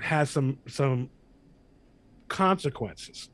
has 0.00 0.30
some 0.30 0.58
some 0.66 1.10
consequences 2.28 3.30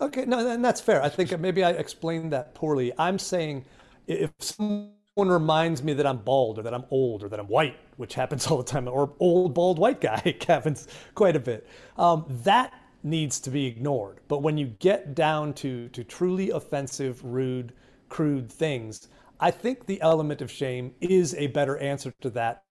Okay, 0.00 0.24
no, 0.26 0.46
and 0.48 0.64
that's 0.64 0.80
fair. 0.80 1.02
I 1.02 1.08
think 1.08 1.38
maybe 1.40 1.64
I 1.64 1.70
explained 1.70 2.32
that 2.32 2.54
poorly. 2.54 2.92
I'm 2.98 3.18
saying 3.18 3.64
if 4.06 4.30
someone 4.38 4.90
reminds 5.16 5.82
me 5.82 5.94
that 5.94 6.06
I'm 6.06 6.18
bald 6.18 6.58
or 6.58 6.62
that 6.62 6.74
I'm 6.74 6.84
old 6.90 7.24
or 7.24 7.28
that 7.28 7.40
I'm 7.40 7.46
white, 7.48 7.76
which 7.96 8.14
happens 8.14 8.46
all 8.50 8.58
the 8.58 8.64
time, 8.64 8.88
or 8.88 9.12
old 9.20 9.54
bald 9.54 9.78
white 9.78 10.00
guy 10.00 10.36
happens 10.46 10.86
quite 11.14 11.36
a 11.36 11.40
bit, 11.40 11.66
um, 11.96 12.24
that 12.44 12.74
needs 13.02 13.40
to 13.40 13.50
be 13.50 13.66
ignored. 13.66 14.20
But 14.28 14.42
when 14.42 14.58
you 14.58 14.66
get 14.66 15.14
down 15.14 15.54
to 15.54 15.88
to 15.90 16.04
truly 16.04 16.50
offensive, 16.50 17.24
rude, 17.24 17.72
crude 18.08 18.52
things, 18.52 19.08
I 19.40 19.50
think 19.50 19.86
the 19.86 20.00
element 20.02 20.42
of 20.42 20.50
shame 20.50 20.94
is 21.00 21.34
a 21.34 21.46
better 21.48 21.78
answer 21.78 22.12
to 22.20 22.30
that 22.30 22.64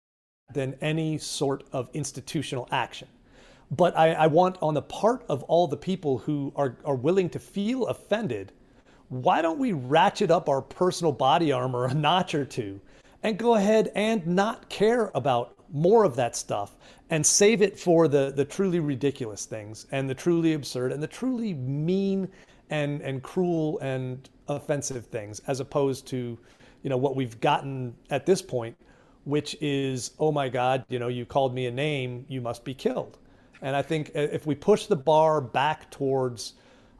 than 0.52 0.74
any 0.80 1.18
sort 1.18 1.64
of 1.72 1.88
institutional 1.94 2.68
action. 2.72 3.08
But 3.72 3.96
I, 3.96 4.12
I 4.12 4.26
want 4.26 4.58
on 4.60 4.74
the 4.74 4.82
part 4.82 5.24
of 5.28 5.42
all 5.44 5.66
the 5.66 5.76
people 5.76 6.18
who 6.18 6.52
are, 6.56 6.76
are 6.84 6.94
willing 6.94 7.30
to 7.30 7.38
feel 7.38 7.86
offended, 7.86 8.52
why 9.08 9.40
don't 9.40 9.58
we 9.58 9.72
ratchet 9.72 10.30
up 10.30 10.48
our 10.48 10.60
personal 10.60 11.12
body 11.12 11.52
armor 11.52 11.86
a 11.86 11.94
notch 11.94 12.34
or 12.34 12.44
two 12.44 12.80
and 13.22 13.38
go 13.38 13.54
ahead 13.54 13.90
and 13.94 14.26
not 14.26 14.68
care 14.68 15.10
about 15.14 15.54
more 15.72 16.04
of 16.04 16.16
that 16.16 16.36
stuff 16.36 16.76
and 17.10 17.24
save 17.24 17.62
it 17.62 17.78
for 17.78 18.08
the, 18.08 18.32
the 18.36 18.44
truly 18.44 18.80
ridiculous 18.80 19.46
things 19.46 19.86
and 19.92 20.08
the 20.08 20.14
truly 20.14 20.52
absurd 20.52 20.92
and 20.92 21.02
the 21.02 21.06
truly 21.06 21.54
mean 21.54 22.28
and, 22.70 23.00
and 23.02 23.22
cruel 23.22 23.78
and 23.80 24.28
offensive 24.48 25.06
things 25.06 25.40
as 25.46 25.60
opposed 25.60 26.06
to 26.06 26.38
you 26.82 26.90
know 26.90 26.96
what 26.96 27.16
we've 27.16 27.40
gotten 27.40 27.94
at 28.10 28.26
this 28.26 28.42
point 28.42 28.76
which 29.24 29.56
is 29.60 30.12
oh 30.18 30.32
my 30.32 30.48
god 30.48 30.84
you 30.88 30.98
know 30.98 31.08
you 31.08 31.24
called 31.24 31.54
me 31.54 31.66
a 31.66 31.70
name 31.70 32.24
you 32.28 32.40
must 32.40 32.64
be 32.64 32.74
killed 32.74 33.18
and 33.62 33.76
I 33.76 33.82
think 33.82 34.10
if 34.14 34.44
we 34.44 34.56
push 34.56 34.86
the 34.86 34.96
bar 34.96 35.40
back 35.40 35.90
towards 35.90 36.54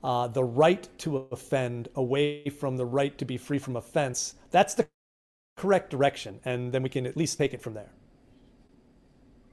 uh, 0.05 0.29
the 0.29 0.45
right 0.45 0.89
to 0.99 1.29
offend 1.33 1.89
away 1.97 2.49
from 2.49 2.77
the 2.77 2.87
right 2.87 3.17
to 3.19 3.25
be 3.25 3.37
free 3.37 3.59
from 3.59 3.77
offense, 3.77 4.37
that's 4.51 4.75
the 4.75 4.89
correct 5.57 5.91
direction. 5.91 6.41
And 6.45 6.73
then 6.73 6.83
we 6.83 6.89
can 6.89 7.05
at 7.05 7.17
least 7.17 7.37
take 7.37 7.53
it 7.53 7.61
from 7.61 7.75
there. 7.75 7.91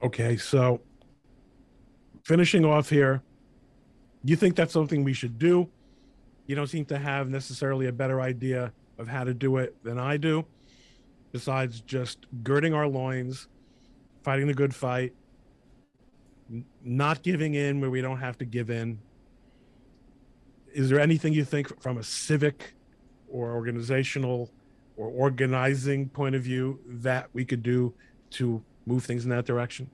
Okay, 0.03 0.37
so 0.37 0.79
finishing 2.23 2.63
off 2.63 2.89
here, 2.89 3.21
you 4.23 4.35
think 4.35 4.55
that's 4.55 4.71
something 4.71 5.03
we 5.03 5.13
should 5.13 5.39
do? 5.39 5.67
You 6.45 6.55
don't 6.55 6.67
seem 6.67 6.85
to 6.85 6.97
have 6.97 7.29
necessarily 7.29 7.87
a 7.87 7.91
better 7.91 8.21
idea 8.21 8.71
of 8.97 9.07
how 9.07 9.23
to 9.23 9.33
do 9.33 9.57
it 9.57 9.75
than 9.83 9.97
I 9.97 10.17
do, 10.17 10.45
besides 11.31 11.81
just 11.81 12.27
girding 12.43 12.73
our 12.73 12.87
loins, 12.87 13.47
fighting 14.23 14.47
the 14.47 14.53
good 14.53 14.75
fight, 14.75 15.13
not 16.83 17.23
giving 17.23 17.53
in 17.55 17.79
where 17.79 17.89
we 17.89 18.01
don't 18.01 18.19
have 18.19 18.37
to 18.39 18.45
give 18.45 18.69
in. 18.69 18.99
Is 20.73 20.89
there 20.89 20.99
anything 20.99 21.33
you 21.33 21.43
think 21.43 21.81
from 21.81 21.97
a 21.97 22.03
civic 22.03 22.73
or 23.27 23.51
organizational 23.53 24.51
or 24.97 25.07
organizing 25.07 26.09
point 26.09 26.35
of 26.35 26.43
view 26.43 26.79
that 26.85 27.29
we 27.33 27.45
could 27.45 27.63
do 27.63 27.93
to 28.31 28.61
move 28.85 29.03
things 29.03 29.23
in 29.23 29.29
that 29.29 29.45
direction? 29.45 29.89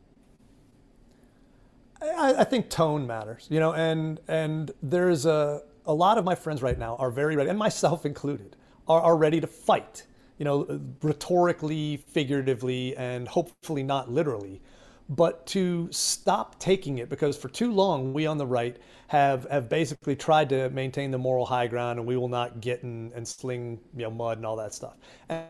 I, 2.02 2.36
I 2.40 2.44
think 2.44 2.70
tone 2.70 3.08
matters, 3.08 3.48
you 3.50 3.60
know, 3.60 3.74
and 3.74 4.20
and 4.28 4.72
there's 4.82 5.26
a 5.26 5.62
a 5.86 5.94
lot 5.94 6.18
of 6.18 6.26
my 6.26 6.36
friends 6.36 6.62
right 6.62 6.78
now 6.78 6.96
are 6.98 7.12
very 7.12 7.36
ready, 7.36 7.50
and 7.50 7.60
myself 7.60 8.06
included, 8.06 8.56
are, 8.88 9.02
are 9.02 9.16
ready 9.16 9.40
to 9.40 9.48
fight, 9.48 10.06
you 10.38 10.46
know, 10.46 10.82
rhetorically, 11.02 11.98
figuratively, 11.98 12.96
and 12.98 13.28
hopefully 13.28 13.84
not 13.84 14.12
literally 14.12 14.62
but 15.10 15.46
to 15.46 15.88
stop 15.92 16.60
taking 16.60 16.98
it 16.98 17.10
because 17.10 17.38
for 17.38 17.50
too 17.50 17.72
long 17.72 18.14
we 18.14 18.26
on 18.26 18.38
the 18.38 18.46
right 18.46 18.78
have 19.08 19.48
have 19.50 19.70
basically 19.70 20.16
tried 20.16 20.50
to 20.50 20.70
maintain 20.72 21.12
the 21.12 21.18
moral 21.18 21.46
high 21.46 21.68
ground 21.68 22.00
and 22.00 22.08
we 22.08 22.18
will 22.18 22.28
not 22.28 22.60
get 22.60 22.82
in 22.84 23.12
and 23.16 23.28
sling 23.28 23.80
you 23.96 24.04
know 24.04 24.12
mud 24.12 24.38
and 24.38 24.46
all 24.46 24.56
that 24.56 24.74
stuff. 24.74 24.96
And, 25.30 25.46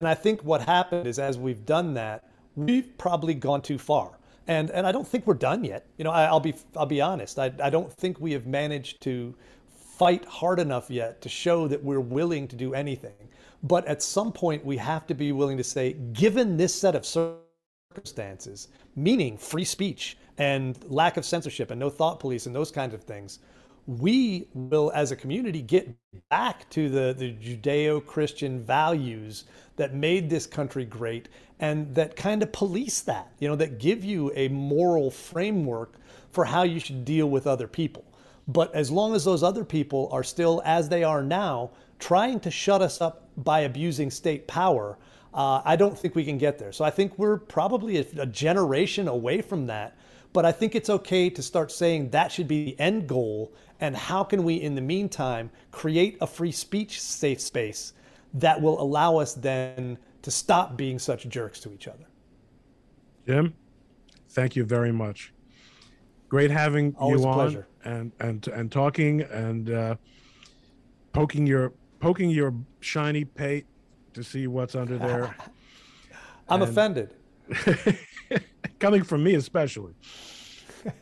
and 0.00 0.08
i 0.08 0.14
think 0.14 0.42
what 0.42 0.60
happened 0.62 1.06
is 1.06 1.18
as 1.18 1.38
we've 1.38 1.64
done 1.64 1.94
that 1.94 2.28
we've 2.54 2.96
probably 2.98 3.34
gone 3.34 3.62
too 3.62 3.78
far. 3.78 4.18
And 4.46 4.70
and 4.70 4.86
i 4.86 4.92
don't 4.92 5.06
think 5.06 5.26
we're 5.26 5.34
done 5.34 5.64
yet. 5.64 5.86
You 5.96 6.04
know 6.04 6.10
I, 6.10 6.30
will 6.30 6.40
be 6.40 6.54
i'll 6.76 6.86
be 6.86 7.00
honest. 7.00 7.38
I, 7.38 7.52
I 7.62 7.70
don't 7.70 7.90
think 7.90 8.20
we 8.20 8.32
have 8.32 8.46
managed 8.46 9.00
to 9.02 9.34
fight 9.74 10.24
hard 10.26 10.58
enough 10.58 10.90
yet 10.90 11.22
to 11.22 11.28
show 11.28 11.66
that 11.68 11.82
we're 11.82 12.00
willing 12.00 12.46
to 12.48 12.56
do 12.56 12.74
anything. 12.74 13.14
But 13.62 13.86
at 13.86 14.02
some 14.02 14.32
point 14.32 14.64
we 14.64 14.76
have 14.76 15.06
to 15.06 15.14
be 15.14 15.32
willing 15.32 15.56
to 15.56 15.64
say 15.64 15.94
given 16.12 16.58
this 16.58 16.74
set 16.74 16.94
of 16.94 17.06
circumstances 17.06 17.51
meaning 18.96 19.36
free 19.36 19.64
speech 19.64 20.16
and 20.38 20.78
lack 20.90 21.16
of 21.16 21.24
censorship 21.24 21.70
and 21.70 21.80
no 21.80 21.90
thought 21.90 22.20
police 22.20 22.46
and 22.46 22.54
those 22.54 22.70
kinds 22.70 22.94
of 22.94 23.02
things, 23.02 23.38
we 23.86 24.48
will, 24.54 24.92
as 24.94 25.10
a 25.10 25.16
community, 25.16 25.60
get 25.60 25.88
back 26.30 26.68
to 26.70 26.88
the, 26.88 27.14
the 27.16 27.32
Judeo 27.34 28.04
Christian 28.04 28.62
values 28.62 29.44
that 29.76 29.94
made 29.94 30.30
this 30.30 30.46
country 30.46 30.84
great 30.84 31.28
and 31.58 31.92
that 31.94 32.16
kind 32.16 32.42
of 32.42 32.52
police 32.52 33.00
that, 33.02 33.32
you 33.38 33.48
know, 33.48 33.56
that 33.56 33.78
give 33.78 34.04
you 34.04 34.32
a 34.34 34.48
moral 34.48 35.10
framework 35.10 35.94
for 36.30 36.44
how 36.44 36.62
you 36.62 36.78
should 36.78 37.04
deal 37.04 37.28
with 37.28 37.46
other 37.46 37.66
people. 37.66 38.04
But 38.48 38.74
as 38.74 38.90
long 38.90 39.14
as 39.14 39.24
those 39.24 39.42
other 39.42 39.64
people 39.64 40.08
are 40.12 40.24
still, 40.24 40.62
as 40.64 40.88
they 40.88 41.04
are 41.04 41.22
now, 41.22 41.70
trying 41.98 42.40
to 42.40 42.50
shut 42.50 42.82
us 42.82 43.00
up 43.00 43.28
by 43.36 43.60
abusing 43.60 44.10
state 44.10 44.46
power, 44.48 44.98
Uh, 45.34 45.62
I 45.64 45.76
don't 45.76 45.98
think 45.98 46.14
we 46.14 46.24
can 46.24 46.38
get 46.38 46.58
there. 46.58 46.72
So 46.72 46.84
I 46.84 46.90
think 46.90 47.18
we're 47.18 47.38
probably 47.38 47.98
a, 47.98 48.04
a 48.18 48.26
generation 48.26 49.08
away 49.08 49.40
from 49.40 49.66
that. 49.66 49.96
But 50.32 50.46
I 50.46 50.52
think 50.52 50.74
it's 50.74 50.88
okay 50.88 51.28
to 51.30 51.42
start 51.42 51.70
saying 51.70 52.10
that 52.10 52.32
should 52.32 52.48
be 52.48 52.64
the 52.64 52.80
end 52.80 53.06
goal. 53.06 53.52
And 53.80 53.96
how 53.96 54.24
can 54.24 54.44
we, 54.44 54.54
in 54.54 54.74
the 54.74 54.80
meantime, 54.80 55.50
create 55.70 56.16
a 56.20 56.26
free 56.26 56.52
speech 56.52 57.00
safe 57.00 57.40
space 57.40 57.92
that 58.34 58.60
will 58.60 58.80
allow 58.80 59.16
us 59.16 59.34
then 59.34 59.98
to 60.22 60.30
stop 60.30 60.76
being 60.76 60.98
such 60.98 61.28
jerks 61.28 61.60
to 61.60 61.72
each 61.72 61.88
other? 61.88 62.06
Jim, 63.26 63.54
thank 64.30 64.56
you 64.56 64.64
very 64.64 64.92
much. 64.92 65.32
Great 66.28 66.50
having 66.50 66.94
Always 66.98 67.20
you 67.20 67.28
on 67.28 67.64
and 67.84 68.12
and 68.20 68.48
and 68.48 68.72
talking 68.72 69.20
and 69.20 69.70
uh, 69.70 69.96
poking 71.12 71.46
your 71.46 71.74
poking 72.00 72.30
your 72.30 72.54
shiny 72.80 73.24
pate 73.24 73.66
to 74.14 74.22
see 74.22 74.46
what's 74.46 74.74
under 74.74 74.98
there. 74.98 75.36
I'm 76.48 76.62
offended. 76.62 77.14
Coming 78.78 79.04
from 79.04 79.22
me 79.22 79.34
especially. 79.34 79.94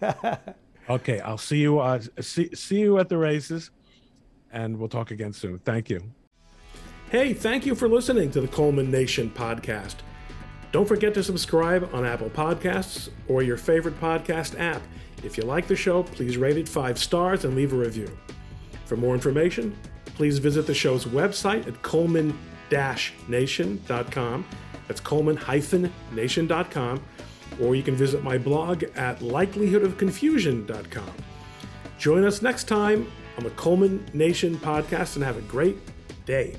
okay, 0.90 1.20
I'll 1.20 1.38
see 1.38 1.58
you 1.58 1.78
uh, 1.78 2.00
see 2.20 2.54
see 2.54 2.80
you 2.80 2.98
at 2.98 3.08
the 3.08 3.16
races 3.16 3.70
and 4.52 4.78
we'll 4.78 4.88
talk 4.88 5.10
again 5.10 5.32
soon. 5.32 5.58
Thank 5.60 5.90
you. 5.90 6.02
Hey, 7.10 7.34
thank 7.34 7.66
you 7.66 7.74
for 7.74 7.88
listening 7.88 8.30
to 8.32 8.40
the 8.40 8.48
Coleman 8.48 8.90
Nation 8.90 9.30
podcast. 9.30 9.96
Don't 10.72 10.86
forget 10.86 11.12
to 11.14 11.24
subscribe 11.24 11.90
on 11.92 12.04
Apple 12.06 12.30
Podcasts 12.30 13.08
or 13.26 13.42
your 13.42 13.56
favorite 13.56 14.00
podcast 14.00 14.58
app. 14.60 14.82
If 15.24 15.36
you 15.36 15.42
like 15.42 15.66
the 15.66 15.74
show, 15.74 16.04
please 16.04 16.36
rate 16.36 16.56
it 16.56 16.68
five 16.68 16.98
stars 16.98 17.44
and 17.44 17.56
leave 17.56 17.72
a 17.72 17.76
review. 17.76 18.16
For 18.84 18.96
more 18.96 19.14
information, 19.14 19.76
please 20.04 20.38
visit 20.38 20.66
the 20.66 20.74
show's 20.74 21.04
website 21.06 21.66
at 21.66 21.82
coleman-nation.com. 22.70 24.46
That's 24.88 25.00
coleman-nation.com. 25.00 27.02
Or 27.60 27.74
you 27.74 27.82
can 27.82 27.94
visit 27.94 28.22
my 28.22 28.38
blog 28.38 28.84
at 28.94 29.20
likelihoodofconfusion.com. 29.20 31.12
Join 31.98 32.24
us 32.24 32.40
next 32.40 32.64
time 32.64 33.10
on 33.36 33.44
the 33.44 33.50
Coleman 33.50 34.06
Nation 34.14 34.56
podcast 34.56 35.16
and 35.16 35.24
have 35.24 35.36
a 35.36 35.42
great 35.42 35.76
day. 36.24 36.56